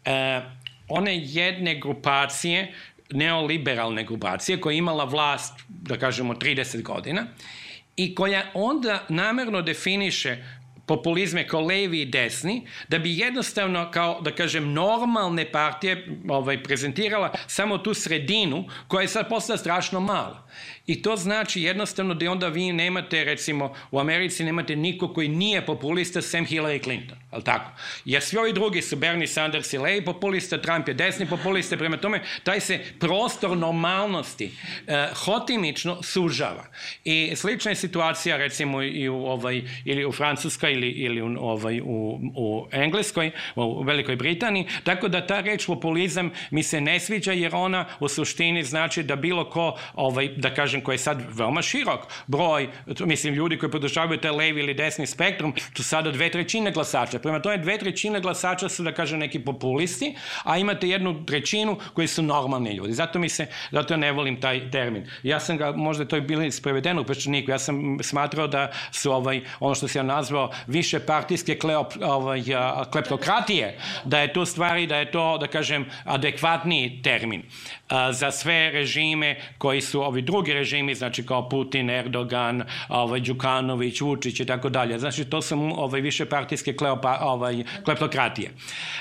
eh, 0.06 0.42
one 0.90 1.18
jedne 1.24 1.80
grupacije 1.80 2.74
neoliberalne 3.12 4.04
grupacije 4.04 4.62
koja 4.62 4.74
je 4.74 4.78
imala 4.78 5.04
vlast, 5.04 5.54
da 5.68 5.98
kažemo, 5.98 6.34
30 6.34 6.82
godina 6.82 7.28
i 7.96 8.16
koja 8.16 8.52
onda 8.54 9.06
namerno 9.10 9.62
definiše 9.62 10.44
populizme 10.86 11.48
kao 11.48 11.62
levi 11.62 12.02
i 12.02 12.06
desni, 12.06 12.68
da 12.88 13.00
bi 13.00 13.18
jednostavno 13.18 13.92
kao, 13.92 14.22
da 14.22 14.32
kažem, 14.32 14.74
normalne 14.74 15.52
partije 15.52 16.08
ovaj, 16.30 16.64
prezentirala 16.64 17.34
samo 17.48 17.78
tu 17.78 17.94
sredinu 17.94 18.66
koja 18.88 19.02
je 19.02 19.08
sad 19.08 19.30
postala 19.30 19.58
strašno 19.58 20.00
mala. 20.00 20.48
I 20.88 21.02
to 21.02 21.16
znači 21.16 21.62
jednostavno 21.62 22.14
da 22.14 22.32
onda 22.32 22.48
vi 22.48 22.74
nemate, 22.74 23.24
recimo, 23.24 23.74
u 23.92 24.00
Americi 24.00 24.44
nemate 24.44 24.76
niko 24.76 25.14
koji 25.14 25.28
nije 25.28 25.66
populista 25.66 26.22
sem 26.22 26.46
Hillary 26.46 26.84
Clinton, 26.84 27.18
ali 27.32 27.44
tako? 27.44 27.72
Jer 28.06 28.22
svi 28.22 28.38
ovi 28.38 28.54
drugi 28.54 28.82
su 28.82 28.96
Bernie 28.96 29.28
Sanders 29.28 29.74
i 29.74 29.78
levi 29.78 30.06
populista, 30.06 30.62
Trump 30.62 30.88
je 30.88 30.94
desni 30.94 31.26
populista, 31.26 31.78
prema 31.78 31.98
tome 31.98 32.22
taj 32.44 32.60
se 32.60 32.80
prostor 33.00 33.58
normalnosti 33.58 34.52
eh, 34.88 35.08
hotimično 35.26 36.04
sužava. 36.04 36.66
I 37.04 37.34
slična 37.36 37.72
je 37.72 37.76
situacija 37.76 38.38
recimo 38.38 38.84
i 38.84 39.10
u, 39.10 39.26
ovaj, 39.26 39.62
ili 39.86 40.06
u 40.06 40.12
Francuskoj 40.12 40.74
ili, 40.74 40.90
ili 40.90 41.22
u, 41.22 41.38
ovaj, 41.40 41.82
u, 41.82 42.20
u 42.36 42.68
Engleskoj, 42.72 43.32
u 43.56 43.84
Velikoj 43.84 44.16
Britaniji, 44.16 44.68
tako 44.84 45.08
da 45.08 45.28
ta 45.28 45.42
reč 45.42 45.66
populizam 45.66 46.32
mi 46.52 46.64
se 46.64 46.82
ne 46.82 47.00
sviđa 47.00 47.32
jer 47.32 47.56
ona 47.56 47.86
u 48.00 48.08
suštini 48.08 48.64
znači 48.64 49.04
da 49.04 49.16
bilo 49.16 49.50
ko, 49.50 49.78
ovaj, 49.94 50.28
da 50.28 50.54
kaže 50.54 50.75
kažem, 50.76 50.82
koji 50.84 50.96
je 50.96 51.00
sad 51.00 51.22
veoma 51.30 51.62
širok 51.62 52.08
broj, 52.28 52.70
mislim, 53.06 53.34
ljudi 53.34 53.58
koji 53.58 53.72
podržavaju 53.72 54.20
taj 54.20 54.32
levi 54.32 54.60
ili 54.62 54.74
desni 54.74 55.08
spektrum, 55.08 55.54
tu 55.74 55.84
sada 55.84 56.12
dve 56.12 56.30
trećine 56.30 56.72
glasača. 56.72 57.20
Prema 57.20 57.42
tome, 57.42 57.58
dve 57.58 57.78
trećine 57.78 58.20
glasača 58.20 58.70
su, 58.70 58.84
da 58.84 58.92
kažem, 58.92 59.20
neki 59.20 59.40
populisti, 59.40 60.16
a 60.44 60.58
imate 60.58 60.90
jednu 60.90 61.26
trećinu 61.26 61.78
koji 61.94 62.08
su 62.08 62.24
normalni 62.24 62.74
ljudi. 62.76 62.94
Zato 62.94 63.20
mi 63.20 63.30
se, 63.30 63.48
zato 63.72 63.98
ne 63.98 64.12
volim 64.12 64.42
taj 64.42 64.72
termin. 64.72 65.08
Ja 65.24 65.40
sam 65.40 65.58
ga, 65.58 65.72
možda 65.72 66.06
to 66.06 66.16
je 66.16 66.22
bilo 66.22 66.44
isprevedeno 66.44 67.02
u 67.02 67.06
pečaniku, 67.06 67.52
ja 67.52 67.60
sam 67.60 67.98
smatrao 68.02 68.48
da 68.48 68.72
su 68.92 69.12
ovaj, 69.12 69.42
ono 69.60 69.76
što 69.76 69.88
se 69.88 70.00
ja 70.00 70.04
nazvao 70.04 70.52
više 70.68 71.00
partijske 71.00 71.58
kleop, 71.58 71.94
ovaj, 72.02 72.44
kleptokratije, 72.92 73.78
da 74.06 74.20
je 74.20 74.34
to 74.34 74.46
stvari, 74.46 74.88
da 74.88 74.98
je 74.98 75.12
to, 75.12 75.38
da 75.38 75.48
kažem, 75.48 75.86
adekvatniji 76.06 77.02
termin 77.04 77.44
a, 77.90 78.12
za 78.14 78.32
sve 78.32 78.72
režime 78.72 79.36
koji 79.58 79.82
su 79.82 80.02
ovi 80.02 80.22
drugi 80.22 80.54
režimi, 80.54 80.65
znači 80.96 81.26
kao 81.26 81.50
Putin, 81.50 81.90
Erdogan, 81.90 82.64
ovaj, 82.90 83.20
Đukanović, 83.20 84.02
Vučić 84.02 84.40
i 84.40 84.46
tako 84.46 84.70
dalje. 84.70 85.00
Znači, 85.00 85.26
to 85.26 85.42
su 85.42 85.72
ovaj, 85.76 86.02
više 86.02 86.26
partijske 86.26 86.74
kleopa, 86.74 87.18
ovaj, 87.22 87.64
kleptokratije. 87.84 88.52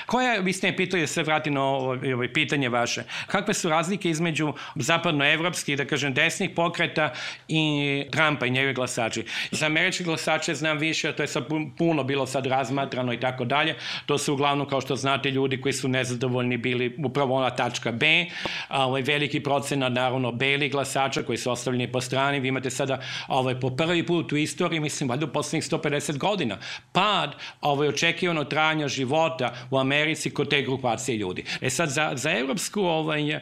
Koja, 0.05 0.39
vi 0.39 0.53
ste 0.53 0.75
pitali 0.75 1.01
da 1.01 1.07
se 1.07 1.23
vrati 1.23 1.51
na 1.51 1.61
ovaj, 1.63 2.13
ovaj, 2.13 2.33
pitanje 2.33 2.69
vaše, 2.69 3.03
kakve 3.27 3.53
su 3.53 3.69
razlike 3.69 4.09
između 4.09 4.53
zapadnoevropskih, 4.75 5.77
da 5.77 5.85
kažem, 5.85 6.13
desnih 6.13 6.49
pokreta 6.55 7.13
i 7.47 8.03
Trumpa 8.11 8.45
i 8.45 8.51
njegove 8.51 8.73
glasači? 8.73 9.23
Za 9.51 9.65
američke 9.65 10.03
glasače 10.03 10.55
znam 10.55 10.77
više, 10.77 11.13
to 11.13 11.23
je 11.23 11.27
sad 11.27 11.45
puno 11.77 12.03
bilo 12.03 12.25
sad 12.25 12.45
razmatrano 12.45 13.13
i 13.13 13.19
tako 13.19 13.45
dalje. 13.45 13.75
To 14.05 14.17
su 14.17 14.33
uglavnom, 14.33 14.67
kao 14.69 14.81
što 14.81 14.95
znate, 14.95 15.31
ljudi 15.31 15.61
koji 15.61 15.73
su 15.73 15.87
nezadovoljni 15.87 16.57
bili 16.57 16.95
upravo 17.03 17.35
ona 17.35 17.49
tačka 17.49 17.91
B, 17.91 18.25
ovaj, 18.69 19.01
veliki 19.01 19.39
procenat 19.39 19.93
naravno 19.93 20.31
beli 20.31 20.69
glasača 20.69 21.23
koji 21.23 21.37
su 21.37 21.51
ostavljeni 21.55 21.91
po 21.91 22.01
strani. 22.01 22.39
Vi 22.39 22.47
imate 22.47 22.69
sada 22.69 22.99
ovaj, 23.27 23.59
po 23.59 23.69
prvi 23.69 24.05
put 24.05 24.31
u 24.31 24.37
istoriji, 24.37 24.79
mislim, 24.79 25.09
valjda 25.09 25.25
u 25.25 25.33
poslednjih 25.33 25.63
150 25.71 26.17
godina, 26.17 26.57
pad 26.91 27.35
ovaj, 27.61 27.87
očekivano 27.87 28.43
trajanja 28.43 28.87
života 28.87 29.53
u 29.71 29.79
Americi 29.79 30.29
kod 30.29 30.49
te 30.49 30.61
grupacije 30.61 31.17
ljudi. 31.17 31.45
E 31.61 31.69
sad, 31.69 31.89
za, 31.89 32.11
za 32.15 32.31
evropsku 32.31 32.81
ovaj, 32.81 33.35
uh, 33.35 33.41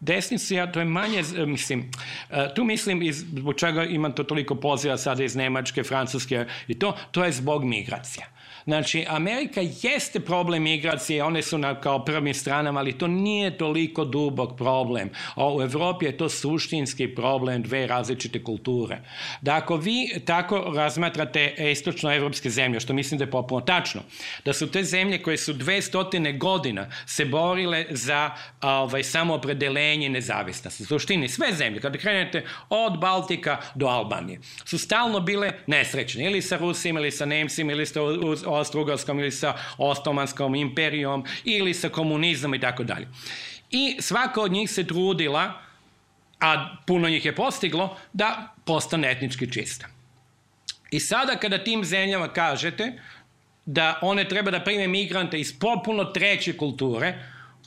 desnicu, 0.00 0.54
ja, 0.54 0.72
to 0.72 0.78
je 0.78 0.84
manje, 0.84 1.22
mislim, 1.46 1.90
uh, 2.30 2.36
tu 2.54 2.64
mislim, 2.64 3.02
iz, 3.02 3.24
zbog 3.32 3.54
čega 3.58 3.84
imam 3.84 4.12
to 4.12 4.24
toliko 4.24 4.54
poziva 4.54 4.96
sada 4.96 5.24
iz 5.24 5.36
Nemačke, 5.36 5.82
Francuske 5.82 6.46
i 6.68 6.78
to, 6.78 6.96
to 7.10 7.24
je 7.24 7.32
zbog 7.32 7.64
migracija. 7.64 8.39
Znači, 8.64 9.04
Amerika 9.08 9.60
jeste 9.82 10.20
problem 10.20 10.62
migracije, 10.62 11.24
one 11.24 11.42
su 11.42 11.58
na 11.58 11.80
kao 11.80 12.04
prvim 12.04 12.34
stranama, 12.34 12.80
ali 12.80 12.98
to 12.98 13.06
nije 13.06 13.58
toliko 13.58 14.04
dubok 14.04 14.56
problem. 14.56 15.10
O, 15.36 15.56
u 15.56 15.62
Evropi 15.62 16.06
je 16.06 16.16
to 16.16 16.28
suštinski 16.28 17.14
problem 17.14 17.62
dve 17.62 17.86
različite 17.86 18.44
kulture. 18.44 19.00
Da 19.40 19.56
ako 19.56 19.76
vi 19.76 20.20
tako 20.24 20.72
razmatrate 20.76 21.54
istočnoevropske 21.72 22.50
zemlje, 22.50 22.80
što 22.80 22.92
mislim 22.92 23.18
da 23.18 23.24
je 23.24 23.30
popuno 23.30 23.60
tačno, 23.60 24.02
da 24.44 24.52
su 24.52 24.70
te 24.70 24.84
zemlje 24.84 25.22
koje 25.22 25.36
su 25.36 25.54
200 25.54 26.38
godina 26.38 26.90
se 27.06 27.24
borile 27.24 27.86
za 27.90 28.30
ovaj, 28.60 29.02
samoopredelenje 29.02 30.06
i 30.06 30.08
nezavisnost. 30.08 30.80
U 30.80 30.84
suštini 30.84 31.28
sve 31.28 31.52
zemlje, 31.52 31.80
kada 31.80 31.98
krenete 31.98 32.44
od 32.68 32.98
Baltika 33.00 33.60
do 33.74 33.86
Albanije, 33.86 34.40
su 34.64 34.78
stalno 34.78 35.20
bile 35.20 35.52
nesrećne, 35.66 36.24
ili 36.24 36.42
sa 36.42 36.56
Rusima, 36.56 37.00
ili 37.00 37.10
sa 37.10 37.26
Nemcima, 37.26 37.72
ili 37.72 37.86
sa 37.86 38.00
Austro-Ugarskom 38.54 39.18
ili 39.18 39.30
sa 39.30 39.54
Ostomanskom 39.78 40.54
imperijom 40.54 41.24
ili 41.44 41.74
sa 41.74 41.88
komunizmom 41.88 42.54
i 42.54 42.60
tako 42.60 42.84
dalje. 42.84 43.08
I 43.70 43.96
svaka 44.00 44.40
od 44.40 44.52
njih 44.52 44.70
se 44.70 44.86
trudila, 44.86 45.52
a 46.40 46.76
puno 46.86 47.08
njih 47.08 47.24
je 47.24 47.34
postiglo, 47.34 47.96
da 48.12 48.54
postane 48.64 49.10
etnički 49.10 49.52
čista. 49.52 49.86
I 50.90 51.00
sada 51.00 51.36
kada 51.36 51.64
tim 51.64 51.84
zemljama 51.84 52.28
kažete 52.28 52.92
da 53.66 53.98
one 54.02 54.28
treba 54.28 54.50
da 54.50 54.60
prime 54.60 54.88
migrante 54.88 55.40
iz 55.40 55.58
popuno 55.58 56.04
treće 56.04 56.56
kulture, 56.56 57.14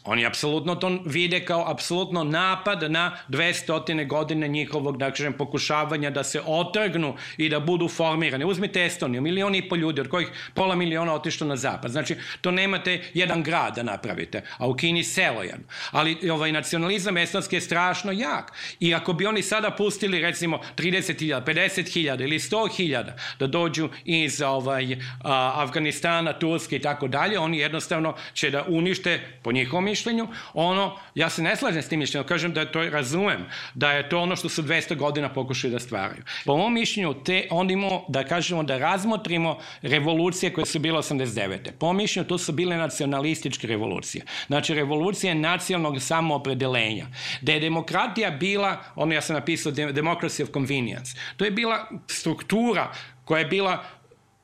Oni 0.06 0.26
apsolutno 0.26 0.76
to 0.76 1.00
vide 1.06 1.46
kao 1.46 1.72
apsolutno 1.72 2.24
napad 2.24 2.92
na 2.92 3.18
200 3.30 4.08
godine 4.08 4.48
njihovog, 4.48 4.98
da 4.98 5.12
kažem, 5.12 5.34
pokušavanja 5.34 6.10
da 6.10 6.24
se 6.24 6.42
otrgnu 6.46 7.16
i 7.38 7.50
da 7.50 7.60
budu 7.60 7.88
formirane. 7.88 8.46
Uzmite 8.46 8.86
Estoniju, 8.86 9.22
milioni 9.22 9.58
i 9.58 9.70
po 9.70 9.76
ljudi, 9.76 10.02
od 10.02 10.08
kojih 10.08 10.28
pola 10.54 10.76
miliona 10.76 11.14
otišlo 11.14 11.48
na 11.48 11.56
zapad. 11.56 11.92
Znači, 11.92 12.16
to 12.42 12.52
nemate 12.52 13.02
jedan 13.14 13.44
grad 13.44 13.76
da 13.76 13.84
napravite, 13.84 14.44
a 14.58 14.68
u 14.68 14.74
Kini 14.74 15.04
selo 15.04 15.44
jedno. 15.44 15.66
Ali 15.92 16.30
ovaj 16.32 16.52
nacionalizam 16.52 17.18
estonski 17.18 17.56
je 17.56 17.62
strašno 17.62 18.12
jak. 18.12 18.54
I 18.80 18.96
ako 18.96 19.14
bi 19.14 19.26
oni 19.26 19.42
sada 19.42 19.72
pustili, 19.72 20.22
recimo, 20.22 20.60
30.000, 20.78 21.44
50.000 21.44 22.24
ili 22.24 22.40
100.000 22.40 23.12
da 23.40 23.48
dođu 23.48 23.90
iz 24.06 24.42
ovaj, 24.42 24.98
a, 25.24 25.54
Afganistana, 25.56 26.34
Turske 26.34 26.76
i 26.76 26.82
tako 26.82 27.08
dalje, 27.08 27.40
oni 27.40 27.58
jednostavno 27.58 28.16
će 28.34 28.50
da 28.50 28.66
unište, 28.68 29.20
po 29.42 29.52
njihovom 29.52 29.93
mišljenju, 29.94 30.28
ono, 30.54 30.98
ja 31.16 31.30
se 31.30 31.42
ne 31.42 31.56
slažem 31.56 31.82
s 31.82 31.90
tim 31.90 32.00
mišljenjem, 32.00 32.28
kažem 32.28 32.54
da 32.54 32.66
to 32.66 32.84
razumem, 32.90 33.46
da 33.74 33.92
je 33.92 34.10
to 34.10 34.20
ono 34.20 34.36
što 34.36 34.50
su 34.50 34.64
200 34.64 34.98
godina 34.98 35.30
pokušali 35.34 35.74
da 35.74 35.80
stvaraju. 35.80 36.24
Po 36.46 36.58
mom 36.58 36.74
mišljenju, 36.74 37.14
te, 37.24 37.48
onda 37.52 37.74
imamo, 37.74 38.06
da 38.08 38.24
kažemo, 38.24 38.64
da 38.64 38.78
razmotrimo 38.78 39.58
revolucije 39.82 40.54
koje 40.54 40.66
su 40.66 40.80
bile 40.80 41.00
89. 41.00 41.72
Po 41.80 41.94
mišljenju, 41.94 42.28
to 42.28 42.38
su 42.38 42.52
bile 42.52 42.78
nacionalističke 42.78 43.68
revolucije. 43.68 44.26
Znači, 44.48 44.74
revolucije 44.74 45.36
nacionalnog 45.36 46.02
samoopredelenja. 46.02 47.08
Da 47.42 47.54
je 47.54 47.60
demokratija 47.60 48.32
bila, 48.32 48.78
ono 48.96 49.14
ja 49.14 49.22
sam 49.22 49.36
napisao, 49.36 49.72
democracy 49.72 50.44
of 50.44 50.50
convenience. 50.54 51.18
To 51.38 51.46
je 51.46 51.52
bila 51.52 51.88
struktura 52.08 52.92
koja 53.26 53.40
je 53.40 53.46
bila 53.46 53.84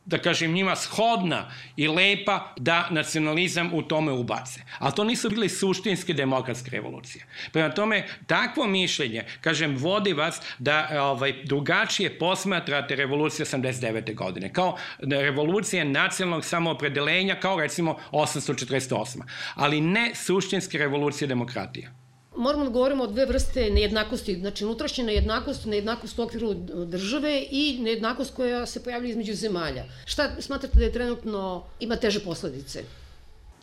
da 0.10 0.17
kažem, 0.17 0.54
njima 0.54 0.76
shodna 0.76 1.52
i 1.78 1.88
lepa 1.88 2.54
da 2.58 2.88
nacionalizam 2.89 3.74
u 3.74 3.82
tome 3.82 4.12
ubace. 4.12 4.62
A 4.80 4.91
to 4.91 5.04
nisu 5.04 5.30
bili 5.30 5.50
suštinske 5.50 6.13
demokratske 6.13 6.72
revolucije. 6.72 7.26
Prema 7.52 7.69
tome, 7.69 8.08
takvo 8.28 8.67
mišljenje, 8.67 9.26
kažem, 9.41 9.78
vodi 9.78 10.13
vas 10.13 10.41
da 10.60 10.88
ovaj, 11.02 11.34
drugačije 11.43 12.19
posmatrate 12.19 12.95
revoluciju 12.95 13.45
89. 13.45 14.15
godine, 14.15 14.54
kao 14.54 14.78
revolucije 15.00 15.86
nacionalnog 15.86 16.45
samoopredelenja, 16.45 17.36
kao 17.39 17.60
recimo 17.60 17.98
848. 18.12 19.22
Ali 19.56 19.82
ne 19.82 20.12
suštinske 20.15 20.78
revolucije 20.78 21.28
demokratije 21.28 21.99
moramo 22.39 22.63
da 22.63 22.69
govorimo 22.69 23.04
o 23.04 23.08
dve 23.08 23.25
vrste 23.25 23.69
nejednakosti, 23.69 24.36
znači 24.39 24.65
unutrašnja 24.65 25.04
nejednakost, 25.04 25.65
nejednakost 25.65 26.19
u 26.19 26.23
okviru 26.23 26.54
države 26.86 27.43
i 27.52 27.78
nejednakost 27.82 28.34
koja 28.36 28.65
se 28.65 28.84
pojavlja 28.84 29.10
između 29.10 29.34
zemalja. 29.34 29.86
Šta 30.06 30.30
smatrate 30.39 30.78
da 30.78 30.86
je 30.86 30.91
trenutno, 30.91 31.63
ima 31.80 31.95
teže 31.95 32.19
posledice? 32.19 32.84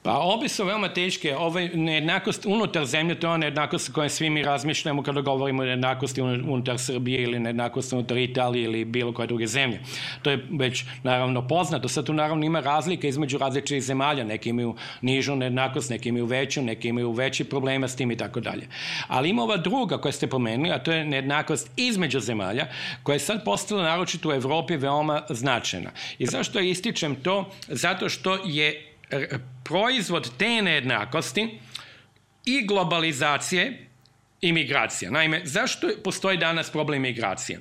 Pa 0.07 0.19
obi 0.19 0.49
su 0.49 0.65
veoma 0.65 0.89
teške. 0.89 1.37
Ovaj 1.37 1.69
nejednakost 1.75 2.47
unutar 2.47 2.85
zemlje, 2.85 3.15
to 3.15 3.33
je 3.33 3.39
nejednakost 3.39 3.93
kojoj 3.93 4.09
svi 4.09 4.31
mi 4.31 4.43
razmišljamo 4.43 5.03
kada 5.03 5.21
govorimo 5.21 5.63
o 5.63 5.67
nejednakosti 5.67 6.21
unutar 6.23 6.79
Srbije 6.79 7.23
ili 7.23 7.39
nejednakost 7.39 7.93
unutar 7.93 8.17
Italije 8.17 8.65
ili 8.65 8.85
bilo 8.85 9.13
koje 9.13 9.27
druge 9.27 9.47
zemlje. 9.47 9.81
To 10.23 10.31
je 10.31 10.47
već 10.51 10.85
naravno 11.03 11.49
poznato. 11.49 11.89
Sad 11.89 12.07
tu 12.07 12.13
naravno 12.13 12.47
ima 12.47 12.61
razlika 12.61 13.09
između 13.09 13.39
različitih 13.39 13.83
zemalja. 13.83 14.25
Neki 14.25 14.49
imaju 14.49 14.75
nižu 15.01 15.37
nejednakost, 15.37 15.91
neki 15.91 16.09
imaju 16.09 16.27
veću, 16.27 16.63
neki 16.63 16.89
imaju 16.89 17.13
veći 17.13 17.45
problema 17.45 17.89
s 17.89 17.97
tim 17.97 18.11
i 18.11 18.17
tako 18.17 18.41
dalje. 18.41 18.69
Ali 19.09 19.31
ima 19.31 19.43
ova 19.43 19.57
druga 19.57 19.99
koja 19.99 20.13
ste 20.13 20.27
pomenuli, 20.27 20.71
a 20.71 20.79
to 20.79 20.93
je 20.93 21.05
nejednakost 21.05 21.71
između 21.77 22.21
zemalja, 22.21 22.67
koja 23.03 23.15
je 23.15 23.21
sad 23.21 23.45
postala 23.45 23.83
naročito 23.83 24.29
u 24.29 24.33
Evropi 24.33 24.77
veoma 24.77 25.23
značajna. 25.29 25.91
I 26.19 26.27
zašto 26.27 26.61
ističem 26.61 27.15
to? 27.15 27.51
Zato 27.69 28.09
što 28.09 28.39
je 28.45 28.93
proizvod 29.65 30.31
te 30.39 30.63
nejednakosti 30.63 31.61
i 32.45 32.67
globalizacije 32.67 33.87
i 34.41 34.53
migracija. 34.53 35.11
Naime, 35.11 35.41
zašto 35.45 35.89
postoji 36.05 36.39
danas 36.39 36.71
problem 36.71 37.03
migracije? 37.03 37.61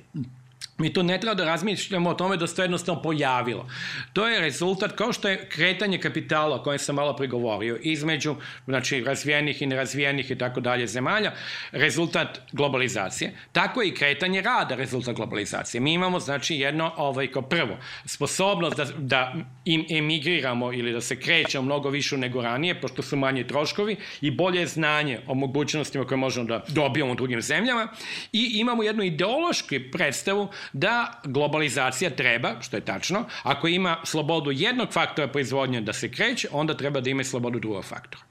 Mi 0.78 0.92
to 0.92 1.02
ne 1.02 1.20
treba 1.20 1.34
da 1.34 1.44
razmišljamo 1.44 2.10
o 2.10 2.14
tome 2.14 2.36
da 2.36 2.46
se 2.46 2.56
to 2.56 2.62
jednostavno 2.62 3.02
pojavilo. 3.02 3.68
To 4.12 4.28
je 4.28 4.40
rezultat, 4.40 4.92
kao 4.92 5.12
što 5.12 5.28
je 5.28 5.48
kretanje 5.48 5.98
kapitala 5.98 6.56
o 6.56 6.62
kojem 6.62 6.78
sam 6.78 6.94
malo 6.94 7.16
prigovorio, 7.16 7.78
između 7.82 8.34
znači, 8.66 9.04
razvijenih 9.04 9.62
i 9.62 9.66
nerazvijenih 9.66 10.30
i 10.30 10.38
tako 10.38 10.60
dalje 10.60 10.86
zemalja, 10.86 11.32
rezultat 11.72 12.40
globalizacije. 12.52 13.32
Tako 13.52 13.82
je 13.82 13.88
i 13.88 13.94
kretanje 13.94 14.42
rada 14.42 14.74
rezultat 14.74 15.16
globalizacije. 15.16 15.80
Mi 15.80 15.92
imamo, 15.92 16.20
znači, 16.20 16.56
jedno, 16.56 16.92
ovaj, 16.96 17.26
kao 17.26 17.42
prvo, 17.42 17.78
sposobnost 18.04 18.76
da, 18.76 18.84
da 18.98 19.34
im 19.64 19.86
emigriramo 19.90 20.72
ili 20.72 20.92
da 20.92 21.00
se 21.00 21.20
krećemo 21.20 21.64
mnogo 21.64 21.90
više 21.90 22.16
nego 22.16 22.42
ranije, 22.42 22.80
pošto 22.80 23.02
su 23.02 23.16
manje 23.16 23.46
troškovi 23.46 23.96
i 24.20 24.30
bolje 24.30 24.66
znanje 24.66 25.20
o 25.26 25.34
mogućnostima 25.34 26.04
koje 26.04 26.18
možemo 26.18 26.46
da 26.46 26.64
dobijemo 26.68 27.12
u 27.12 27.14
drugim 27.14 27.42
zemljama 27.42 27.88
i 28.32 28.50
imamo 28.54 28.82
jednu 28.82 29.02
ideološku 29.02 29.74
predstavu 29.92 30.48
da 30.72 31.20
globalizacija 31.24 32.10
treba, 32.10 32.54
što 32.60 32.76
je 32.76 32.84
tačno, 32.84 33.24
ako 33.42 33.68
ima 33.68 33.96
slobodu 34.04 34.50
jednog 34.50 34.92
faktora 34.92 35.28
proizvodnje 35.28 35.80
da 35.80 35.92
se 35.92 36.10
kreće, 36.10 36.48
onda 36.52 36.76
treba 36.76 37.00
da 37.00 37.10
ima 37.10 37.24
slobodu 37.24 37.58
drugog 37.58 37.84
faktora. 37.84 38.25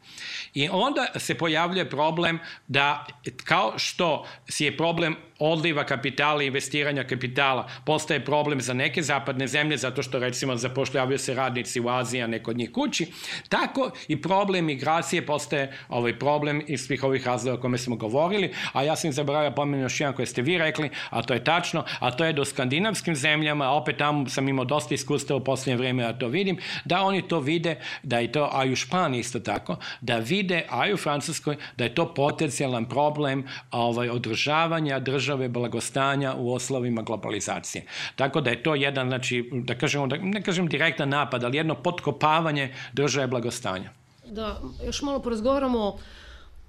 I 0.54 0.70
onda 0.72 1.08
se 1.16 1.36
pojavljuje 1.36 1.90
problem 1.90 2.40
da, 2.68 3.06
kao 3.44 3.74
što 3.78 4.26
si 4.50 4.66
je 4.66 4.78
problem 4.78 5.16
odliva 5.40 5.84
kapitala 5.84 6.44
i 6.44 6.48
investiranja 6.48 7.04
kapitala 7.04 7.68
postaje 7.86 8.26
problem 8.26 8.62
za 8.62 8.74
neke 8.74 9.02
zapadne 9.02 9.48
zemlje 9.48 9.78
zato 9.78 10.04
što 10.04 10.20
recimo 10.20 10.56
zapošljavaju 10.56 11.20
se 11.20 11.34
radnici 11.34 11.80
u 11.80 11.90
Aziji, 11.90 12.22
a 12.22 12.28
neko 12.28 12.52
od 12.52 12.58
njih 12.58 12.72
kući, 12.72 13.12
tako 13.50 13.92
i 14.08 14.22
problem 14.22 14.66
migracije 14.66 15.26
postaje 15.26 15.78
ovaj 15.90 16.20
problem 16.20 16.62
iz 16.68 16.82
svih 16.86 17.04
ovih 17.04 17.28
razloga 17.28 17.58
o 17.58 17.62
kome 17.62 17.78
smo 17.78 17.96
govorili, 17.96 18.54
a 18.74 18.84
ja 18.84 18.96
sam 18.96 19.12
zaboravio 19.12 19.52
pomenu 19.52 19.84
još 19.84 20.00
jedan 20.00 20.16
koje 20.16 20.26
ste 20.26 20.42
vi 20.42 20.58
rekli, 20.58 20.90
a 21.10 21.22
to 21.22 21.34
je 21.34 21.44
tačno, 21.44 21.86
a 22.00 22.12
to 22.12 22.26
je 22.26 22.34
do 22.34 22.46
skandinavskim 22.46 23.16
zemljama, 23.16 23.66
a 23.66 23.76
opet 23.76 23.98
tamo 23.98 24.30
sam 24.30 24.50
imao 24.50 24.66
dosta 24.66 24.94
iskustva 24.94 25.36
u 25.36 25.44
poslednje 25.44 25.78
vreme 25.78 26.04
da 26.04 26.20
to 26.20 26.28
vidim, 26.28 26.58
da 26.86 27.02
oni 27.02 27.28
to 27.28 27.40
vide, 27.40 27.76
da 28.04 28.20
je 28.20 28.32
to, 28.32 28.50
a 28.54 28.66
i 28.66 28.72
u 28.72 28.76
Španiji 28.76 29.20
isto 29.20 29.40
tako, 29.40 29.78
da 30.06 30.18
vide, 30.22 30.64
a 30.70 30.88
i 30.88 30.94
u 30.94 30.98
Francuskoj, 30.98 31.58
da 31.78 31.84
je 31.84 31.96
to 31.96 32.08
potencijalan 32.14 32.86
problem 32.90 33.46
ovaj, 33.72 34.10
održavanja 34.10 35.00
država 35.00 35.26
države 35.26 35.50
blagostanja 35.50 36.36
u 36.38 36.54
oslovima 36.54 37.02
globalizacije. 37.02 37.86
Tako 38.16 38.42
da 38.42 38.50
je 38.50 38.64
to 38.64 38.76
jedan, 38.76 39.08
znači, 39.08 39.50
da 39.66 39.76
kažemo, 39.76 40.08
da, 40.08 40.18
ne 40.18 40.42
kažem 40.44 40.68
direktan 40.68 41.10
napad, 41.10 41.44
ali 41.44 41.58
jedno 41.58 41.76
potkopavanje 41.76 42.74
države 42.94 43.28
blagostanja. 43.28 43.90
Da, 44.26 44.62
još 44.86 45.02
malo 45.02 45.20
porazgovaramo 45.20 45.98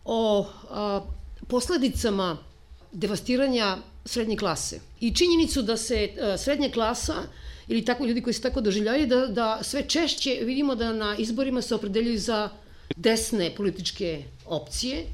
o 0.04 0.46
a, 0.70 1.00
posledicama 1.48 2.36
devastiranja 2.92 3.76
srednje 4.04 4.36
klase 4.36 4.80
i 5.00 5.14
činjenicu 5.14 5.62
da 5.62 5.76
se 5.76 6.08
a, 6.08 6.36
srednja 6.38 6.70
klasa 6.70 7.14
ili 7.68 7.84
tako 7.84 8.06
ljudi 8.06 8.22
koji 8.22 8.34
se 8.34 8.42
tako 8.42 8.60
doživljaju, 8.60 9.06
da, 9.06 9.26
da 9.26 9.58
sve 9.62 9.82
češće 9.82 10.38
vidimo 10.42 10.74
da 10.74 10.92
na 10.92 11.16
izborima 11.18 11.62
se 11.62 11.74
opredeljuju 11.74 12.18
za 12.18 12.48
desne 12.96 13.54
političke 13.56 14.22
opcije, 14.46 15.06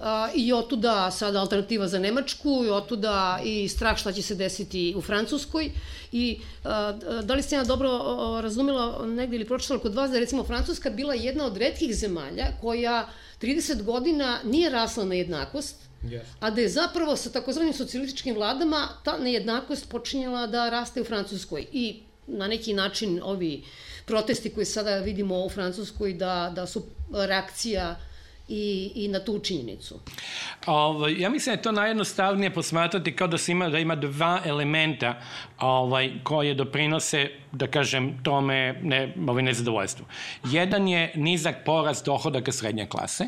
A, 0.00 0.28
I 0.34 0.52
otuda 0.52 1.10
sada 1.10 1.40
alternativa 1.40 1.88
za 1.88 1.98
Nemačku 1.98 2.62
i 2.66 2.70
otuda 2.70 3.40
i 3.44 3.68
strah 3.68 3.98
šta 3.98 4.12
će 4.12 4.22
se 4.22 4.34
desiti 4.34 4.94
u 4.96 5.00
Francuskoj. 5.00 5.70
I 6.12 6.38
da 7.22 7.34
li 7.34 7.42
ste 7.42 7.56
ja 7.56 7.64
dobro 7.64 7.90
razumela 8.42 9.06
negde 9.06 9.36
ili 9.36 9.44
pročitala 9.44 9.80
kod 9.80 9.94
vas 9.94 10.10
da 10.10 10.16
je 10.16 10.20
recimo 10.20 10.44
Francuska 10.44 10.90
bila 10.90 11.14
jedna 11.14 11.46
od 11.46 11.56
redkih 11.56 11.94
zemalja 11.94 12.46
koja 12.60 13.08
30 13.42 13.82
godina 13.82 14.38
nije 14.44 14.70
rasla 14.70 15.04
na 15.04 15.14
jednakost, 15.14 15.88
Yes. 16.02 16.22
A 16.40 16.50
da 16.50 16.60
je 16.60 16.68
zapravo 16.68 17.16
sa 17.16 17.30
takozvanim 17.30 17.72
socijalističkim 17.74 18.34
vladama 18.34 18.88
ta 19.04 19.18
nejednakost 19.18 19.88
počinjala 19.88 20.46
da 20.46 20.70
raste 20.70 21.00
u 21.00 21.04
Francuskoj. 21.04 21.66
I 21.72 22.02
na 22.28 22.48
neki 22.48 22.74
način 22.74 23.20
ovi 23.22 23.64
protesti 24.06 24.50
koje 24.50 24.64
sada 24.64 24.98
vidimo 24.98 25.44
u 25.44 25.48
Francuskoj 25.48 26.12
da, 26.12 26.52
da 26.54 26.66
su 26.66 26.82
reakcija 27.12 27.96
i, 28.48 28.92
i 28.94 29.08
na 29.08 29.24
tu 29.24 29.38
činjenicu. 29.38 30.00
Ovaj, 30.66 31.20
ja 31.20 31.30
mislim 31.30 31.54
da 31.54 31.58
je 31.58 31.62
to 31.62 31.72
najjednostavnije 31.72 32.54
posmatrati 32.54 33.16
kao 33.16 33.28
da 33.28 33.38
se 33.38 33.52
ima, 33.52 33.68
da 33.68 33.78
ima 33.78 33.96
dva 33.96 34.40
elementa 34.44 35.20
ovaj, 35.60 36.10
koje 36.22 36.54
doprinose 36.54 37.30
da 37.52 37.66
kažem, 37.66 38.18
tome 38.22 38.80
ne, 38.82 39.14
ovaj, 39.28 39.42
nezadovoljstvu. 39.42 40.06
Jedan 40.44 40.88
je 40.88 41.12
nizak 41.14 41.56
porast 41.64 42.06
dohodaka 42.06 42.52
srednje 42.52 42.86
klase, 42.86 43.24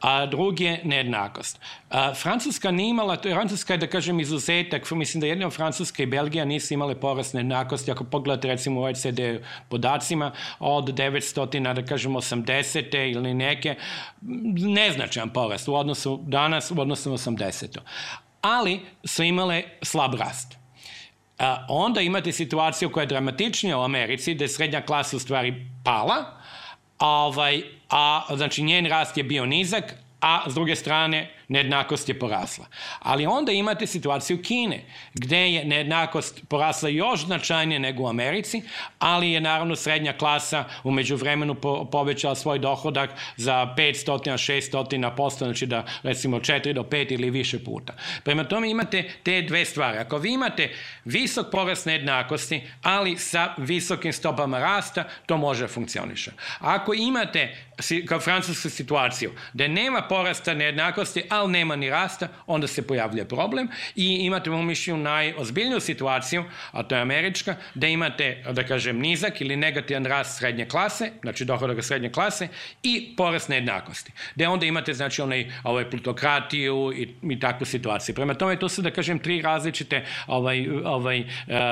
a 0.00 0.26
drugi 0.26 0.64
je 0.64 0.80
nejednakost. 0.84 1.60
A, 1.90 2.14
Francuska 2.14 2.70
nije 2.70 2.90
imala, 2.90 3.16
to 3.16 3.28
je 3.28 3.34
Francuska 3.34 3.74
je, 3.74 3.78
da 3.78 3.86
kažem, 3.86 4.20
izuzetak, 4.20 4.90
mislim 4.90 5.20
da 5.20 5.26
jedino 5.26 5.50
Francuska 5.50 6.02
i 6.02 6.06
Belgija 6.06 6.44
nisu 6.44 6.74
imale 6.74 6.94
porast 7.00 7.34
nejednakosti, 7.34 7.90
ako 7.90 8.04
pogledate 8.04 8.48
recimo 8.48 8.80
u 8.80 8.84
OECD 8.84 9.20
podacima 9.68 10.32
od 10.58 10.84
900, 10.84 11.74
da 11.74 11.84
kažem, 11.84 12.12
80. 12.12 13.12
ili 13.12 13.34
neke, 13.34 13.74
neznačajan 14.56 15.30
porast 15.30 15.68
u 15.68 15.74
odnosu 15.74 16.20
danas, 16.26 16.70
u 16.70 16.80
odnosu 16.80 17.10
na 17.10 17.16
80. 17.16 17.78
Ali 18.40 18.80
su 19.04 19.22
imale 19.22 19.62
slab 19.82 20.14
rast 20.14 20.59
a, 21.40 21.66
onda 21.68 22.00
imate 22.00 22.32
situaciju 22.32 22.90
koja 22.90 23.02
je 23.02 23.06
dramatičnija 23.06 23.78
u 23.78 23.82
Americi, 23.82 24.34
da 24.34 24.44
je 24.44 24.48
srednja 24.48 24.80
klasa 24.80 25.16
u 25.16 25.20
stvari 25.20 25.66
pala, 25.84 26.24
a, 26.98 27.08
ovaj, 27.08 27.62
a 27.90 28.22
znači 28.36 28.62
njen 28.62 28.86
rast 28.86 29.16
je 29.16 29.24
bio 29.24 29.46
nizak, 29.46 29.94
a 30.20 30.50
s 30.50 30.54
druge 30.54 30.76
strane 30.76 31.39
nejednakost 31.50 32.08
je 32.08 32.18
porasla. 32.18 32.66
Ali 32.98 33.26
onda 33.26 33.52
imate 33.52 33.86
situaciju 33.86 34.42
Kine, 34.42 34.84
gde 35.14 35.52
je 35.52 35.64
nejednakost 35.64 36.42
porasla 36.48 36.88
još 36.88 37.24
značajnije 37.26 37.78
nego 37.78 38.02
u 38.02 38.08
Americi, 38.08 38.62
ali 38.98 39.32
je 39.32 39.40
naravno 39.40 39.76
srednja 39.76 40.12
klasa 40.12 40.64
umeđu 40.84 41.16
vremenu 41.16 41.54
po, 41.54 41.84
povećala 41.84 42.34
svoj 42.34 42.58
dohodak 42.58 43.10
za 43.36 43.74
500, 43.76 44.32
600 44.32 45.16
posto, 45.16 45.44
znači 45.44 45.66
da 45.66 45.84
recimo 46.02 46.38
4 46.38 46.72
do 46.72 46.82
5 46.82 47.12
ili 47.12 47.30
više 47.30 47.64
puta. 47.64 47.92
Prema 48.24 48.44
tome 48.44 48.70
imate 48.70 49.10
te 49.22 49.42
dve 49.42 49.64
stvari. 49.64 49.98
Ako 49.98 50.18
vi 50.18 50.32
imate 50.32 50.70
visok 51.04 51.46
porast 51.52 51.86
nejednakosti, 51.86 52.62
ali 52.82 53.18
sa 53.18 53.54
visokim 53.58 54.12
stopama 54.12 54.58
rasta, 54.58 55.04
to 55.26 55.36
može 55.36 55.68
funkcioniše. 55.68 56.30
Ako 56.58 56.94
imate 56.94 57.56
kao 58.08 58.20
francusku 58.20 58.70
situaciju, 58.70 59.32
da 59.52 59.68
nema 59.68 60.02
porasta 60.02 60.54
nejednakosti, 60.54 61.22
a 61.30 61.39
ali 61.40 61.52
nema 61.52 61.76
ni 61.76 61.90
rasta, 61.90 62.28
onda 62.46 62.66
se 62.66 62.86
pojavlja 62.86 63.24
problem 63.24 63.68
i 63.96 64.06
imate 64.14 64.50
u 64.50 64.62
mišljenju 64.62 65.02
najozbiljniju 65.02 65.80
situaciju, 65.80 66.44
a 66.72 66.82
to 66.82 66.94
je 66.94 67.00
američka, 67.00 67.56
da 67.74 67.86
imate, 67.86 68.44
da 68.52 68.64
kažem, 68.64 68.98
nizak 68.98 69.40
ili 69.40 69.56
negativan 69.56 70.06
rast 70.06 70.38
srednje 70.38 70.66
klase, 70.68 71.10
znači 71.22 71.44
dohodak 71.44 71.84
srednje 71.84 72.10
klase 72.10 72.48
i 72.82 73.14
porast 73.16 73.48
nejednakosti. 73.48 74.12
Da 74.34 74.50
onda 74.50 74.66
imate, 74.66 74.94
znači, 74.94 75.22
onaj, 75.22 75.52
ovaj, 75.64 75.90
plutokratiju 75.90 76.92
i, 76.96 77.08
i 77.30 77.40
takvu 77.40 77.64
situaciju. 77.64 78.14
Prema 78.14 78.34
tome, 78.34 78.58
to 78.58 78.68
su, 78.68 78.82
da 78.82 78.90
kažem, 78.90 79.18
tri 79.18 79.42
različite 79.42 80.04
ovaj, 80.26 80.68
ovaj, 80.84 81.20
uh, 81.20 81.26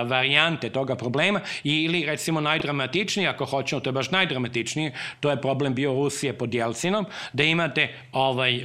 varijante 0.08 0.70
toga 0.70 0.96
problema 0.96 1.40
ili, 1.64 2.04
recimo, 2.06 2.40
najdramatičniji, 2.40 3.26
ako 3.26 3.44
hoćemo, 3.44 3.80
to 3.80 3.90
je 3.90 3.92
baš 3.92 4.10
najdramatičniji, 4.10 4.92
to 5.20 5.30
je 5.30 5.40
problem 5.40 5.74
bio 5.74 5.92
Rusije 5.92 6.32
pod 6.32 6.54
Jelcinom, 6.54 7.06
da 7.32 7.44
imate 7.44 7.88
ovaj, 8.12 8.62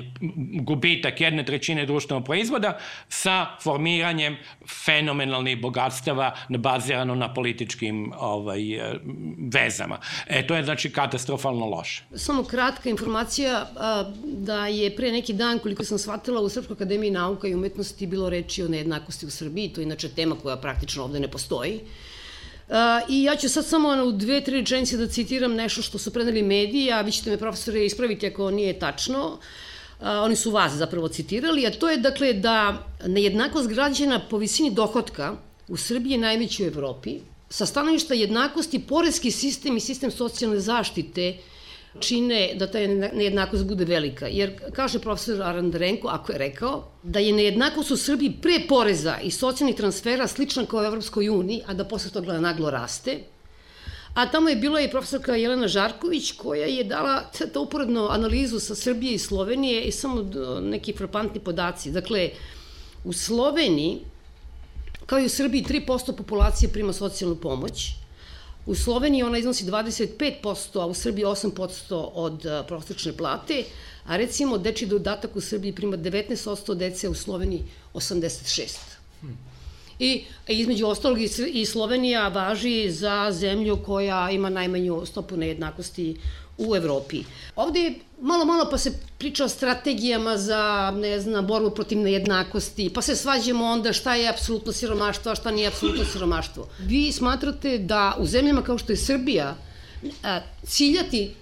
gubi 0.62 0.93
gubitak 0.94 1.22
jedne 1.22 1.46
trećine 1.46 1.86
društvenog 1.86 2.26
proizvoda 2.26 2.78
sa 3.10 3.46
formiranjem 3.64 4.38
fenomenalnih 4.86 5.62
bogatstava 5.62 6.36
bazirano 6.50 7.16
na 7.16 7.34
političkim 7.34 8.14
ovaj, 8.18 8.74
e, 8.74 9.00
vezama. 9.54 10.00
E, 10.28 10.48
to 10.48 10.56
je 10.56 10.64
znači 10.64 10.92
katastrofalno 10.92 11.66
loše. 11.66 12.04
Samo 12.16 12.44
kratka 12.44 12.90
informacija 12.90 13.68
a, 13.76 14.12
da 14.24 14.68
je 14.68 14.96
pre 14.96 15.12
neki 15.12 15.34
dan, 15.34 15.60
koliko 15.60 15.84
sam 15.84 15.98
shvatila, 15.98 16.42
u 16.42 16.50
Srpskoj 16.50 16.74
akademiji 16.74 17.12
nauka 17.12 17.48
i 17.48 17.56
umetnosti 17.56 18.08
bilo 18.08 18.30
reči 18.30 18.64
o 18.64 18.68
nejednakosti 18.68 19.26
u 19.26 19.32
Srbiji, 19.32 19.70
to 19.74 19.82
je 19.82 19.86
inače 19.86 20.10
tema 20.10 20.36
koja 20.36 20.58
praktično 20.58 21.04
ovde 21.04 21.20
ne 21.20 21.28
postoji. 21.28 21.80
Uh, 22.68 22.76
I 23.10 23.24
ja 23.24 23.36
ću 23.36 23.50
sad 23.50 23.66
samo 23.66 23.90
u 24.04 24.12
dve, 24.12 24.42
tri 24.42 24.60
rečenice 24.60 24.98
da 24.98 25.08
citiram 25.08 25.54
nešto 25.54 25.82
što 25.82 25.98
su 25.98 26.14
preneli 26.14 26.42
mediji, 26.42 26.92
a 26.92 27.02
vi 27.02 27.12
ćete 27.12 27.30
me 27.30 27.38
profesore 27.38 27.86
ispraviti 27.86 28.28
ako 28.28 28.52
nije 28.52 28.80
tačno. 28.80 29.28
Uh, 29.28 29.40
oni 30.04 30.36
su 30.36 30.52
vas 30.52 30.74
zapravo 30.74 31.08
citirali, 31.08 31.68
a 31.68 31.72
to 31.72 31.90
je 31.90 31.98
dakle 31.98 32.34
da 32.34 32.88
nejednakost 33.08 33.70
građana 33.70 34.22
po 34.30 34.38
visini 34.38 34.72
dohodka 34.72 35.36
u 35.68 35.78
Srbiji 35.78 36.12
je 36.12 36.18
najveći 36.18 36.64
u 36.64 36.68
Evropi. 36.68 37.20
Sa 37.50 37.66
stanovišta 37.66 38.14
jednakosti, 38.14 38.80
porezki 38.80 39.32
sistem 39.32 39.78
i 39.78 39.80
sistem 39.80 40.12
socijalne 40.12 40.60
zaštite 40.60 41.38
čine 42.00 42.54
da 42.56 42.68
ta 42.72 42.80
nejednakost 43.14 43.66
bude 43.66 43.86
velika. 43.86 44.28
Jer, 44.28 44.54
kaže 44.74 45.00
profesor 45.00 45.42
Arandarenko, 45.42 46.08
ako 46.08 46.32
je 46.32 46.38
rekao, 46.38 46.92
da 47.04 47.20
je 47.20 47.34
nejednakost 47.34 47.92
u 47.92 47.98
Srbiji 47.98 48.34
pre 48.42 48.60
poreza 48.70 49.18
i 49.24 49.32
socijalnih 49.32 49.76
transfera 49.76 50.28
slična 50.28 50.66
kao 50.66 50.80
u 50.80 50.84
Evropskoj 50.84 51.30
uniji, 51.30 51.62
a 51.68 51.74
da 51.74 51.86
posle 51.86 52.12
toga 52.12 52.40
naglo 52.40 52.70
raste, 52.70 53.20
A 54.14 54.26
tamo 54.32 54.50
je 54.50 54.56
bila 54.56 54.82
i 54.82 54.92
profesorka 54.92 55.36
Jelena 55.36 55.68
Žarković 55.68 56.32
koja 56.32 56.66
je 56.66 56.84
dala 56.84 57.32
to 57.54 57.62
uporedno 57.62 58.08
analizu 58.08 58.60
sa 58.60 58.76
Srbije 58.76 59.14
i 59.14 59.20
Slovenije 59.20 59.82
i 59.84 59.92
samo 59.92 60.22
neki 60.62 60.94
frapantni 60.94 61.40
podaci. 61.42 61.92
Dakle, 61.92 62.30
u 63.04 63.14
Sloveniji, 63.14 64.00
kao 65.06 65.20
i 65.20 65.26
u 65.26 65.30
Srbiji, 65.30 65.64
3% 65.64 66.16
populacije 66.18 66.70
prima 66.70 66.94
socijalnu 66.94 67.36
pomoć. 67.36 67.90
U 68.66 68.76
Sloveniji 68.76 69.24
ona 69.24 69.38
iznosi 69.38 69.66
25%, 69.66 70.82
a 70.82 70.86
u 70.86 70.94
Srbiji 70.94 71.26
8% 71.26 72.10
od 72.14 72.46
prosečne 72.68 73.18
plate, 73.18 73.64
a 74.06 74.18
recimo 74.18 74.58
deči 74.58 74.86
dodatak 74.86 75.36
u 75.36 75.42
Srbiji 75.42 75.74
prima 75.76 75.98
19% 75.98 76.76
dece, 76.76 77.10
u 77.10 77.14
Sloveniji 77.14 77.64
86%. 77.94 78.93
I 80.00 80.24
između 80.48 80.88
ostalog 80.88 81.18
i 81.54 81.66
Slovenija 81.66 82.28
važi 82.28 82.92
za 82.92 83.32
zemlju 83.32 83.78
koja 83.86 84.30
ima 84.32 84.50
najmanju 84.50 85.06
stopu 85.06 85.38
nejednakosti 85.38 86.16
u 86.58 86.76
Evropi. 86.76 87.24
Ovde 87.56 87.80
je 87.80 87.94
malo 88.22 88.46
malo 88.46 88.68
pa 88.72 88.78
se 88.78 89.00
priča 89.18 89.46
o 89.46 89.50
strategijama 89.50 90.38
za, 90.38 90.94
ne 90.96 91.20
znam, 91.20 91.48
borbu 91.48 91.70
protiv 91.70 91.98
nejednakosti, 91.98 92.90
pa 92.94 93.02
se 93.02 93.16
svađamo 93.16 93.66
onda 93.66 93.94
šta 93.94 94.16
je 94.16 94.30
apsolutno 94.30 94.72
siromaštvo, 94.72 95.32
a 95.32 95.36
šta 95.36 95.52
nije 95.52 95.68
apsolutno 95.68 96.06
siromaštvo. 96.06 96.68
Vi 96.80 97.12
smatrate 97.12 97.78
da 97.78 98.16
u 98.20 98.26
zemljama 98.26 98.62
kao 98.62 98.78
što 98.78 98.94
je 98.94 98.98
Srbija 98.98 99.56
ciljati 100.64 101.36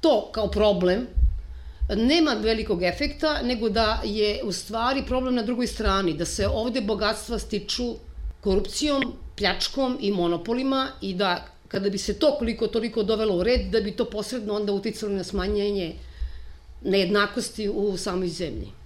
to 0.00 0.30
kao 0.32 0.50
problem 0.50 1.06
nema 1.96 2.32
velikog 2.32 2.82
efekta, 2.82 3.42
nego 3.42 3.68
da 3.68 4.00
je 4.04 4.40
u 4.44 4.52
stvari 4.52 5.02
problem 5.06 5.34
na 5.34 5.42
drugoj 5.42 5.66
strani, 5.66 6.12
da 6.12 6.24
se 6.24 6.48
ovde 6.48 6.80
bogatstva 6.80 7.38
stiču 7.38 7.94
korupcijom, 8.40 9.12
pljačkom 9.36 9.98
i 10.00 10.12
monopolima 10.12 10.88
i 11.00 11.14
da 11.14 11.46
kada 11.68 11.90
bi 11.90 11.98
se 11.98 12.18
to 12.18 12.36
koliko 12.38 12.66
toliko 12.66 13.02
dovelo 13.02 13.36
u 13.36 13.42
red, 13.42 13.70
da 13.70 13.80
bi 13.80 13.92
to 13.92 14.04
posredno 14.04 14.54
onda 14.54 14.72
uticalo 14.72 15.12
na 15.12 15.24
smanjenje 15.24 15.94
nejednakosti 16.82 17.68
u 17.68 17.96
samoj 17.96 18.28
zemlji. 18.28 18.77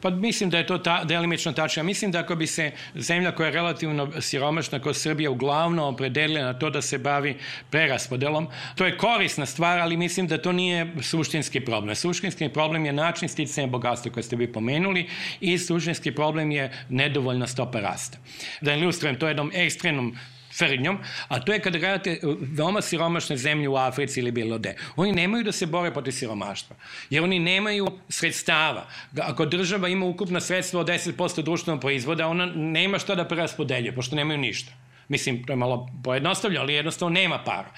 Pa 0.00 0.10
mislim 0.10 0.50
da 0.50 0.58
je 0.58 0.66
to 0.66 0.78
ta, 0.78 1.04
delimično 1.04 1.52
tačno. 1.52 1.82
Mislim 1.82 2.10
da 2.10 2.18
ako 2.18 2.36
bi 2.36 2.46
se 2.46 2.70
zemlja 2.94 3.32
koja 3.32 3.46
je 3.46 3.52
relativno 3.52 4.20
siromašna 4.20 4.78
kao 4.78 4.94
Srbija 4.94 5.30
uglavnom 5.30 5.94
opredelila 5.94 6.44
na 6.44 6.58
to 6.58 6.70
da 6.70 6.82
se 6.82 6.98
bavi 6.98 7.36
preraspodelom, 7.70 8.48
to 8.74 8.86
je 8.86 8.96
korisna 8.98 9.46
stvar, 9.46 9.78
ali 9.78 9.96
mislim 9.96 10.26
da 10.26 10.42
to 10.42 10.52
nije 10.52 10.92
suštinski 11.02 11.60
problem. 11.60 11.94
Suštinski 11.94 12.48
problem 12.48 12.86
je 12.86 12.92
način 12.92 13.28
sticanja 13.28 13.66
bogatstva 13.66 14.12
koje 14.12 14.22
ste 14.22 14.36
vi 14.36 14.52
pomenuli 14.52 15.08
i 15.40 15.58
suštinski 15.58 16.12
problem 16.12 16.50
je 16.50 16.72
nedovoljna 16.88 17.46
stopa 17.46 17.80
rasta. 17.80 18.18
Da 18.60 18.74
ilustrujem, 18.74 19.18
to 19.18 19.26
je 19.26 19.30
jednom 19.30 19.50
ekstremnom 19.54 20.16
tvrdnjom, 20.58 20.98
a 21.28 21.40
to 21.40 21.52
je 21.52 21.60
kada 21.60 21.78
gledate 21.78 22.18
uh, 22.22 22.36
veoma 22.40 22.82
siromašne 22.82 23.36
zemlje 23.36 23.68
u 23.68 23.76
Africi 23.76 24.20
ili 24.20 24.30
bilo 24.30 24.58
gde. 24.58 24.74
Oni 24.96 25.12
nemaju 25.12 25.44
da 25.44 25.52
se 25.52 25.66
bore 25.66 25.92
protiv 25.92 26.12
siromaštva, 26.12 26.76
jer 27.10 27.24
oni 27.24 27.38
nemaju 27.38 27.86
sredstava. 28.08 28.86
Ako 29.20 29.46
država 29.46 29.88
ima 29.88 30.06
ukupna 30.06 30.40
sredstva 30.40 30.80
od 30.80 30.88
10% 30.88 31.42
društvenog 31.42 31.80
proizvoda, 31.80 32.28
ona 32.28 32.46
nema 32.46 32.98
šta 32.98 33.14
da 33.14 33.28
preraspodeljuje, 33.28 33.94
pošto 33.94 34.16
nemaju 34.16 34.38
ništa. 34.38 34.72
Mislim, 35.08 35.44
to 35.44 35.52
je 35.52 35.56
malo 35.56 35.88
pojednostavljeno, 36.04 36.62
ali 36.62 36.74
jednostavno 36.74 37.14
nema 37.14 37.38
para. 37.44 37.70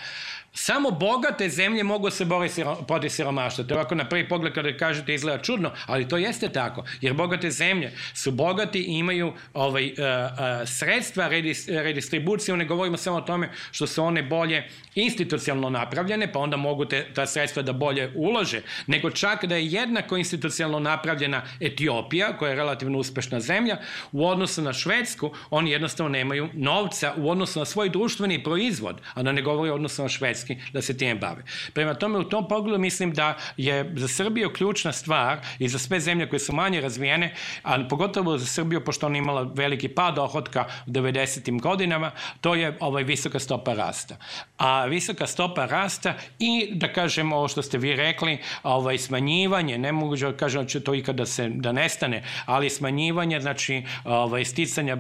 Samo 0.55 0.91
bogate 0.91 1.49
zemlje 1.49 1.83
mogu 1.83 2.11
se 2.11 2.25
boriti 2.25 2.65
protiv 2.87 3.09
siromaštva. 3.09 3.65
To 3.65 3.75
je 3.75 3.79
ovako 3.79 3.95
na 3.95 4.09
prvi 4.09 4.29
pogled 4.29 4.55
kada 4.55 4.77
kažete 4.77 5.15
izgleda 5.15 5.43
čudno, 5.43 5.71
ali 5.87 6.09
to 6.09 6.17
jeste 6.17 6.49
tako. 6.49 6.85
Jer 7.01 7.15
bogate 7.15 7.51
zemlje 7.51 7.93
su 8.15 8.31
bogati 8.31 8.79
i 8.79 8.99
imaju 8.99 9.33
ovaj, 9.55 9.87
uh, 9.87 9.93
uh, 9.93 10.69
sredstva 10.69 11.29
redis, 11.29 11.69
redistribucije. 11.69 12.57
Ne 12.57 12.65
govorimo 12.65 12.97
samo 12.97 13.17
o 13.17 13.21
tome 13.21 13.51
što 13.71 13.87
su 13.87 14.05
one 14.05 14.23
bolje 14.23 14.69
institucionalno 14.95 15.71
napravljene, 15.71 16.33
pa 16.33 16.38
onda 16.38 16.57
mogu 16.57 16.85
te, 16.85 17.07
ta 17.15 17.27
sredstva 17.27 17.62
da 17.62 17.73
bolje 17.73 18.12
ulože, 18.15 18.62
nego 18.87 19.11
čak 19.11 19.45
da 19.45 19.57
je 19.57 19.67
jednako 19.67 20.17
institucionalno 20.17 20.91
napravljena 20.91 21.43
Etiopija, 21.61 22.37
koja 22.37 22.51
je 22.51 22.57
relativno 22.57 22.99
uspešna 22.99 23.41
zemlja, 23.41 23.77
u 24.12 24.27
odnosu 24.27 24.62
na 24.62 24.73
Švedsku, 24.73 25.33
oni 25.51 25.71
jednostavno 25.71 26.11
nemaju 26.11 26.49
novca 26.55 27.15
u 27.17 27.31
odnosu 27.31 27.59
na 27.59 27.65
svoj 27.65 27.88
društveni 27.88 28.43
proizvod, 28.45 29.01
a 29.15 29.23
da 29.23 29.33
ne 29.33 29.43
govori 29.43 29.71
u 29.71 29.75
odnosu 29.75 30.03
na 30.03 30.09
Švedsku 30.09 30.42
svetski 30.43 30.73
da 30.73 30.83
se 30.83 30.97
time 30.97 31.15
bave. 31.15 31.43
Prema 31.73 31.95
tome, 31.95 32.19
u 32.19 32.25
tom 32.25 32.49
pogledu 32.49 32.79
mislim 32.79 33.13
da 33.13 33.37
je 33.57 33.93
za 33.97 34.09
Srbiju 34.09 34.53
ključna 34.53 34.93
stvar 34.93 35.39
i 35.59 35.69
za 35.69 35.79
sve 35.79 36.01
zemlje 36.01 36.29
koje 36.29 36.41
su 36.41 36.53
manje 36.53 36.81
razvijene, 36.81 37.35
a 37.63 37.79
pogotovo 37.89 38.39
za 38.39 38.47
Srbiju, 38.47 38.85
pošto 38.85 39.07
ona 39.07 39.19
imala 39.19 39.43
veliki 39.55 39.89
pad 39.89 40.15
dohodka 40.15 40.65
u 40.87 40.91
90. 40.91 41.61
godinama, 41.61 42.11
to 42.41 42.55
je 42.55 42.77
ovaj 42.81 43.05
visoka 43.05 43.39
stopa 43.39 43.75
rasta. 43.75 44.17
A 44.59 44.85
visoka 44.85 45.27
stopa 45.27 45.67
rasta 45.67 46.15
i, 46.39 46.71
da 46.75 46.93
kažemo, 46.93 47.37
ovo 47.37 47.49
što 47.49 47.63
ste 47.63 47.79
vi 47.79 47.97
rekli, 47.97 48.39
ovaj, 48.63 48.99
smanjivanje, 48.99 49.79
ne 49.79 49.93
mogu 49.93 50.17
da 50.17 50.33
kažem 50.37 50.67
da 50.67 50.81
to 50.81 50.95
ikada 50.95 51.27
se, 51.27 51.49
da 51.49 51.73
nestane, 51.73 52.23
ali 52.47 52.71
smanjivanje, 52.71 53.41
znači, 53.41 53.83
ovaj, 54.05 54.45
sticanja 54.45 54.97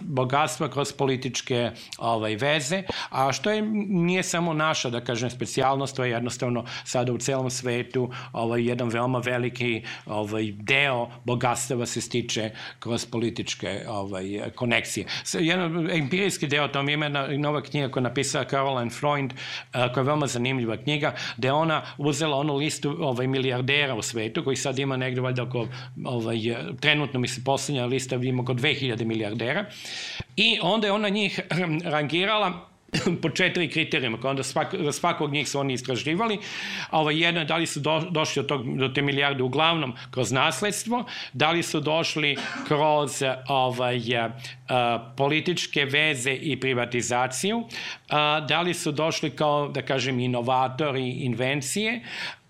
bogatstva 0.00 0.68
kroz 0.68 0.92
političke 0.92 1.70
ovaj, 1.98 2.36
veze, 2.36 2.82
a 3.10 3.32
što 3.32 3.50
je, 3.50 3.62
nije 3.88 4.22
samo 4.22 4.52
naša 4.52 4.85
naša, 4.86 4.90
da 4.90 5.04
kažem, 5.04 5.30
specijalnost, 5.30 5.96
to 5.96 6.04
je 6.04 6.10
jednostavno 6.10 6.64
sada 6.84 7.12
u 7.12 7.18
celom 7.18 7.50
svetu 7.50 8.10
ovaj, 8.32 8.62
jedan 8.62 8.88
veoma 8.88 9.18
veliki 9.18 9.82
ovaj, 10.06 10.52
deo 10.52 11.08
bogatstava 11.24 11.86
se 11.86 12.00
stiče 12.00 12.50
kroz 12.78 13.06
političke 13.06 13.84
ovaj, 13.88 14.50
konekcije. 14.54 15.06
Jedan 15.32 15.90
empirijski 15.90 16.46
deo, 16.46 16.68
to 16.68 16.82
mi 16.82 16.92
ima 16.92 17.06
jedna 17.06 17.26
nova 17.38 17.62
knjiga 17.62 17.88
koja 17.88 18.00
je 18.00 18.08
napisala 18.08 18.44
Caroline 18.44 18.90
Freund, 18.90 19.32
koja 19.72 20.02
je 20.02 20.02
veoma 20.02 20.26
zanimljiva 20.26 20.76
knjiga, 20.76 21.14
gde 21.36 21.52
ona 21.52 21.82
uzela 21.98 22.36
onu 22.36 22.56
listu 22.56 22.96
ovaj, 23.00 23.26
milijardera 23.26 23.94
u 23.94 24.02
svetu, 24.02 24.44
koji 24.44 24.56
sad 24.56 24.78
ima 24.78 24.96
negde 24.96 25.20
valjda 25.20 25.42
oko, 25.42 25.66
ovaj, 26.04 26.38
trenutno 26.80 27.20
mi 27.20 27.28
se 27.28 27.44
poslednja 27.44 27.86
lista 27.86 28.16
ima 28.16 28.42
oko 28.42 28.54
2000 28.54 29.04
milijardera, 29.04 29.64
i 30.36 30.58
onda 30.62 30.86
je 30.86 30.92
ona 30.92 31.08
njih 31.08 31.40
rangirala 31.94 32.75
po 33.22 33.30
četiri 33.30 33.70
kriterijuma, 33.70 34.20
koja 34.20 34.30
onda 34.30 34.42
svak, 34.42 34.74
za 34.84 34.92
svakog 34.92 35.32
njih 35.32 35.48
su 35.48 35.60
oni 35.60 35.74
istraživali. 35.74 36.38
A 36.90 37.00
ovaj, 37.00 37.20
jedno 37.20 37.40
je 37.40 37.44
da 37.44 37.56
li 37.56 37.66
su 37.66 37.80
do, 37.80 38.00
došli 38.10 38.42
do, 38.42 38.48
tog, 38.48 38.78
do 38.78 38.88
te 38.88 39.02
milijarde? 39.02 39.42
Uglavnom 39.42 39.94
kroz 40.10 40.32
nasledstvo, 40.32 41.04
da 41.32 41.50
li 41.50 41.62
su 41.62 41.80
došli 41.80 42.36
kroz 42.66 43.22
ovaj, 43.48 44.00
a, 44.68 45.12
političke 45.16 45.84
veze 45.84 46.32
i 46.32 46.60
privatizaciju, 46.60 47.64
a, 48.08 48.40
da 48.40 48.60
li 48.60 48.74
su 48.74 48.92
došli 48.92 49.30
kao, 49.30 49.68
da 49.68 49.82
kažem, 49.82 50.20
inovatori, 50.20 51.10
invencije, 51.10 52.00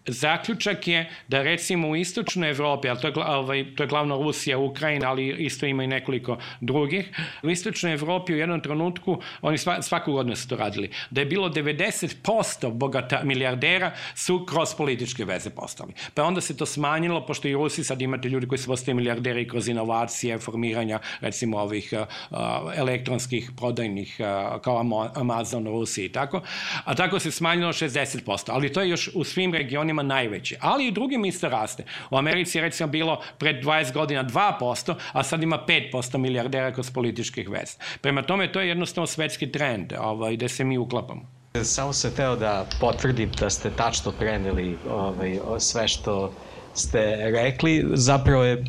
zaključak 0.07 0.89
je 0.89 1.11
da 1.29 1.43
recimo 1.43 1.89
u 1.89 1.97
istočnoj 1.97 2.51
Evropi, 2.51 2.89
ali 2.89 3.01
to 3.01 3.09
je, 3.09 3.13
ovaj, 3.17 3.65
to 3.77 3.83
je 3.83 3.87
glavno 3.87 4.23
Rusija, 4.23 4.59
Ukrajina, 4.59 5.09
ali 5.09 5.29
isto 5.39 5.67
ima 5.67 5.85
i 5.85 5.87
nekoliko 5.87 6.39
drugih, 6.61 7.11
u 7.43 7.51
istočnoj 7.51 7.93
Evropi 7.93 8.35
u 8.35 8.37
jednom 8.37 8.61
trenutku, 8.61 9.21
oni 9.43 9.59
sva, 9.59 9.83
svaku 9.83 10.13
godinu 10.13 10.37
su 10.37 10.49
to 10.49 10.57
radili, 10.57 10.91
da 11.11 11.21
je 11.21 11.27
bilo 11.27 11.49
90% 11.49 12.73
bogata 12.73 13.21
milijardera 13.25 13.93
su 14.15 14.47
kroz 14.47 14.75
političke 14.75 15.25
veze 15.25 15.51
postali. 15.51 15.93
Pa 16.15 16.25
onda 16.25 16.41
se 16.41 16.57
to 16.57 16.67
smanjilo, 16.67 17.27
pošto 17.27 17.49
i 17.49 17.53
Rusi 17.53 17.85
sad 17.85 18.03
imate 18.03 18.29
ljudi 18.29 18.49
koji 18.49 18.59
su 18.59 18.67
postali 18.67 18.95
milijarderi 18.95 19.49
kroz 19.49 19.69
inovacije, 19.69 20.39
formiranja 20.39 20.99
recimo 21.21 21.59
ovih 21.59 21.93
uh, 21.93 22.39
elektronskih 22.77 23.51
prodajnih 23.57 24.17
uh, 24.19 24.61
kao 24.61 25.11
Amazon, 25.15 25.67
Rusi 25.67 26.05
i 26.05 26.13
tako, 26.13 26.43
a 26.85 26.95
tako 26.95 27.19
se 27.19 27.31
smanjilo 27.31 27.73
60%, 27.73 28.45
ali 28.49 28.73
to 28.73 28.81
je 28.81 28.89
još 28.89 29.11
u 29.15 29.25
svim 29.25 29.55
regionima 29.55 29.96
zemljama 29.97 30.03
najveći. 30.03 30.57
Ali 30.61 30.85
i 30.85 30.89
u 30.89 30.93
drugim 30.93 31.25
isto 31.25 31.49
raste. 31.49 31.85
U 32.11 32.17
Americi 32.17 32.59
je 32.59 32.63
recimo 32.63 32.89
bilo 32.89 33.21
pred 33.39 33.65
20 33.65 33.93
godina 33.93 34.25
2%, 34.25 34.95
a 35.13 35.23
sad 35.23 35.43
ima 35.43 35.59
5% 35.69 36.19
milijardera 36.19 36.73
kroz 36.73 36.91
političkih 36.91 37.49
veza. 37.49 37.79
Prema 38.01 38.23
tome, 38.23 38.53
to 38.53 38.61
je 38.61 38.69
jednostavno 38.69 39.07
svetski 39.07 39.53
trend 39.53 39.93
ovaj, 39.99 40.37
gde 40.37 40.49
se 40.49 40.65
mi 40.65 40.79
uklapamo. 40.79 41.23
Samo 41.63 41.93
sam 41.93 42.11
teo 42.11 42.37
da 42.37 42.67
potvrdim 42.81 43.31
da 43.41 43.51
ste 43.51 43.71
tačno 43.71 44.13
preneli 44.13 44.77
ovaj, 44.91 45.39
sve 45.59 45.89
što 45.89 46.33
ste 46.75 47.31
rekli. 47.33 47.85
Zapravo 47.95 48.45
je 48.45 48.65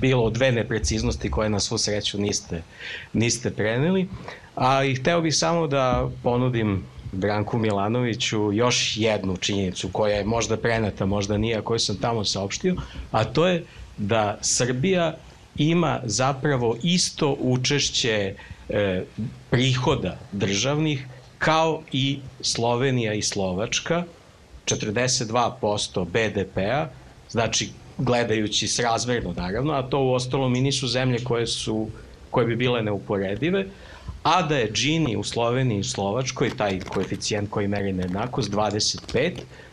bilo 0.00 0.30
dve 0.30 0.52
nepreciznosti 0.52 1.30
koje 1.30 1.50
na 1.50 1.60
svu 1.60 1.78
sreću 1.78 2.18
niste, 2.18 2.62
niste 3.12 3.50
preneli. 3.50 4.08
A 4.54 4.84
i 4.84 4.94
hteo 4.94 5.20
bih 5.20 5.34
samo 5.34 5.66
da 5.66 6.08
ponudim 6.22 6.84
Branku 7.12 7.58
Milanoviću 7.58 8.52
još 8.52 8.96
jednu 8.96 9.36
činjenicu 9.36 9.88
koja 9.92 10.16
je 10.16 10.24
možda 10.24 10.56
prenata, 10.56 11.06
možda 11.06 11.38
nije, 11.38 11.56
a 11.56 11.62
koju 11.62 11.78
sam 11.78 11.96
tamo 11.96 12.24
saopštio, 12.24 12.76
a 13.10 13.24
to 13.24 13.46
je 13.46 13.64
da 13.98 14.38
Srbija 14.40 15.16
ima 15.56 16.00
zapravo 16.04 16.76
isto 16.82 17.36
učešće 17.40 18.34
e, 18.68 19.04
prihoda 19.50 20.18
državnih 20.32 21.06
kao 21.38 21.82
i 21.92 22.18
Slovenija 22.40 23.14
i 23.14 23.22
Slovačka, 23.22 24.04
42% 24.66 26.04
BDP-a, 26.04 26.88
znači 27.30 27.70
gledajući 27.98 28.68
srazmerno 28.68 29.32
naravno, 29.36 29.72
a 29.72 29.82
to 29.82 30.00
u 30.00 30.12
ostalom 30.12 30.54
i 30.56 30.60
nisu 30.60 30.88
zemlje 30.88 31.24
koje 31.24 31.46
su 31.46 31.88
koje 32.30 32.46
bi 32.46 32.56
bile 32.56 32.82
neuporedive, 32.82 33.66
a 34.22 34.42
da 34.42 34.56
je 34.56 34.70
Gini 34.70 35.16
u 35.16 35.24
Sloveniji 35.24 35.78
i 35.78 35.84
Slovačkoj, 35.84 36.56
taj 36.56 36.80
koeficijent 36.80 37.50
koji 37.50 37.68
meri 37.68 37.92
nejednakost, 37.92 38.50
25, 38.50 39.30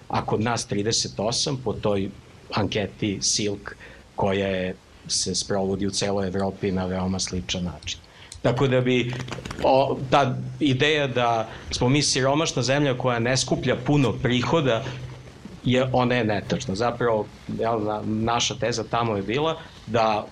a 0.08 0.26
kod 0.26 0.42
nas 0.42 0.68
38 0.70 1.58
po 1.64 1.74
toj 1.74 2.10
anketi 2.54 3.18
Silk 3.22 3.76
koja 4.16 4.48
je, 4.48 4.76
se 5.08 5.36
sprovodi 5.36 5.88
u 5.88 5.92
celoj 5.92 6.28
Evropi 6.28 6.72
na 6.72 6.86
veoma 6.86 7.20
sličan 7.20 7.64
način. 7.64 8.00
Tako 8.42 8.68
da 8.68 8.82
bi 8.82 9.14
o, 9.64 9.98
ta 10.10 10.36
ideja 10.60 11.08
da 11.08 11.50
smo 11.72 11.90
mi 11.90 12.02
siromašna 12.02 12.62
zemlja 12.62 12.98
koja 12.98 13.20
ne 13.20 13.38
skuplja 13.38 13.76
puno 13.76 14.14
prihoda 14.14 14.84
je, 15.64 15.90
ona 15.94 16.16
je 16.16 16.24
netačna. 16.24 16.76
Zapravo, 16.76 17.26
jel, 17.60 17.80
naša 18.06 18.56
teza 18.56 18.84
tamo 18.84 19.16
je 19.16 19.22
bila 19.22 19.58
da 19.92 20.28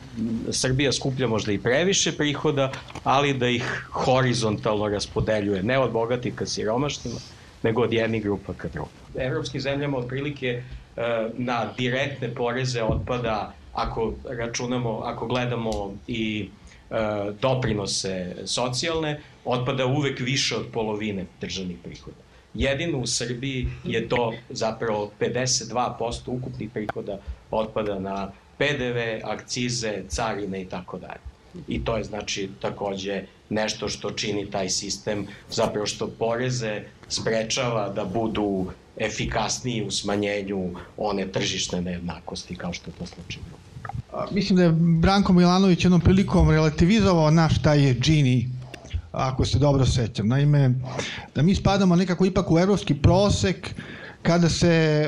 Srbija 0.51 0.91
skuplja 0.91 1.27
možda 1.27 1.51
i 1.51 1.57
previše 1.57 2.11
prihoda, 2.11 2.71
ali 3.03 3.33
da 3.33 3.49
ih 3.49 3.87
horizontalno 3.91 4.87
raspodeljuje, 4.87 5.63
ne 5.63 5.79
od 5.79 5.91
bogatih 5.91 6.35
ka 6.35 6.45
siromašnima, 6.45 7.19
nego 7.63 7.81
od 7.81 7.93
jednih 7.93 8.23
grupa 8.23 8.53
ka 8.53 8.67
drugim. 8.67 8.93
Evropskim 9.17 9.61
zemljama 9.61 9.97
otprilike 9.97 10.47
e, 10.47 10.61
na 11.37 11.73
direktne 11.77 12.35
poreze 12.35 12.83
otpada, 12.83 13.53
ako 13.73 14.13
računamo, 14.29 15.01
ako 15.05 15.27
gledamo 15.27 15.93
i 16.07 16.49
e, 16.89 16.95
doprinose 17.41 18.35
socijalne, 18.45 19.19
otpada 19.45 19.85
uvek 19.85 20.19
više 20.19 20.55
od 20.55 20.65
polovine 20.73 21.25
državnih 21.41 21.77
prihoda. 21.83 22.26
Jedino 22.57 22.97
u 22.97 23.07
Srbiji 23.07 23.67
je 23.83 24.09
to 24.09 24.33
zapravo 24.49 25.11
52% 25.19 26.21
ukupnih 26.27 26.69
prihoda 26.73 27.19
otpada 27.51 27.99
na 27.99 28.31
PDV, 28.57 29.23
akcize, 29.23 30.03
carine 30.09 30.61
i 30.61 30.65
tako 30.65 30.97
dalje. 30.97 31.21
I 31.67 31.85
to 31.85 31.97
je 31.97 32.03
znači 32.03 32.49
takođe 32.61 33.23
nešto 33.49 33.89
što 33.89 34.11
čini 34.11 34.51
taj 34.51 34.69
sistem, 34.69 35.27
zapravo 35.49 35.85
što 35.85 36.07
poreze 36.07 36.81
sprečava 37.07 37.89
da 37.89 38.05
budu 38.05 38.65
efikasniji 38.97 39.83
u 39.83 39.91
smanjenju 39.91 40.71
one 40.97 41.27
tržišne 41.27 41.81
nejednakosti 41.81 42.55
kao 42.55 42.73
što 42.73 42.89
je 42.89 42.95
to 42.99 43.05
slučaj. 43.05 43.41
Mislim 44.31 44.57
da 44.57 44.63
je 44.63 44.71
Branko 45.01 45.33
Milanović 45.33 45.85
jednom 45.85 46.01
prilikom 46.01 46.49
relativizovao 46.51 47.31
naš 47.31 47.61
taj 47.61 47.93
Gini 47.93 48.56
ako 49.17 49.45
se 49.45 49.59
dobro 49.59 49.85
sećam. 49.85 50.27
Naime, 50.27 50.73
da 51.35 51.41
mi 51.41 51.55
spadamo 51.55 51.95
nekako 51.95 52.25
ipak 52.25 52.51
u 52.51 52.59
evropski 52.59 52.95
prosek 52.95 53.75
kada 54.27 54.49
se 54.49 55.05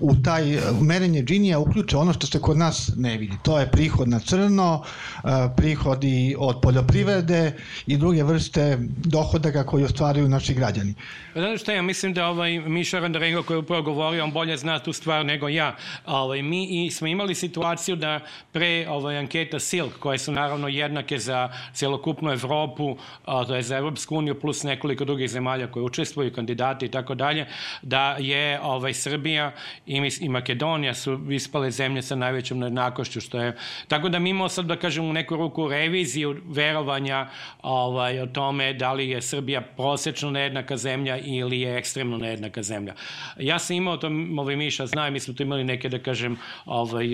uh, 0.00 0.10
u 0.10 0.22
taj 0.22 0.42
merenje 0.80 1.22
džinija 1.22 1.58
uključe 1.58 1.96
ono 1.96 2.12
što 2.12 2.26
se 2.26 2.40
kod 2.40 2.56
nas 2.56 2.92
ne 2.96 3.16
vidi. 3.16 3.36
To 3.42 3.58
je 3.58 3.70
prihod 3.70 4.08
na 4.08 4.18
crno, 4.18 4.82
uh, 4.82 5.30
prihodi 5.56 6.36
od 6.38 6.60
poljoprivrede 6.62 7.52
i 7.86 7.96
druge 7.96 8.22
vrste 8.22 8.78
dohodaka 9.04 9.66
koji 9.66 9.84
ostvaruju 9.84 10.28
naši 10.28 10.54
građani. 10.54 10.94
Znate 11.34 11.58
što 11.58 11.72
ja 11.72 11.82
mislim 11.82 12.14
da 12.14 12.26
ovaj 12.26 12.58
Miša 12.60 12.98
Randarengo 12.98 13.42
koji 13.42 13.54
je 13.54 13.58
upravo 13.58 13.82
govorio, 13.82 14.24
on 14.24 14.32
bolje 14.32 14.56
zna 14.56 14.78
tu 14.78 14.92
stvar 14.92 15.26
nego 15.26 15.48
ja. 15.48 15.76
Ovaj, 16.06 16.42
mi 16.42 16.86
i 16.86 16.90
smo 16.90 17.06
imali 17.06 17.34
situaciju 17.34 17.96
da 17.96 18.20
pre 18.52 18.86
ovaj, 18.88 19.18
anketa 19.18 19.58
Silk, 19.58 19.98
koje 19.98 20.18
su 20.18 20.32
naravno 20.32 20.68
jednake 20.68 21.18
za 21.18 21.48
celokupnu 21.72 22.32
Evropu, 22.32 22.96
a, 23.24 23.44
to 23.44 23.54
je 23.54 23.62
za 23.62 23.76
Evropsku 23.76 24.16
uniju 24.16 24.40
plus 24.40 24.62
nekoliko 24.62 25.04
drugih 25.04 25.30
zemalja 25.30 25.66
koje 25.66 25.84
učestvuju, 25.84 26.32
kandidati 26.32 26.86
i 26.86 26.90
tako 26.90 27.14
dalje, 27.14 27.46
da 27.82 28.16
je 28.18 28.47
ovaj, 28.62 28.94
Srbija 28.94 29.52
i, 29.86 30.10
i 30.20 30.28
Makedonija 30.28 30.94
su 30.94 31.20
ispale 31.30 31.70
zemlje 31.70 32.02
sa 32.02 32.16
najvećom 32.16 32.58
nejednakošću, 32.58 33.20
što 33.20 33.40
je... 33.40 33.56
Tako 33.88 34.08
da 34.08 34.18
mi 34.18 34.30
imamo 34.30 34.48
sad, 34.48 34.66
da 34.66 34.76
kažem, 34.76 35.04
u 35.04 35.12
neku 35.12 35.36
ruku 35.36 35.68
reviziju 35.68 36.36
verovanja 36.46 37.28
ovaj, 37.62 38.20
o 38.20 38.26
tome 38.26 38.72
da 38.72 38.92
li 38.92 39.10
je 39.10 39.22
Srbija 39.22 39.60
prosečno 39.60 40.30
nejednaka 40.30 40.76
zemlja 40.76 41.18
ili 41.18 41.60
je 41.60 41.76
ekstremno 41.76 42.16
nejednaka 42.16 42.62
zemlja. 42.62 42.94
Ja 43.38 43.58
sam 43.58 43.76
imao 43.76 43.96
to, 43.96 44.10
ovaj 44.38 44.56
Miša 44.56 44.86
zna, 44.86 45.10
mi 45.10 45.20
smo 45.20 45.34
tu 45.34 45.42
imali 45.42 45.64
neke, 45.64 45.88
da 45.88 45.98
kažem, 45.98 46.38
ovaj, 46.66 47.06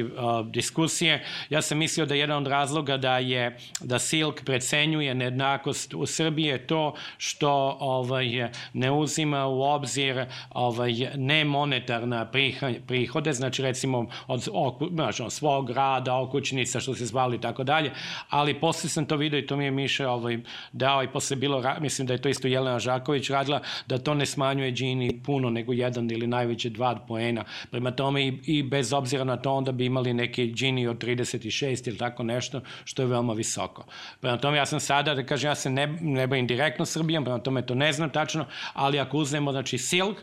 diskusije. 0.45 1.25
Ja 1.51 1.63
sam 1.63 1.79
mislio 1.79 2.07
da 2.07 2.15
jedan 2.15 2.39
od 2.39 2.47
razloga 2.47 2.97
da 2.97 3.19
je, 3.19 3.57
da 3.81 3.99
Silk 3.99 4.45
precenjuje 4.45 5.15
nejednakost 5.15 5.95
u 5.95 6.07
Srbiji 6.07 6.45
je 6.45 6.67
to 6.67 6.95
što 7.19 7.77
ovaj, 7.81 8.51
ne 8.73 8.91
uzima 8.91 9.47
u 9.47 9.63
obzir 9.63 10.25
ovaj, 10.51 11.11
ne 11.17 11.45
monetarna 11.45 12.31
prihode, 12.87 13.33
znači 13.33 13.63
recimo 13.63 14.07
od, 14.27 14.49
znači, 14.93 15.23
od 15.23 15.33
svog 15.33 15.71
rada, 15.71 16.17
okućnica, 16.17 16.81
što 16.81 16.95
se 16.95 17.07
zvali 17.07 17.37
i 17.37 17.41
tako 17.41 17.65
dalje, 17.65 17.91
ali 18.29 18.61
posle 18.61 18.91
sam 18.91 19.07
to 19.07 19.17
vidio 19.17 19.39
i 19.39 19.47
to 19.47 19.57
mi 19.57 19.65
je 19.65 19.71
Miša 19.71 20.11
ovaj, 20.11 20.39
dao 20.73 21.03
i 21.03 21.09
posle 21.09 21.37
bilo, 21.37 21.63
mislim 21.81 22.07
da 22.07 22.13
je 22.13 22.23
to 22.23 22.29
isto 22.29 22.49
Jelena 22.49 22.79
Žaković 22.79 23.31
radila, 23.31 23.61
da 23.87 23.99
to 23.99 24.15
ne 24.15 24.27
smanjuje 24.27 24.71
Gini 24.71 25.21
puno 25.25 25.51
nego 25.51 25.73
jedan 25.73 26.11
ili 26.11 26.27
najveće 26.27 26.71
dva 26.71 26.95
poena. 27.09 27.45
Prema 27.71 27.91
tome 27.91 28.27
i, 28.27 28.41
i 28.47 28.63
bez 28.63 28.93
obzira 28.93 29.25
na 29.25 29.37
to 29.37 29.53
onda 29.53 29.73
bi 29.73 29.87
imali 29.87 30.15
neki 30.15 30.47
Gini 30.47 30.87
od 30.87 30.99
36 31.05 31.89
ili 31.89 31.99
tako 31.99 32.23
nešto 32.23 32.61
što 32.85 33.03
je 33.03 33.07
veoma 33.07 33.33
visoko. 33.33 33.85
Prema 34.21 34.37
tome 34.37 34.57
ja 34.57 34.67
sam 34.67 34.81
sada, 34.81 35.15
da 35.15 35.27
kažem, 35.27 35.51
ja 35.51 35.55
se 35.55 35.71
ne, 35.71 35.87
ne 36.01 36.27
bavim 36.27 36.47
direktno 36.47 36.85
Srbijom, 36.85 37.25
prema 37.25 37.39
tome 37.39 37.67
to 37.67 37.75
ne 37.75 37.93
znam 37.93 38.11
tačno, 38.11 38.47
ali 38.73 38.99
ako 38.99 39.19
uzmemo 39.19 39.53
znači 39.53 39.79
Silk 39.79 40.17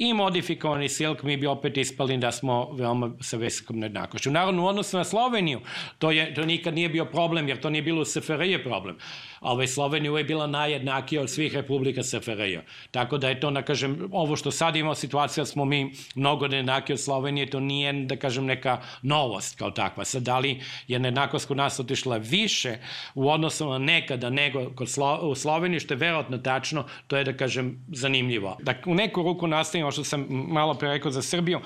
i 0.00 0.14
modifikovani 0.14 0.88
silk, 0.88 1.22
mi 1.22 1.36
bi 1.36 1.46
opet 1.46 1.76
ispali 1.76 2.16
da 2.16 2.32
smo 2.32 2.72
veoma 2.72 3.10
sa 3.20 3.36
visokom 3.36 3.78
nejednakošću. 3.78 4.30
Naravno, 4.30 4.64
u 4.64 4.66
odnosu 4.66 4.96
na 4.96 5.04
Sloveniju, 5.04 5.60
to, 5.98 6.10
je, 6.10 6.34
to 6.34 6.44
nikad 6.46 6.74
nije 6.74 6.88
bio 6.88 7.04
problem, 7.04 7.48
jer 7.48 7.60
to 7.60 7.70
nije 7.70 7.82
bilo 7.82 8.02
u 8.02 8.04
SFRJ 8.04 8.62
problem. 8.62 8.96
Ovaj, 9.40 9.66
Slovenija 9.66 10.18
je 10.18 10.24
bila 10.24 10.46
najjednakija 10.46 11.22
od 11.22 11.30
svih 11.30 11.54
republika 11.54 12.02
SFRJ. 12.02 12.58
Tako 12.90 13.18
da 13.18 13.28
je 13.28 13.40
to, 13.40 13.50
da 13.50 13.62
kažem, 13.62 14.08
ovo 14.12 14.36
što 14.36 14.50
sad 14.50 14.76
imamo 14.76 14.94
situacija, 14.94 15.44
smo 15.44 15.64
mi 15.64 15.92
mnogo 16.14 16.48
nejednaki 16.48 16.92
od 16.92 17.00
Slovenije, 17.00 17.50
to 17.50 17.60
nije, 17.60 17.92
da 17.92 18.16
kažem, 18.16 18.44
neka 18.44 18.80
novost 19.02 19.58
kao 19.58 19.70
takva. 19.70 20.04
Sad, 20.04 20.22
da 20.22 20.38
li 20.38 20.60
je 20.88 20.98
nejednakost 20.98 21.48
kod 21.48 21.56
nas 21.56 21.80
otišla 21.80 22.16
više 22.16 22.76
u 23.14 23.30
odnosu 23.30 23.68
na 23.68 23.78
nekada 23.78 24.30
nego 24.30 24.70
kod 24.74 24.90
Slo, 24.90 25.18
u 25.22 25.34
Sloveniji, 25.34 25.80
što 25.80 25.94
je 25.94 25.98
verovatno 25.98 26.38
tačno, 26.38 26.84
to 27.06 27.16
je, 27.16 27.24
da 27.24 27.32
kažem, 27.32 27.84
zanimljivo. 27.88 28.56
Da 28.62 28.74
u 28.86 28.94
neku 28.94 29.22
ruku 29.22 29.46
nastavimo 29.46 29.90
što 29.90 30.04
sam 30.04 30.26
malo 30.28 30.74
pre 30.74 30.88
rekao 30.88 31.10
za 31.10 31.22
Srbiju, 31.22 31.60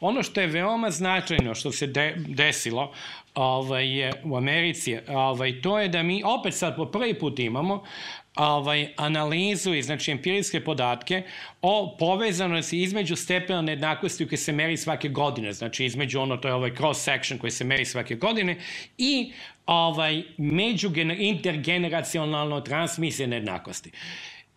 ono 0.00 0.22
što 0.22 0.40
je 0.40 0.46
veoma 0.46 0.90
značajno 0.90 1.54
što 1.54 1.72
se 1.72 1.86
de, 1.86 2.14
desilo 2.16 2.92
ovaj, 3.34 3.98
je 3.98 4.12
u 4.24 4.36
Americi, 4.36 4.98
ovaj, 5.08 5.60
to 5.62 5.78
je 5.78 5.88
da 5.88 6.02
mi 6.02 6.22
opet 6.24 6.54
sad 6.54 6.76
po 6.76 6.86
prvi 6.86 7.14
put 7.14 7.38
imamo 7.38 7.84
ovaj, 8.36 8.88
analizu 8.96 9.74
i 9.74 9.82
znači 9.82 10.10
empirijske 10.10 10.64
podatke 10.64 11.22
o 11.62 11.96
povezanosti 11.98 12.82
između 12.82 13.16
stepena 13.16 13.62
nejednakosti 13.62 14.28
koji 14.28 14.38
se 14.38 14.52
meri 14.52 14.76
svake 14.76 15.08
godine, 15.08 15.52
znači 15.52 15.84
između 15.84 16.20
ono, 16.20 16.36
to 16.36 16.48
je 16.48 16.54
ovaj 16.54 16.74
cross 16.74 17.04
section 17.04 17.38
koji 17.38 17.50
se 17.50 17.64
meri 17.64 17.84
svake 17.84 18.14
godine 18.14 18.56
i 18.98 19.32
ovaj, 19.66 20.22
među 20.36 20.92
intergeneracionalno 21.18 22.60
transmisije 22.60 23.26
nejednakosti. 23.26 23.90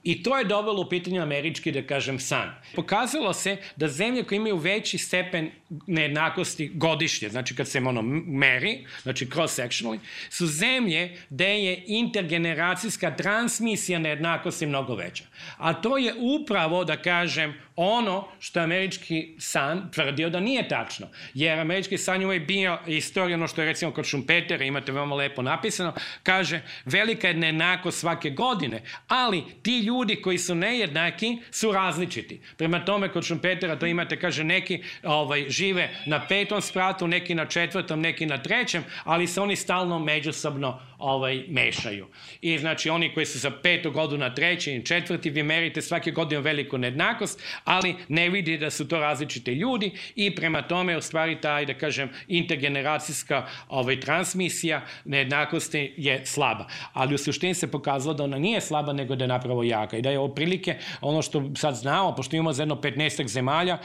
I 0.04 0.24
to 0.24 0.38
je 0.38 0.45
dovelo 0.45 0.82
u 0.82 0.89
pitanje 0.89 1.20
američki, 1.20 1.72
da 1.72 1.82
kažem, 1.82 2.20
san. 2.20 2.49
Pokazalo 2.76 3.34
se 3.34 3.58
da 3.76 3.88
zemlje 3.88 4.24
koje 4.24 4.38
imaju 4.38 4.58
veći 4.58 4.97
stepen 4.97 5.52
nejednakosti 5.88 6.72
godišnje, 6.74 7.30
znači 7.30 7.56
kad 7.56 7.68
se 7.68 7.80
ono 7.80 8.02
meri, 8.28 8.86
znači 9.02 9.26
cross-sectionally, 9.26 9.99
su 10.30 10.47
zemlje 10.47 11.18
gde 11.30 11.64
je 11.64 11.84
intergeneracijska 11.88 13.16
transmisija 13.16 13.99
nejednakosti 13.99 14.66
mnogo 14.66 14.95
veća. 14.95 15.24
A 15.58 15.74
to 15.74 15.97
je 15.97 16.14
upravo, 16.18 16.84
da 16.84 16.97
kažem, 17.02 17.54
ono 17.76 18.28
što 18.39 18.60
je 18.60 18.64
američki 18.64 19.36
san 19.39 19.91
tvrdio 19.91 20.30
da 20.30 20.39
nije 20.39 20.68
tačno. 20.68 21.08
Jer 21.34 21.60
američki 21.60 21.97
san 21.97 22.22
je 22.22 22.28
uvijek 22.28 22.47
bio 22.47 22.80
istorija, 22.88 23.38
ono 23.38 23.47
što 23.47 23.62
je 23.62 23.68
recimo 23.68 23.91
kod 23.91 24.06
Šumpetera, 24.06 24.66
imate 24.66 24.91
veoma 24.91 25.16
lepo 25.16 25.41
napisano, 25.41 25.93
kaže 26.24 26.62
velika 26.86 27.28
je 27.28 27.34
nejednakost 27.34 27.99
svake 27.99 28.30
godine, 28.30 28.82
ali 29.08 29.43
ti 29.62 29.80
ljudi 29.80 29.91
koji 30.24 30.38
su 30.38 30.56
nejednaki 30.56 31.38
su 31.52 31.72
različiti. 31.72 32.39
Prema 32.58 32.86
tome 32.86 33.12
kod 33.12 33.24
Šumpetera 33.24 33.76
to 33.76 33.86
imate, 33.86 34.20
kaže, 34.20 34.44
neki 34.44 34.84
ovaj, 35.04 35.46
žive 35.50 35.89
na 36.06 36.28
petom 36.28 36.62
spratu, 36.62 37.08
neki 37.08 37.36
na 37.36 37.46
četvrtom, 37.46 38.02
neki 38.02 38.26
na 38.26 38.38
trećem, 38.38 38.84
ali 39.04 39.28
se 39.28 39.42
oni 39.42 39.56
stalno 39.56 40.00
međusobno 40.00 40.80
ovaj, 40.98 41.44
mešaju. 41.50 42.08
I 42.42 42.58
znači 42.58 42.89
oni 42.89 43.14
koji 43.14 43.26
su 43.26 43.39
sa 43.39 43.52
petog 43.52 43.94
godu 43.94 44.18
na 44.18 44.34
treći 44.34 44.76
i 44.76 44.86
četvrti, 44.86 45.30
vi 45.30 45.44
merite 45.44 45.82
svake 45.82 46.12
godine 46.12 46.42
veliku 46.42 46.78
nejednakost, 46.78 47.42
ali 47.64 47.96
ne 48.08 48.30
vidi 48.30 48.58
da 48.58 48.70
su 48.70 48.88
to 48.88 49.00
različite 49.00 49.56
ljudi 49.56 49.92
i 50.16 50.36
prema 50.36 50.62
tome 50.62 50.98
u 50.98 51.02
stvari 51.02 51.42
taj, 51.42 51.66
da 51.66 51.74
kažem, 51.74 52.10
intergeneracijska 52.28 53.48
ovaj, 53.70 54.00
transmisija 54.00 54.82
nejednakosti 55.06 55.94
je 55.98 56.26
slaba. 56.26 56.68
Ali 56.94 57.16
u 57.16 57.18
suštini 57.18 57.54
se 57.54 57.72
pokazalo 57.72 58.14
da 58.14 58.24
ona 58.24 58.38
nije 58.38 58.62
slaba, 58.62 58.94
nego 58.94 59.16
da 59.16 59.24
je 59.24 59.28
napravo 59.28 59.64
jaka 59.82 59.97
i 59.97 60.01
da 60.01 60.09
je 60.09 60.19
oprilike 60.19 60.77
ono 61.01 61.21
što 61.21 61.43
sad 61.55 61.75
znamo, 61.75 62.15
pošto 62.15 62.36
imamo 62.36 62.53
za 62.53 62.61
jedno 62.61 62.75
15 62.75 63.27
zemalja, 63.27 63.77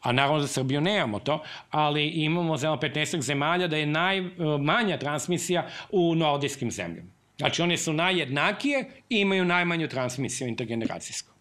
a 0.00 0.12
naravno 0.12 0.40
za 0.40 0.48
Srbiju 0.48 0.80
nemamo 0.80 1.18
to, 1.18 1.42
ali 1.70 2.08
imamo 2.08 2.56
za 2.56 2.66
jedno 2.66 2.88
15 2.88 3.20
zemalja 3.20 3.66
da 3.66 3.76
je 3.76 3.86
najmanja 3.86 4.98
transmisija 4.98 5.66
u 5.90 6.14
nordijskim 6.14 6.70
zemljama. 6.70 7.08
Znači, 7.38 7.62
one 7.62 7.76
su 7.76 7.92
najjednakije 7.92 8.84
i 9.08 9.20
imaju 9.20 9.44
najmanju 9.44 9.88
transmisiju 9.88 10.48
intergeneracijsku. 10.48 11.33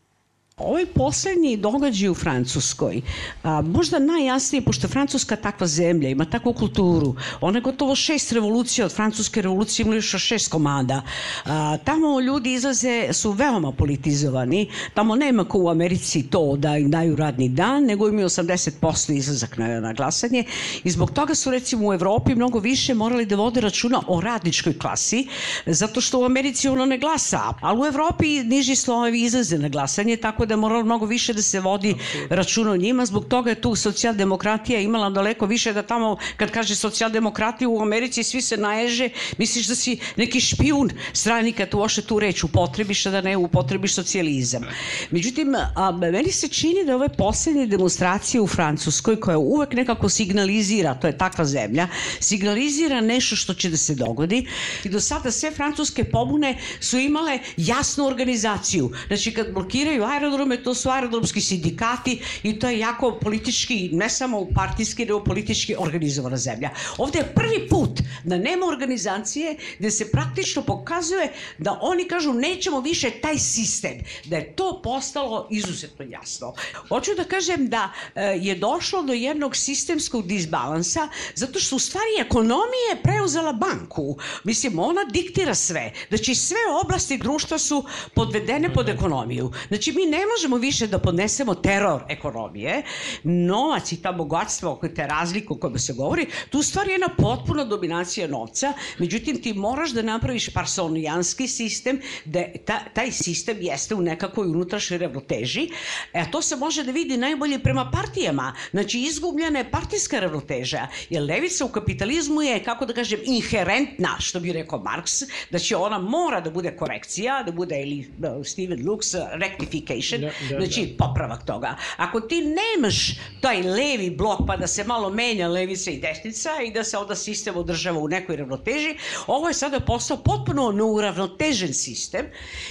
Ovaj 0.57 0.85
poslednji 0.85 1.57
događaj 1.57 2.09
u 2.09 2.13
Francuskoj, 2.13 3.01
a, 3.43 3.61
možda 3.61 3.99
najjasnije, 3.99 4.61
pošto 4.61 4.87
je 4.87 4.91
Francuska 4.91 5.35
takva 5.35 5.67
zemlja, 5.67 6.09
ima 6.09 6.25
takvu 6.25 6.53
kulturu, 6.53 7.15
ona 7.41 7.57
je 7.57 7.61
gotovo 7.61 7.95
šest 7.95 8.31
revolucija, 8.31 8.85
od 8.85 8.93
Francuske 8.93 9.41
revolucije 9.41 9.83
imali 9.83 9.97
još 9.97 10.15
šest 10.17 10.51
komada. 10.51 11.01
A, 11.45 11.77
tamo 11.83 12.19
ljudi 12.19 12.53
izlaze, 12.53 13.13
su 13.13 13.31
veoma 13.31 13.71
politizovani, 13.71 14.69
tamo 14.93 15.15
nema 15.15 15.45
ko 15.45 15.57
u 15.59 15.69
Americi 15.69 16.23
to 16.23 16.55
da 16.57 16.77
im 16.77 16.91
daju 16.91 17.15
radni 17.15 17.49
dan, 17.49 17.83
nego 17.83 18.07
imaju 18.07 18.29
80% 18.29 19.13
izlazak 19.13 19.57
na, 19.57 19.79
na 19.79 19.93
glasanje. 19.93 20.43
I 20.83 20.91
zbog 20.91 21.11
toga 21.11 21.35
su 21.35 21.51
recimo 21.51 21.87
u 21.87 21.93
Evropi 21.93 22.35
mnogo 22.35 22.59
više 22.59 22.93
morali 22.93 23.25
da 23.25 23.35
vode 23.35 23.61
računa 23.61 24.01
o 24.07 24.21
radničkoj 24.21 24.79
klasi, 24.79 25.27
zato 25.65 26.01
što 26.01 26.19
u 26.19 26.25
Americi 26.25 26.67
ono 26.67 26.85
ne 26.85 26.97
glasa, 26.97 27.41
ali 27.61 27.81
u 27.81 27.85
Evropi 27.85 28.43
niži 28.43 28.75
slojevi 28.75 29.21
izlaze 29.21 29.57
na 29.57 29.69
glasanje, 29.69 30.17
tako 30.17 30.42
da 30.45 30.53
da 30.53 30.57
je 30.57 30.61
moralo 30.61 30.83
mnogo 30.85 31.05
više 31.05 31.33
da 31.33 31.41
se 31.41 31.59
vodi 31.59 31.95
računa 32.29 32.71
o 32.71 32.77
njima. 32.77 33.05
Zbog 33.05 33.25
toga 33.25 33.49
je 33.49 33.61
tu 33.61 33.75
socijaldemokratija 33.75 34.79
imala 34.79 35.09
daleko 35.09 35.45
više 35.45 35.73
da 35.73 35.81
tamo, 35.81 36.17
kad 36.37 36.51
kaže 36.51 36.75
socijaldemokratija 36.75 37.69
u 37.69 37.81
Americi, 37.81 38.23
svi 38.23 38.41
se 38.41 38.57
naježe, 38.57 39.09
misliš 39.37 39.67
da 39.67 39.75
si 39.75 39.97
neki 40.17 40.41
špijun 40.41 40.91
strani 41.13 41.51
kad 41.51 41.69
tu 41.69 41.81
oše 41.81 42.01
tu 42.01 42.19
reč 42.19 42.43
upotrebiš, 42.43 43.05
a 43.05 43.11
da 43.11 43.21
ne 43.21 43.37
upotrebiš 43.37 43.95
socijalizam. 43.95 44.63
Međutim, 45.11 45.55
a, 45.75 45.91
meni 45.91 46.31
se 46.31 46.47
čini 46.47 46.85
da 46.85 46.95
ove 46.95 47.09
poslednje 47.09 47.65
demonstracije 47.67 48.41
u 48.41 48.47
Francuskoj, 48.47 49.19
koja 49.19 49.37
uvek 49.37 49.73
nekako 49.73 50.09
signalizira, 50.09 50.93
to 50.93 51.07
je 51.07 51.17
takva 51.17 51.45
zemlja, 51.45 51.87
signalizira 52.19 53.01
nešto 53.01 53.35
što 53.35 53.53
će 53.53 53.69
da 53.69 53.77
se 53.77 53.95
dogodi 53.95 54.45
i 54.83 54.89
do 54.89 54.99
sada 54.99 55.31
sve 55.31 55.51
francuske 55.51 56.03
pobune 56.03 56.57
su 56.79 56.99
imale 56.99 57.39
jasnu 57.57 58.05
organizaciju. 58.05 58.91
Znači, 59.07 59.33
kad 59.33 59.53
blokiraju 59.53 60.03
aerodrom, 60.03 60.32
aerodrome, 60.33 60.63
to 60.63 60.73
su 60.75 60.89
aerodromski 60.89 61.41
sindikati 61.41 62.21
i 62.43 62.59
to 62.59 62.69
je 62.69 62.79
jako 62.79 63.19
politički, 63.21 63.89
ne 63.93 64.09
samo 64.09 64.47
partijski, 64.55 65.05
nego 65.05 65.23
politički 65.23 65.75
organizovana 65.79 66.37
zemlja. 66.37 66.69
Ovde 66.97 67.19
je 67.19 67.33
prvi 67.35 67.67
put 67.69 67.99
da 68.23 68.37
nema 68.37 68.65
organizacije 68.65 69.57
gde 69.79 69.91
se 69.91 70.11
praktično 70.11 70.61
pokazuje 70.61 71.31
da 71.57 71.79
oni 71.81 72.07
kažu 72.07 72.33
nećemo 72.33 72.81
više 72.81 73.11
taj 73.11 73.37
sistem, 73.37 74.01
da 74.25 74.35
je 74.35 74.55
to 74.55 74.81
postalo 74.83 75.47
izuzetno 75.51 76.05
jasno. 76.05 76.53
Hoću 76.89 77.11
da 77.17 77.23
kažem 77.23 77.69
da 77.69 77.91
e, 78.15 78.21
je 78.41 78.55
došlo 78.55 79.03
do 79.03 79.13
jednog 79.13 79.55
sistemskog 79.55 80.27
disbalansa 80.27 81.09
zato 81.35 81.59
što 81.59 81.75
u 81.75 81.79
stvari 81.79 82.09
ekonomija 82.19 82.89
je 82.89 83.01
preuzela 83.03 83.53
banku. 83.53 84.17
Mislim, 84.43 84.79
ona 84.79 85.03
diktira 85.03 85.55
sve. 85.55 85.91
Znači, 86.09 86.35
sve 86.35 86.57
oblasti 86.83 87.17
društva 87.17 87.57
su 87.57 87.85
podvedene 88.13 88.73
pod 88.73 88.89
ekonomiju. 88.89 89.51
Znači, 89.67 89.91
mi 89.91 90.05
ne 90.05 90.22
možemo 90.35 90.57
više 90.57 90.87
da 90.87 90.99
podnesemo 90.99 91.55
teror 91.55 92.03
ekonomije. 92.09 92.83
Novac 93.23 93.91
i 93.91 94.01
ta 94.01 94.11
bogatstva, 94.11 94.77
te 94.95 95.07
razlike 95.07 95.47
o 95.49 95.55
kojima 95.55 95.79
se 95.79 95.93
govori, 95.93 96.27
tu 96.49 96.59
u 96.59 96.63
stvari 96.63 96.89
je 96.89 96.93
jedna 96.93 97.09
potpuna 97.17 97.65
dominacija 97.65 98.27
novca. 98.27 98.73
Međutim, 98.99 99.41
ti 99.41 99.53
moraš 99.53 99.91
da 99.91 100.01
napraviš 100.01 100.49
parsonijanski 100.53 101.47
sistem, 101.47 102.01
da 102.25 102.43
ta, 102.65 102.79
taj 102.93 103.11
sistem 103.11 103.57
jeste 103.61 103.95
u 103.95 104.01
nekakvoj 104.01 104.47
unutrašnjoj 104.47 104.97
ravnoteži. 104.97 105.69
E, 106.13 106.31
to 106.31 106.41
se 106.41 106.55
može 106.55 106.83
da 106.83 106.91
vidi 106.91 107.17
najbolje 107.17 107.59
prema 107.59 107.91
partijama. 107.91 108.53
Znači, 108.71 108.99
izgubljena 108.99 109.59
je 109.59 109.71
partijska 109.71 110.19
ravnoteža. 110.19 110.87
Jer 111.09 111.23
levica 111.23 111.65
u 111.65 111.69
kapitalizmu 111.69 112.41
je, 112.41 112.63
kako 112.63 112.85
da 112.85 112.93
kažem, 112.93 113.19
inherentna, 113.25 114.15
što 114.19 114.39
bi 114.39 114.53
rekao 114.53 114.79
Marks, 114.79 115.23
da 115.51 115.59
će 115.59 115.75
ona 115.75 115.99
mora 115.99 116.41
da 116.41 116.49
bude 116.49 116.75
korekcija, 116.77 117.43
da 117.43 117.51
bude 117.51 117.81
ili 117.81 118.07
Steven 118.43 118.79
Lux 118.85 119.15
rectification, 119.33 120.12
da, 120.17 120.31
da, 120.49 120.65
znači 120.65 120.85
da. 120.85 121.05
popravak 121.05 121.45
toga. 121.45 121.75
Ako 121.97 122.21
ti 122.21 122.41
nemaš 122.41 123.11
taj 123.41 123.61
levi 123.61 124.09
blok 124.09 124.39
pa 124.47 124.57
da 124.57 124.67
se 124.67 124.83
malo 124.83 125.09
menja 125.09 125.47
levica 125.47 125.91
i 125.91 125.99
desnica 125.99 126.49
i 126.67 126.71
da 126.71 126.83
se 126.83 126.97
onda 126.97 127.15
sistem 127.15 127.57
održava 127.57 127.99
u 127.99 128.07
nekoj 128.07 128.35
ravnoteži, 128.35 128.95
ovo 129.27 129.47
je 129.47 129.53
sada 129.53 129.79
postao 129.79 130.17
potpuno 130.17 130.71
neuravnotežen 130.71 131.73
sistem 131.73 132.25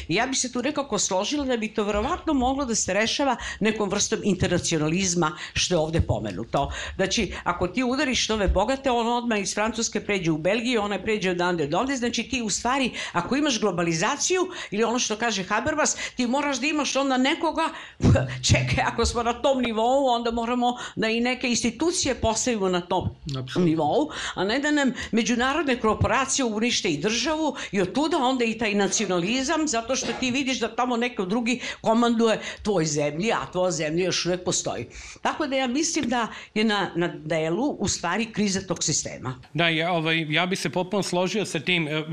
ja 0.08 0.26
bi 0.26 0.34
se 0.34 0.52
tu 0.52 0.62
nekako 0.62 0.98
složila 0.98 1.44
da 1.44 1.56
bi 1.56 1.68
to 1.74 1.84
verovatno 1.84 2.34
moglo 2.34 2.64
da 2.64 2.74
se 2.74 2.94
rešava 2.94 3.36
nekom 3.60 3.90
vrstom 3.90 4.20
internacionalizma 4.24 5.36
što 5.54 5.74
je 5.74 5.78
ovde 5.78 6.00
pomenuto. 6.00 6.72
Znači, 6.96 7.32
ako 7.44 7.68
ti 7.68 7.82
udariš 7.82 8.30
ove 8.30 8.48
bogate, 8.48 8.90
on 8.90 9.08
odmah 9.08 9.40
iz 9.40 9.54
Francuske 9.54 10.00
pređe 10.00 10.30
u 10.30 10.38
Belgiju, 10.38 10.82
ona 10.82 11.02
pređe 11.02 11.30
odande 11.30 11.66
do 11.66 11.78
ovde, 11.78 11.96
znači 11.96 12.22
ti 12.22 12.42
u 12.42 12.50
stvari, 12.50 12.90
ako 13.12 13.36
imaš 13.36 13.60
globalizaciju 13.60 14.50
ili 14.70 14.84
ono 14.84 14.98
što 14.98 15.16
kaže 15.16 15.42
Habermas, 15.44 15.96
ti 16.16 16.26
moraš 16.26 16.60
da 16.60 16.66
imaš 16.66 16.96
onda 16.96 17.16
nekoga, 17.34 17.68
čekaj, 18.48 18.84
ako 18.86 19.06
smo 19.06 19.22
na 19.22 19.32
tom 19.32 19.62
nivou, 19.62 20.06
onda 20.06 20.30
moramo 20.30 20.76
da 20.96 21.08
i 21.08 21.20
neke 21.20 21.48
institucije 21.48 22.14
postavimo 22.14 22.68
na 22.68 22.80
tom 22.80 23.08
Absolutno. 23.26 23.64
nivou, 23.64 24.10
a 24.34 24.44
ne 24.44 24.58
da 24.58 24.70
nam 24.70 24.92
međunarodne 25.12 25.80
korporacije 25.80 26.44
unište 26.44 26.88
i 26.88 26.98
državu 26.98 27.56
i 27.72 27.80
od 27.80 27.92
tuda 27.92 28.16
onda 28.16 28.44
i 28.44 28.58
taj 28.58 28.74
nacionalizam, 28.74 29.68
zato 29.68 29.96
što 29.96 30.12
ti 30.20 30.30
vidiš 30.30 30.60
da 30.60 30.74
tamo 30.76 30.96
neko 30.96 31.24
drugi 31.24 31.60
komanduje 31.80 32.40
tvoj 32.62 32.84
zemlji, 32.84 33.32
a 33.32 33.46
tvoja 33.52 33.70
zemlja 33.70 34.04
još 34.04 34.26
uvek 34.26 34.44
postoji. 34.44 34.86
Tako 35.22 35.46
da 35.46 35.56
ja 35.56 35.66
mislim 35.66 36.08
da 36.08 36.28
je 36.54 36.64
na, 36.64 36.90
na 36.96 37.08
delu 37.08 37.76
u 37.78 37.88
stvari 37.88 38.32
kriza 38.32 38.60
tog 38.60 38.84
sistema. 38.84 39.40
Da, 39.54 39.68
ja, 39.68 39.92
ovaj, 39.92 40.26
ja 40.28 40.46
bi 40.46 40.56
se 40.56 40.70
potpuno 40.70 41.02
složio 41.02 41.44
sa 41.44 41.60
tim, 41.60 41.88
e, 41.88 42.04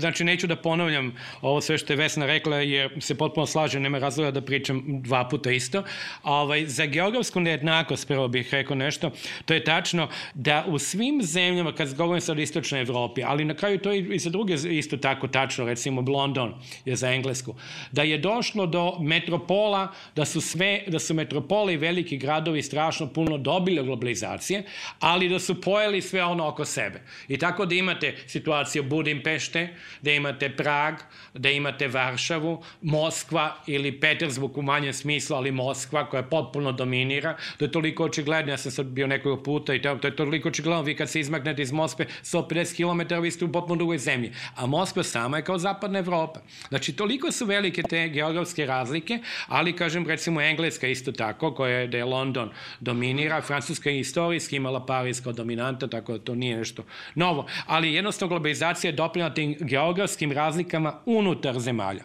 znači 0.00 0.24
neću 0.24 0.46
da 0.46 0.56
ponavljam 0.56 1.12
ovo 1.42 1.60
sve 1.60 1.78
što 1.78 1.92
je 1.92 1.96
Vesna 1.96 2.26
rekla, 2.26 2.56
jer 2.56 2.98
se 3.00 3.14
potpuno 3.14 3.46
slažem, 3.46 3.82
nema 3.82 3.98
razloga 3.98 4.30
da 4.30 4.40
pričam 4.42 4.82
dva 4.86 5.28
puta 5.28 5.50
isto. 5.50 5.82
Ovaj, 6.22 6.66
za 6.66 6.86
geografsku 6.86 7.40
nejednakost, 7.40 8.08
prvo 8.08 8.28
bih 8.28 8.48
rekao 8.54 8.76
nešto, 8.76 9.10
to 9.44 9.54
je 9.54 9.64
tačno 9.64 10.08
da 10.34 10.64
u 10.68 10.78
svim 10.78 11.22
zemljama, 11.22 11.74
kad 11.74 11.94
govorim 11.94 12.20
sad 12.20 12.38
o 12.38 12.40
istočnoj 12.40 12.80
Evropi, 12.80 13.22
ali 13.24 13.44
na 13.44 13.54
kraju 13.54 13.78
to 13.78 13.92
i 13.92 14.18
za 14.18 14.30
druge 14.30 14.54
isto 14.54 14.96
tako 14.96 15.28
tačno, 15.28 15.64
recimo 15.64 16.04
London 16.08 16.54
je 16.84 16.96
za 16.96 17.12
englesku, 17.12 17.54
da 17.92 18.02
je 18.02 18.18
došlo 18.18 18.66
do 18.66 18.98
metropola, 19.00 19.88
da 20.16 20.24
su 20.24 20.40
sve, 20.40 20.82
da 20.86 20.98
su 20.98 21.14
metropole 21.14 21.74
i 21.74 21.76
veliki 21.76 22.16
gradovi 22.16 22.62
strašno 22.62 23.06
puno 23.06 23.38
dobili 23.38 23.84
globalizacije, 23.84 24.62
ali 25.00 25.28
da 25.28 25.38
su 25.38 25.60
pojeli 25.60 26.02
sve 26.02 26.24
ono 26.24 26.46
oko 26.48 26.64
sebe. 26.64 27.02
I 27.28 27.38
tako 27.38 27.66
da 27.66 27.74
imate 27.74 28.14
situaciju 28.26 28.82
Budimpešte, 28.82 29.68
da 30.02 30.12
imate 30.12 30.48
Prag, 30.56 30.94
da 31.34 31.50
imate 31.50 31.88
Varšavu, 31.88 32.62
Moskva 32.82 33.56
ili 33.66 34.00
Petersburg 34.00 34.31
u 34.38 34.62
manjem 34.62 34.92
smislu, 34.92 35.36
ali 35.36 35.50
Moskva 35.50 36.10
koja 36.10 36.22
potpuno 36.22 36.72
dominira, 36.72 37.36
to 37.56 37.64
je 37.64 37.72
toliko 37.72 38.04
očigledno, 38.04 38.52
ja 38.52 38.56
sam 38.56 38.72
sad 38.72 38.86
bio 38.86 39.06
nekoliko 39.06 39.42
puta 39.42 39.74
i 39.74 39.82
to, 39.82 39.94
to 39.94 40.08
je 40.08 40.16
toliko 40.16 40.48
očigledno, 40.48 40.82
vi 40.82 40.96
kad 40.96 41.10
se 41.10 41.20
izmaknete 41.20 41.62
iz 41.62 41.72
Moskve 41.72 42.06
150 42.22 42.76
km, 42.76 43.22
vi 43.22 43.30
ste 43.30 43.44
u 43.44 43.52
potpuno 43.52 43.76
drugoj 43.76 43.98
zemlji, 43.98 44.32
a 44.56 44.66
Moskva 44.66 45.02
sama 45.02 45.36
je 45.36 45.44
kao 45.44 45.58
zapadna 45.58 45.98
Evropa. 45.98 46.40
Znači, 46.68 46.92
toliko 46.92 47.32
su 47.32 47.46
velike 47.46 47.82
te 47.82 48.08
geografske 48.08 48.66
razlike, 48.66 49.18
ali, 49.46 49.76
kažem, 49.76 50.06
recimo 50.06 50.40
Engleska 50.40 50.86
isto 50.86 51.12
tako, 51.12 51.54
koja 51.54 51.78
je, 51.78 51.86
da 51.86 51.98
je 51.98 52.04
London 52.04 52.50
dominira, 52.80 53.40
Francuska 53.40 53.90
je 53.90 54.00
istorijski 54.00 54.56
imala 54.56 54.86
Paris 54.86 55.20
kao 55.20 55.32
dominanta, 55.32 55.86
tako 55.86 56.12
da 56.12 56.24
to 56.24 56.34
nije 56.34 56.56
nešto 56.56 56.84
novo, 57.14 57.46
ali 57.66 57.94
jednostavno 57.94 58.28
globalizacija 58.28 58.88
je 58.88 58.96
doprinala 58.96 59.34
tim 59.34 59.56
geografskim 59.60 60.32
razlikama 60.32 61.00
unutar 61.06 61.58
zemalja. 61.58 62.04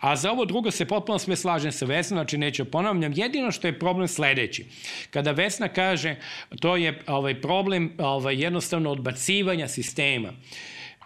A 0.00 0.16
za 0.16 0.32
ovo 0.32 0.44
drugo 0.44 0.70
se 0.70 0.84
potpuno 0.84 1.18
slažem 1.18 1.38
sa 1.72 1.86
Vesnom, 1.86 2.16
znači 2.18 2.38
neću 2.38 2.64
ponavljam, 2.64 3.12
jedino 3.16 3.52
što 3.52 3.66
je 3.66 3.78
problem 3.78 4.08
sledeći. 4.08 4.66
Kada 5.10 5.32
Vesna 5.32 5.68
kaže, 5.68 6.16
to 6.60 6.76
je 6.76 7.02
ovaj 7.06 7.40
problem 7.40 7.92
ovaj, 7.98 8.42
jednostavno 8.42 8.90
odbacivanja 8.90 9.68
sistema. 9.68 10.32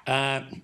Uh, 0.06 0.58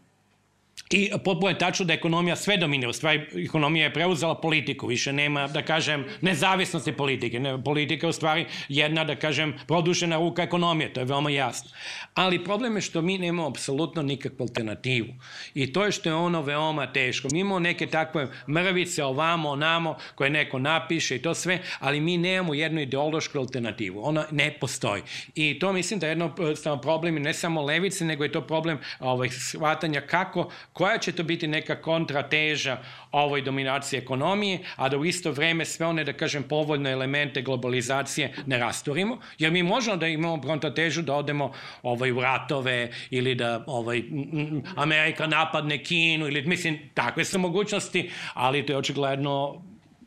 I 0.91 1.11
potpuno 1.25 1.49
je 1.49 1.59
tačno 1.59 1.85
da 1.87 1.93
ekonomija 1.93 2.37
sve 2.37 2.57
dominira. 2.57 2.91
U 2.91 2.93
stvari, 2.93 3.45
ekonomija 3.45 3.85
je 3.85 3.95
preuzela 3.95 4.35
politiku. 4.35 4.87
Više 4.87 5.13
nema, 5.13 5.47
da 5.47 5.63
kažem, 5.63 6.05
nezavisnosti 6.21 6.93
politike. 6.93 7.41
Ne, 7.41 7.65
politika 7.65 8.07
je 8.07 8.09
u 8.09 8.13
stvari 8.13 8.47
jedna, 8.69 9.05
da 9.05 9.17
kažem, 9.17 9.55
produšena 9.67 10.17
ruka 10.17 10.43
ekonomije. 10.43 10.93
To 10.93 11.01
je 11.01 11.05
veoma 11.05 11.31
jasno. 11.31 11.71
Ali 12.15 12.45
problem 12.45 12.77
je 12.77 12.81
što 12.81 13.03
mi 13.03 13.19
nemamo 13.19 13.49
apsolutno 13.49 14.03
nikakvu 14.03 14.43
alternativu. 14.43 15.09
I 15.55 15.73
to 15.73 15.85
je 15.85 15.93
što 15.93 16.09
je 16.09 16.15
ono 16.15 16.43
veoma 16.43 16.93
teško. 16.93 17.29
Mi 17.33 17.41
imamo 17.41 17.59
neke 17.59 17.87
takve 17.87 18.29
mrvice 18.49 19.05
ovamo, 19.05 19.49
onamo, 19.49 19.97
koje 20.15 20.31
neko 20.31 20.59
napiše 20.59 21.17
i 21.17 21.23
to 21.23 21.35
sve, 21.35 21.59
ali 21.79 22.01
mi 22.01 22.19
nemamo 22.19 22.55
jednu 22.55 22.81
ideološku 22.81 23.39
alternativu. 23.39 24.01
Ona 24.05 24.25
ne 24.31 24.57
postoji. 24.61 25.03
I 25.35 25.59
to 25.59 25.73
mislim 25.73 26.01
da 26.01 26.07
je 26.07 26.11
jedno 26.11 26.35
problem 26.83 27.15
ne 27.15 27.35
samo 27.35 27.63
levice, 27.63 28.05
nego 28.05 28.25
je 28.25 28.33
to 28.33 28.47
problem 28.47 28.79
ovaj, 29.01 29.29
shvatanja 29.29 30.01
kako 30.01 30.51
koja 30.79 30.99
će 30.99 31.13
to 31.13 31.23
biti 31.23 31.49
neka 31.49 31.81
kontrateža 31.83 32.77
ovoj 33.13 33.43
dominaciji 33.43 33.99
ekonomije, 33.99 34.59
a 34.77 34.89
da 34.89 34.97
u 34.97 35.05
isto 35.05 35.33
vreme 35.33 35.65
sve 35.65 35.87
one, 35.87 36.05
da 36.05 36.13
kažem, 36.13 36.43
povoljne 36.43 36.91
elemente 36.91 37.43
globalizacije 37.43 38.35
ne 38.47 38.59
rasturimo, 38.59 39.19
jer 39.39 39.53
mi 39.53 39.63
možemo 39.63 39.97
da 39.97 40.07
imamo 40.07 40.43
kontratežu 40.43 41.03
da 41.03 41.15
odemo 41.15 41.53
ovaj, 41.83 42.13
u 42.13 42.21
ratove 42.21 42.91
ili 43.11 43.35
da 43.35 43.65
ovaj, 43.67 44.03
Amerika 44.77 45.27
napadne 45.27 45.83
Kinu 45.85 46.29
ili, 46.29 46.43
mislim, 46.47 46.79
takve 46.95 47.25
su 47.25 47.39
mogućnosti, 47.39 48.11
ali 48.35 48.67
to 48.67 48.73
je 48.73 48.77
očigledno 48.77 49.63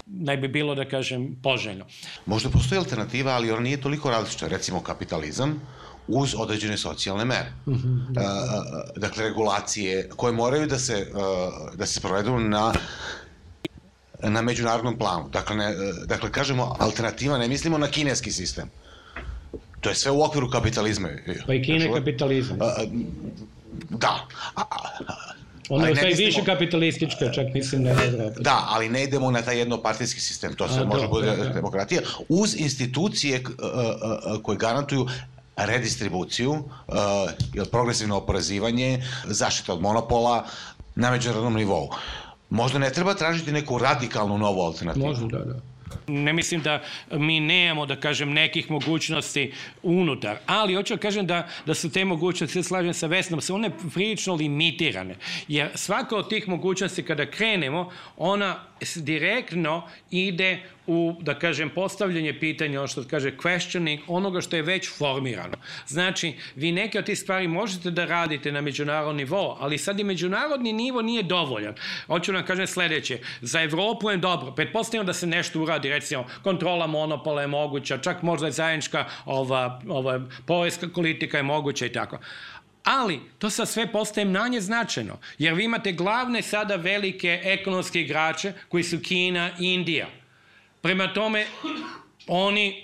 ne 0.05 0.37
bi 0.37 0.47
bilo, 0.47 0.75
da 0.75 0.85
kažem, 0.85 1.35
poželjno. 1.43 1.85
Možda 2.25 2.49
postoji 2.49 2.79
alternativa, 2.79 3.31
ali 3.31 3.51
ona 3.51 3.61
nije 3.61 3.81
toliko 3.81 4.11
različita. 4.11 4.47
Recimo 4.47 4.81
kapitalizam, 4.83 5.61
uz 6.07 6.35
određene 6.37 6.77
socijalne 6.77 7.25
mere. 7.25 7.51
Mm 7.67 7.71
-hmm. 7.71 8.09
uh, 8.09 8.23
dakle, 8.95 9.23
regulacije 9.23 10.09
koje 10.15 10.33
moraju 10.33 10.67
da 10.67 10.79
se, 10.79 11.07
uh, 11.13 11.75
da 11.75 11.85
se 11.85 12.01
provedu 12.01 12.39
na 12.39 12.73
na 14.23 14.41
međunarodnom 14.41 14.97
planu. 14.97 15.29
Dakle, 15.29 15.55
ne, 15.55 15.73
dakle, 16.05 16.31
kažemo 16.31 16.75
alternativa, 16.79 17.37
ne 17.37 17.47
mislimo 17.47 17.77
na 17.77 17.87
kineski 17.87 18.31
sistem. 18.31 18.69
To 19.79 19.89
je 19.89 19.95
sve 19.95 20.11
u 20.11 20.23
okviru 20.23 20.49
kapitalizma. 20.49 21.09
Pa 21.47 21.53
i 21.53 21.63
Kine 21.63 21.85
je 21.85 21.93
kapitalizam. 21.93 22.57
Uh, 22.57 22.67
da. 23.89 24.27
A, 24.55 24.63
Ono 25.69 25.87
je 25.87 25.95
taj 25.95 26.13
više 26.13 26.43
kapitalistička, 26.45 27.31
čak 27.31 27.53
mislim 27.53 27.83
da 27.83 27.89
je 27.89 28.33
Da, 28.39 28.65
ali 28.69 28.89
ne 28.89 29.03
idemo 29.03 29.31
na 29.31 29.41
taj 29.41 29.57
jednopartijski 29.57 30.19
sistem, 30.19 30.53
to 30.53 30.67
se 30.67 30.79
A, 30.79 30.85
može 30.85 31.07
bude 31.07 31.27
da, 31.27 31.35
da. 31.35 31.49
demokratija, 31.49 32.01
uz 32.29 32.55
institucije 32.57 33.43
koje 34.43 34.57
garantuju 34.57 35.07
redistribuciju, 35.57 36.51
uh, 36.51 36.63
progresivno 37.71 38.17
oporezivanje, 38.17 39.03
zaštita 39.25 39.73
od 39.73 39.81
monopola 39.81 40.45
na 40.95 41.11
međunarodnom 41.11 41.53
nivou. 41.53 41.89
Možda 42.49 42.79
ne 42.79 42.89
treba 42.89 43.13
tražiti 43.13 43.51
neku 43.51 43.77
radikalnu 43.77 44.37
novu 44.37 44.61
alternativu. 44.61 45.05
Možda, 45.05 45.27
da, 45.37 45.45
da. 45.45 45.59
Ne 46.07 46.33
mislim 46.33 46.61
da 46.61 46.81
mi 47.11 47.39
nemamo, 47.39 47.85
da 47.85 47.95
kažem, 47.95 48.33
nekih 48.33 48.71
mogućnosti 48.71 49.53
unutar, 49.83 50.37
ali 50.45 50.73
hoću 50.75 50.95
da 50.95 50.99
kažem 50.99 51.27
da, 51.27 51.47
da 51.65 51.73
su 51.73 51.91
te 51.91 52.05
mogućnosti, 52.05 52.63
slažem 52.63 52.93
sa 52.93 53.07
Vesnom, 53.07 53.41
su 53.41 53.55
one 53.55 53.71
prilično 53.93 54.35
limitirane. 54.35 55.15
Jer 55.47 55.69
svaka 55.75 56.15
od 56.15 56.29
tih 56.29 56.47
mogućnosti 56.47 57.03
kada 57.03 57.25
krenemo, 57.25 57.91
ona 58.17 58.59
direktno 58.95 59.87
ide 60.11 60.63
u, 60.91 61.15
da 61.21 61.39
kažem, 61.39 61.69
postavljanje 61.69 62.39
pitanja, 62.39 62.79
ono 62.79 62.87
što 62.87 63.03
kaže 63.03 63.31
questioning, 63.37 63.99
onoga 64.07 64.41
što 64.41 64.55
je 64.55 64.61
već 64.61 64.89
formirano. 64.97 65.57
Znači, 65.87 66.33
vi 66.55 66.71
neke 66.71 66.99
od 66.99 67.05
tih 67.05 67.19
stvari 67.19 67.47
možete 67.47 67.91
da 67.91 68.05
radite 68.05 68.51
na 68.51 68.61
međunarodni 68.61 69.21
nivo, 69.31 69.57
ali 69.59 69.77
sad 69.77 69.99
i 69.99 70.03
međunarodni 70.03 70.73
nivo 70.73 71.01
nije 71.01 71.23
dovoljan. 71.23 71.75
Hoću 72.07 72.33
nam 72.33 72.45
kažem 72.45 72.67
sledeće, 72.67 73.19
za 73.41 73.61
Evropu 73.61 74.09
je 74.09 74.17
dobro, 74.17 74.51
pretpostavljamo 74.51 75.07
da 75.07 75.13
se 75.13 75.27
nešto 75.27 75.61
uradi, 75.61 75.89
recimo, 75.89 76.25
kontrola 76.43 76.87
monopola 76.87 77.41
je 77.41 77.47
moguća, 77.47 77.97
čak 77.97 78.21
možda 78.21 78.45
je 78.45 78.51
zajednička 78.51 79.05
ova, 79.25 79.81
ova 79.87 80.21
porezka 80.45 80.89
politika 80.95 81.37
je 81.37 81.43
moguća 81.43 81.85
i 81.85 81.91
tako. 81.91 82.19
Ali, 82.83 83.19
to 83.39 83.49
sa 83.49 83.65
sve 83.65 83.87
postaje 83.91 84.25
manje 84.25 84.61
značajno, 84.61 85.19
jer 85.37 85.53
vi 85.53 85.63
imate 85.63 85.91
glavne 85.91 86.41
sada 86.41 86.75
velike 86.75 87.39
ekonomske 87.43 88.01
igrače 88.01 88.53
koji 88.69 88.83
su 88.83 88.99
Kina 88.99 89.51
i 89.59 89.73
Indija. 89.73 90.07
Prema 90.81 91.13
tome, 91.13 91.45
oni, 92.27 92.83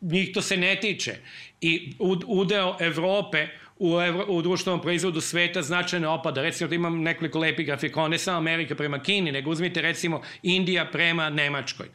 njih 0.00 0.32
to 0.34 0.42
se 0.42 0.56
ne 0.56 0.76
tiče. 0.80 1.14
I 1.60 1.92
udeo 2.26 2.76
Evrope 2.80 3.48
u, 3.78 4.00
evro, 4.00 4.24
u 4.28 4.42
društvenom 4.42 4.82
proizvodu 4.82 5.20
sveta 5.20 5.62
značajno 5.62 6.10
opada. 6.10 6.42
Recimo 6.42 6.68
da 6.68 6.74
imam 6.74 7.02
nekoliko 7.02 7.38
lepih 7.38 7.66
grafikona, 7.66 8.08
ne 8.08 8.18
samo 8.18 8.38
Amerika 8.38 8.74
prema 8.74 9.02
Kini, 9.02 9.32
nego 9.32 9.50
uzmite 9.50 9.82
recimo 9.82 10.22
Indija 10.42 10.86
prema 10.90 11.30
Nemačkoj. 11.30 11.86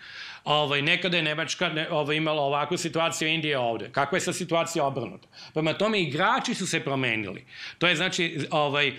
Ovaj, 0.44 0.82
nekada 0.82 1.18
je 1.18 1.24
Nemačka 1.24 1.70
ne, 1.70 1.88
ovaj, 1.90 2.16
imala 2.16 2.42
ovakvu 2.42 2.78
situaciju, 2.78 3.28
Indija 3.28 3.60
ovde. 3.60 3.90
Kakva 3.92 4.16
je 4.16 4.22
sa 4.22 4.34
situacija 4.34 4.86
obrnuta? 4.86 5.28
Prema 5.54 5.74
tome, 5.74 6.02
igrači 6.02 6.54
su 6.54 6.68
se 6.68 6.80
promenili. 6.80 7.46
To 7.78 7.88
je, 7.88 7.96
znači, 7.96 8.48
ovaj, 8.52 8.94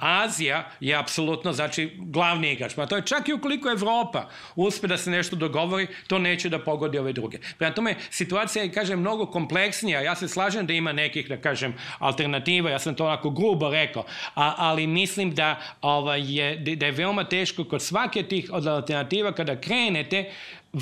Azija 0.00 0.70
je 0.80 0.94
apsolutno, 0.94 1.52
znači, 1.52 1.90
glavni 1.98 2.52
igrač. 2.52 2.74
Prema 2.74 2.86
to 2.86 2.96
je 2.96 3.06
čak 3.06 3.28
i 3.28 3.32
ukoliko 3.32 3.70
Evropa 3.70 4.28
uspe 4.56 4.86
da 4.86 4.96
se 4.96 5.10
nešto 5.10 5.36
dogovori, 5.36 5.86
to 6.06 6.18
neće 6.18 6.48
da 6.48 6.58
pogodi 6.58 6.98
ove 6.98 7.12
druge. 7.12 7.38
Prema 7.58 7.74
tome, 7.74 7.94
situacija 8.10 8.62
je, 8.62 8.72
kažem, 8.72 9.00
mnogo 9.00 9.26
kompleksnija. 9.26 10.00
Ja 10.00 10.14
se 10.14 10.28
slažem 10.28 10.66
da 10.66 10.72
ima 10.72 10.92
nekih, 10.92 11.28
da 11.28 11.36
kažem, 11.36 11.74
alternativa, 11.98 12.70
ja 12.70 12.78
sam 12.78 12.94
to 12.94 13.04
onako 13.06 13.30
grubo 13.30 13.70
rekao, 13.70 14.04
a, 14.34 14.54
ali 14.56 14.86
mislim 14.86 15.34
da, 15.34 15.60
ovaj, 15.82 16.36
je, 16.36 16.56
da 16.76 16.86
je 16.86 16.92
veoma 16.92 17.24
teško 17.24 17.64
kod 17.64 17.82
svake 17.82 18.22
tih 18.22 18.50
alternativa 18.52 19.32
kada 19.32 19.60
krenete 19.60 20.30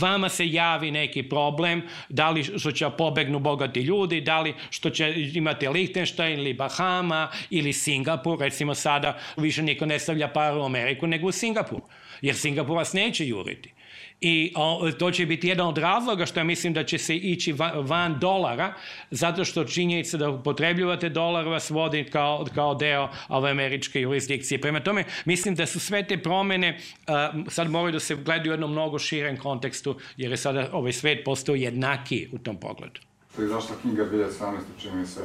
vama 0.01 0.28
se 0.28 0.49
javi 0.49 0.90
neki 0.90 1.22
problem, 1.22 1.82
da 2.09 2.30
li 2.30 2.45
što 2.45 2.72
će 2.72 2.90
pobegnu 2.99 3.38
bogati 3.38 3.80
ljudi, 3.80 4.20
da 4.20 4.40
li 4.40 4.55
što 4.70 4.90
će 4.90 5.14
imati 5.34 5.68
Lichtenstein 5.68 6.38
ili 6.38 6.55
Bahama 6.55 7.28
ili 7.51 7.72
Singapur, 7.72 8.38
recimo 8.40 8.74
sada 8.74 9.18
više 9.36 9.62
niko 9.62 9.86
ne 9.86 9.99
stavlja 9.99 10.28
paru 10.28 10.61
u 10.61 10.64
Ameriku 10.64 11.07
nego 11.07 11.28
u 11.28 11.32
Singapur, 11.32 11.80
jer 12.22 12.36
Singapur 12.36 12.76
vas 12.76 12.92
neće 12.92 13.26
juriti. 13.26 13.72
I 14.20 14.52
o, 14.56 14.90
to 14.98 15.10
će 15.10 15.26
biti 15.26 15.48
jedan 15.48 15.66
od 15.66 15.78
razloga 15.78 16.26
što 16.26 16.40
ja 16.40 16.44
mislim 16.44 16.72
da 16.72 16.84
će 16.84 16.98
se 16.98 17.16
ići 17.16 17.52
van, 17.52 17.72
van 17.86 18.18
dolara, 18.20 18.74
zato 19.10 19.44
što 19.44 19.64
činjenica 19.64 20.16
da 20.16 20.30
upotrebljavate 20.30 21.08
dolar 21.08 21.48
vas 21.48 21.70
vodi 21.70 22.04
kao, 22.04 22.46
kao 22.54 22.74
deo 22.74 23.08
ove 23.28 23.50
američke 23.50 24.00
jurisdikcije. 24.00 24.60
Prema 24.60 24.80
tome, 24.80 25.04
mislim 25.24 25.54
da 25.54 25.66
su 25.66 25.80
sve 25.80 26.06
te 26.06 26.18
promene 26.18 26.78
uh, 26.78 27.14
sad 27.48 27.70
moraju 27.70 27.92
da 27.92 28.00
se 28.00 28.16
gledaju 28.16 28.50
u 28.50 28.54
jednom 28.54 28.70
mnogo 28.70 28.98
širem 28.98 29.36
kontekstu, 29.36 29.96
jer 30.16 30.30
je 30.30 30.36
sada 30.36 30.68
ovaj 30.72 30.92
svet 30.92 31.24
postao 31.24 31.54
jednaki 31.54 32.28
u 32.32 32.38
tom 32.38 32.56
pogledu. 32.56 33.00
To 33.36 33.42
je 33.42 33.48
zašla 33.48 33.76
knjiga 33.82 34.04
2017. 34.04 34.58
čini 34.82 35.06
se 35.06 35.20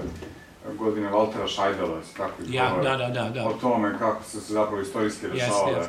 godine 0.77 1.09
Valtera 1.09 1.47
Šajdela, 1.47 2.01
tako 2.17 2.43
i 2.49 2.53
ja, 2.53 2.79
da, 2.83 2.97
da, 2.97 3.09
da, 3.09 3.29
da. 3.29 3.47
o 3.47 3.53
tome 3.53 3.95
kako 3.99 4.23
su 4.23 4.41
se 4.41 4.53
zapravo 4.53 4.81
istorijski 4.81 5.27
rešavale 5.27 5.77
yes, 5.77 5.79
yes 5.79 5.87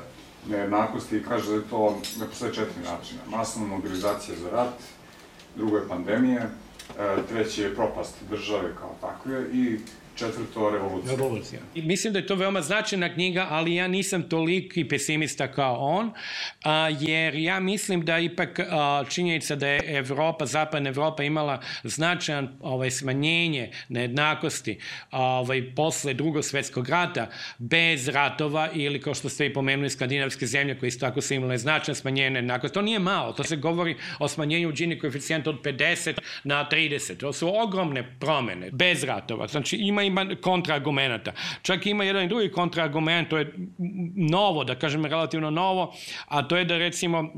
nejednakosti 0.49 1.17
i 1.17 1.23
kaže 1.25 1.49
da 1.49 1.55
je 1.55 1.69
to, 1.71 2.01
da 2.17 2.27
postoje 2.27 2.55
četiri 2.55 2.83
načina. 2.85 3.21
Masovna 3.31 3.69
mobilizacija 3.69 4.37
za 4.39 4.51
rat, 4.51 4.75
drugo 5.57 5.77
je 5.77 5.89
pandemija, 5.89 6.43
e, 6.43 7.17
treći 7.29 7.63
je 7.63 7.75
propast 7.75 8.15
države 8.31 8.75
kao 8.81 8.95
takve 9.01 9.45
i 9.53 9.79
četvrto 10.21 10.71
revolucija. 10.71 11.11
Revolucija. 11.11 11.61
I 11.75 11.83
mislim 11.83 12.13
da 12.13 12.19
je 12.19 12.27
to 12.27 12.35
veoma 12.35 12.63
značajna 12.63 13.15
knjiga, 13.15 13.47
ali 13.51 13.75
ja 13.75 13.89
nisam 13.89 14.23
toliki 14.23 14.89
pesimista 14.89 15.53
kao 15.53 15.77
on, 15.81 16.11
a, 16.65 16.89
jer 17.01 17.35
ja 17.35 17.61
mislim 17.61 18.05
da 18.05 18.19
ipak 18.19 18.59
a, 18.59 19.05
činjenica 19.09 19.57
da 19.57 19.69
je 19.69 19.99
Evropa, 19.99 20.47
zapadna 20.47 20.89
Evropa 20.89 21.23
imala 21.23 21.61
značajan 21.85 22.57
ovaj, 22.61 22.91
smanjenje 22.91 23.71
nejednakosti 23.89 24.79
ovaj, 25.11 25.75
posle 25.77 26.15
drugog 26.15 26.45
svetskog 26.45 26.89
rata, 26.89 27.27
bez 27.59 28.09
ratova 28.09 28.69
ili 28.75 29.01
kao 29.01 29.15
što 29.15 29.29
ste 29.29 29.47
i 29.47 29.53
pomenuli 29.53 29.91
skandinavske 29.91 30.47
zemlje 30.47 30.79
koje 30.79 30.89
isto 30.89 31.07
tako 31.07 31.21
su 31.21 31.35
imale 31.35 31.59
značajan 31.59 31.97
smanjenje 31.97 32.31
nejednakosti. 32.31 32.75
To 32.75 32.83
nije 32.83 32.99
malo, 32.99 33.33
to 33.33 33.45
se 33.45 33.57
govori 33.57 33.97
o 34.19 34.29
smanjenju 34.29 34.73
Gini 34.73 34.99
koeficijenta 34.99 35.51
od 35.51 35.63
50 35.63 36.19
na 36.45 36.69
30. 36.73 37.17
To 37.17 37.33
su 37.33 37.63
ogromne 37.63 38.17
promene, 38.21 38.71
bez 38.71 39.05
ratova. 39.05 39.49
Znači 39.49 39.77
ima 39.77 40.03
ima 40.11 40.27
kontraargumenata. 40.41 41.33
Čak 41.63 41.87
ima 41.87 42.05
jedan 42.05 42.25
i 42.25 42.29
drugi 42.29 42.51
kontraargument, 42.53 43.29
to 43.29 43.39
je 43.39 43.53
novo, 44.17 44.65
da 44.65 44.75
kažem 44.75 45.07
relativno 45.07 45.51
novo, 45.51 45.95
a 46.29 46.43
to 46.43 46.57
je 46.57 46.65
da 46.65 46.79
recimo 46.79 47.33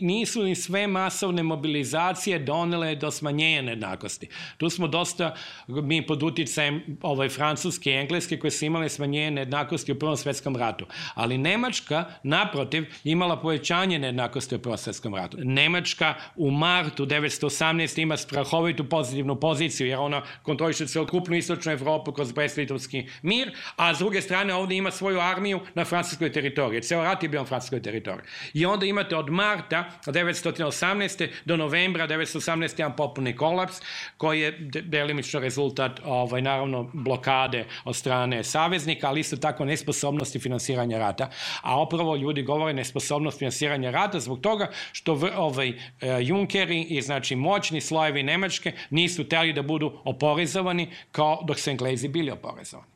nisu 0.00 0.42
ni 0.42 0.54
sve 0.54 0.86
masovne 0.86 1.42
mobilizacije 1.42 2.38
donele 2.38 2.94
do 2.94 3.10
smanjenja 3.10 3.62
nejednakosti. 3.62 4.28
Tu 4.58 4.70
smo 4.70 4.88
dosta, 4.88 5.34
mi 5.68 6.06
pod 6.06 6.22
uticajem 6.22 6.98
ovaj, 7.02 7.28
francuske 7.28 7.90
i 7.90 7.94
engleske 7.94 8.38
koje 8.38 8.50
su 8.50 8.64
imale 8.64 8.88
smanjenje 8.88 9.30
nejednakosti 9.30 9.92
u 9.92 9.98
Prvom 9.98 10.16
svetskom 10.16 10.56
ratu. 10.56 10.86
Ali 11.14 11.38
Nemačka, 11.38 12.04
naprotiv, 12.22 12.84
imala 13.04 13.40
povećanje 13.40 13.98
nejednakosti 13.98 14.54
u 14.54 14.58
Prvom 14.58 14.78
svetskom 14.78 15.14
ratu. 15.14 15.36
Nemačka 15.40 16.14
u 16.36 16.50
martu 16.50 17.06
1918 17.06 18.02
ima 18.02 18.16
strahovitu 18.16 18.88
pozitivnu 18.88 19.40
poziciju, 19.40 19.86
jer 19.86 19.98
ona 19.98 20.22
kontroliše 20.42 20.86
celokupnu 20.86 21.36
istočnu 21.36 21.72
Evropu 21.72 22.12
kroz 22.14 22.32
Brest-Litovski 22.32 23.08
mir, 23.22 23.52
a 23.76 23.94
s 23.94 23.98
druge 23.98 24.20
strane 24.20 24.54
ovde 24.54 24.76
ima 24.76 24.90
svoju 24.90 25.20
armiju 25.20 25.60
na 25.74 25.84
francuskoj 25.84 26.32
teritoriji. 26.32 26.82
Ceo 26.82 27.02
rat 27.02 27.22
je 27.22 27.28
bio 27.28 27.40
na 27.40 27.46
francuskoj 27.46 27.82
teritoriji. 27.82 28.24
I 28.54 28.66
onda 28.66 28.86
imate 28.86 29.16
od 29.16 29.30
marta 29.30 29.90
1918. 30.06 31.28
do 31.44 31.56
novembra 31.56 32.08
1918. 32.08 32.74
jedan 32.78 32.96
popolni 32.96 33.36
kolaps, 33.36 33.80
koji 34.16 34.40
je 34.40 34.58
delimično 34.82 35.40
rezultat, 35.40 36.00
ovaj, 36.04 36.42
naravno, 36.42 36.90
blokade 36.92 37.64
od 37.84 37.96
strane 37.96 38.44
saveznika, 38.44 39.08
ali 39.08 39.20
isto 39.20 39.36
tako 39.36 39.64
nesposobnosti 39.64 40.38
finansiranja 40.38 40.98
rata. 40.98 41.30
A 41.62 41.80
opravo 41.80 42.16
ljudi 42.16 42.42
govore 42.42 42.72
nesposobnost 42.72 43.38
finansiranja 43.38 43.90
rata 43.90 44.20
zbog 44.20 44.40
toga 44.40 44.70
što 44.92 45.20
ovaj, 45.36 45.68
e, 45.68 45.74
Junkeri 46.22 46.82
i 46.82 47.02
znači 47.02 47.36
moćni 47.36 47.80
slojevi 47.80 48.22
Nemačke 48.22 48.72
nisu 48.90 49.24
teli 49.28 49.52
da 49.52 49.62
budu 49.62 49.92
oporezovani 50.04 50.90
kao 51.12 51.42
dok 51.46 51.58
se 51.58 51.72
Englezi 51.94 52.08
bili 52.08 52.30
oporezovani. 52.30 52.88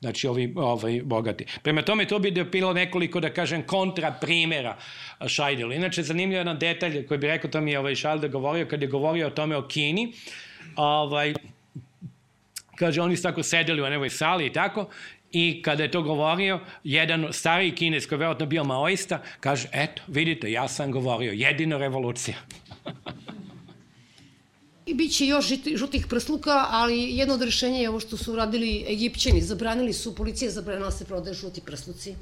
Znači, 0.00 0.28
ovi 0.28 0.52
ovaj, 0.56 1.00
bogati. 1.04 1.46
Prema 1.62 1.82
tome, 1.82 2.04
to 2.04 2.18
bi 2.18 2.30
bilo 2.30 2.72
nekoliko, 2.72 3.20
da 3.20 3.30
kažem, 3.30 3.62
kontra 3.62 4.10
primera 4.20 4.76
Šajdelu. 5.26 5.72
Inače, 5.72 6.02
zanimljiv 6.02 6.38
jedan 6.38 6.58
detalj 6.58 7.06
koji 7.06 7.18
bi 7.18 7.26
rekao, 7.26 7.50
to 7.50 7.60
mi 7.60 7.70
je 7.70 7.78
ovaj 7.78 7.94
Šalde 7.94 8.28
govorio, 8.28 8.66
kad 8.66 8.82
je 8.82 8.88
govorio 8.88 9.26
o 9.26 9.30
tome 9.30 9.56
o 9.56 9.68
Kini, 9.68 10.12
ovaj, 10.76 11.34
kaže, 12.76 13.00
oni 13.00 13.16
su 13.16 13.22
tako 13.22 13.42
sedeli 13.42 13.82
u 13.82 13.90
nevoj 13.90 14.10
sali 14.10 14.46
i 14.46 14.52
tako, 14.52 14.88
I 15.32 15.62
kada 15.64 15.82
je 15.82 15.90
to 15.90 16.02
govorio, 16.04 16.58
jedan 16.84 17.22
stariji 17.32 17.70
kines 17.72 18.06
koji 18.06 18.16
je 18.16 18.20
verovatno 18.20 18.46
bio 18.46 18.64
maoista, 18.64 19.22
kaže, 19.40 19.68
eto, 19.72 20.02
vidite, 20.06 20.50
ja 20.52 20.66
sam 20.68 20.92
govorio, 20.92 21.32
jedino 21.32 21.78
revolucija. 21.78 22.36
I 24.86 24.94
bit 24.94 25.16
će 25.16 25.26
još 25.26 25.52
žutih 25.74 26.06
prsluka, 26.06 26.66
ali 26.70 27.16
jedno 27.16 27.34
od 27.34 27.42
rešenja 27.42 27.78
je 27.78 27.88
ovo 27.88 28.00
što 28.00 28.16
su 28.16 28.32
uradili 28.32 28.84
Egipćani. 28.88 29.42
Zabranili 29.42 29.92
su, 29.92 30.14
policija 30.14 30.50
zabranila 30.50 30.90
da 30.90 30.96
se 30.96 31.04
prodaje 31.04 31.34
žuti 31.34 31.60
prsluci. 31.60 32.14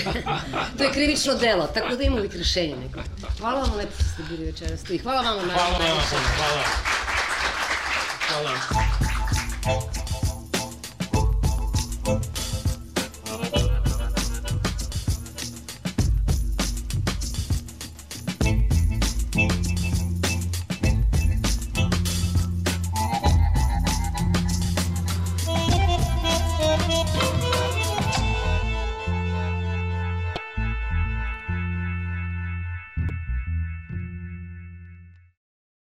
to 0.78 0.84
je 0.84 0.92
krivično 0.92 1.34
delo, 1.34 1.66
tako 1.66 1.96
da 1.96 2.02
ima 2.02 2.16
uvijek 2.16 2.34
rešenje 2.34 2.76
neko. 2.76 3.00
Hvala 3.38 3.60
vam 3.60 3.76
lepo 3.76 3.92
što 3.94 4.04
ste 4.04 4.22
bili 4.30 4.44
večeras 4.44 4.82
tu 4.82 4.92
i 4.92 4.98
hvala 4.98 5.30
vam 5.30 5.50
Hvala 5.50 5.78
vam, 5.78 6.00
hvala. 6.38 6.64
Hvala. 8.28 8.58
hvala. 12.04 12.43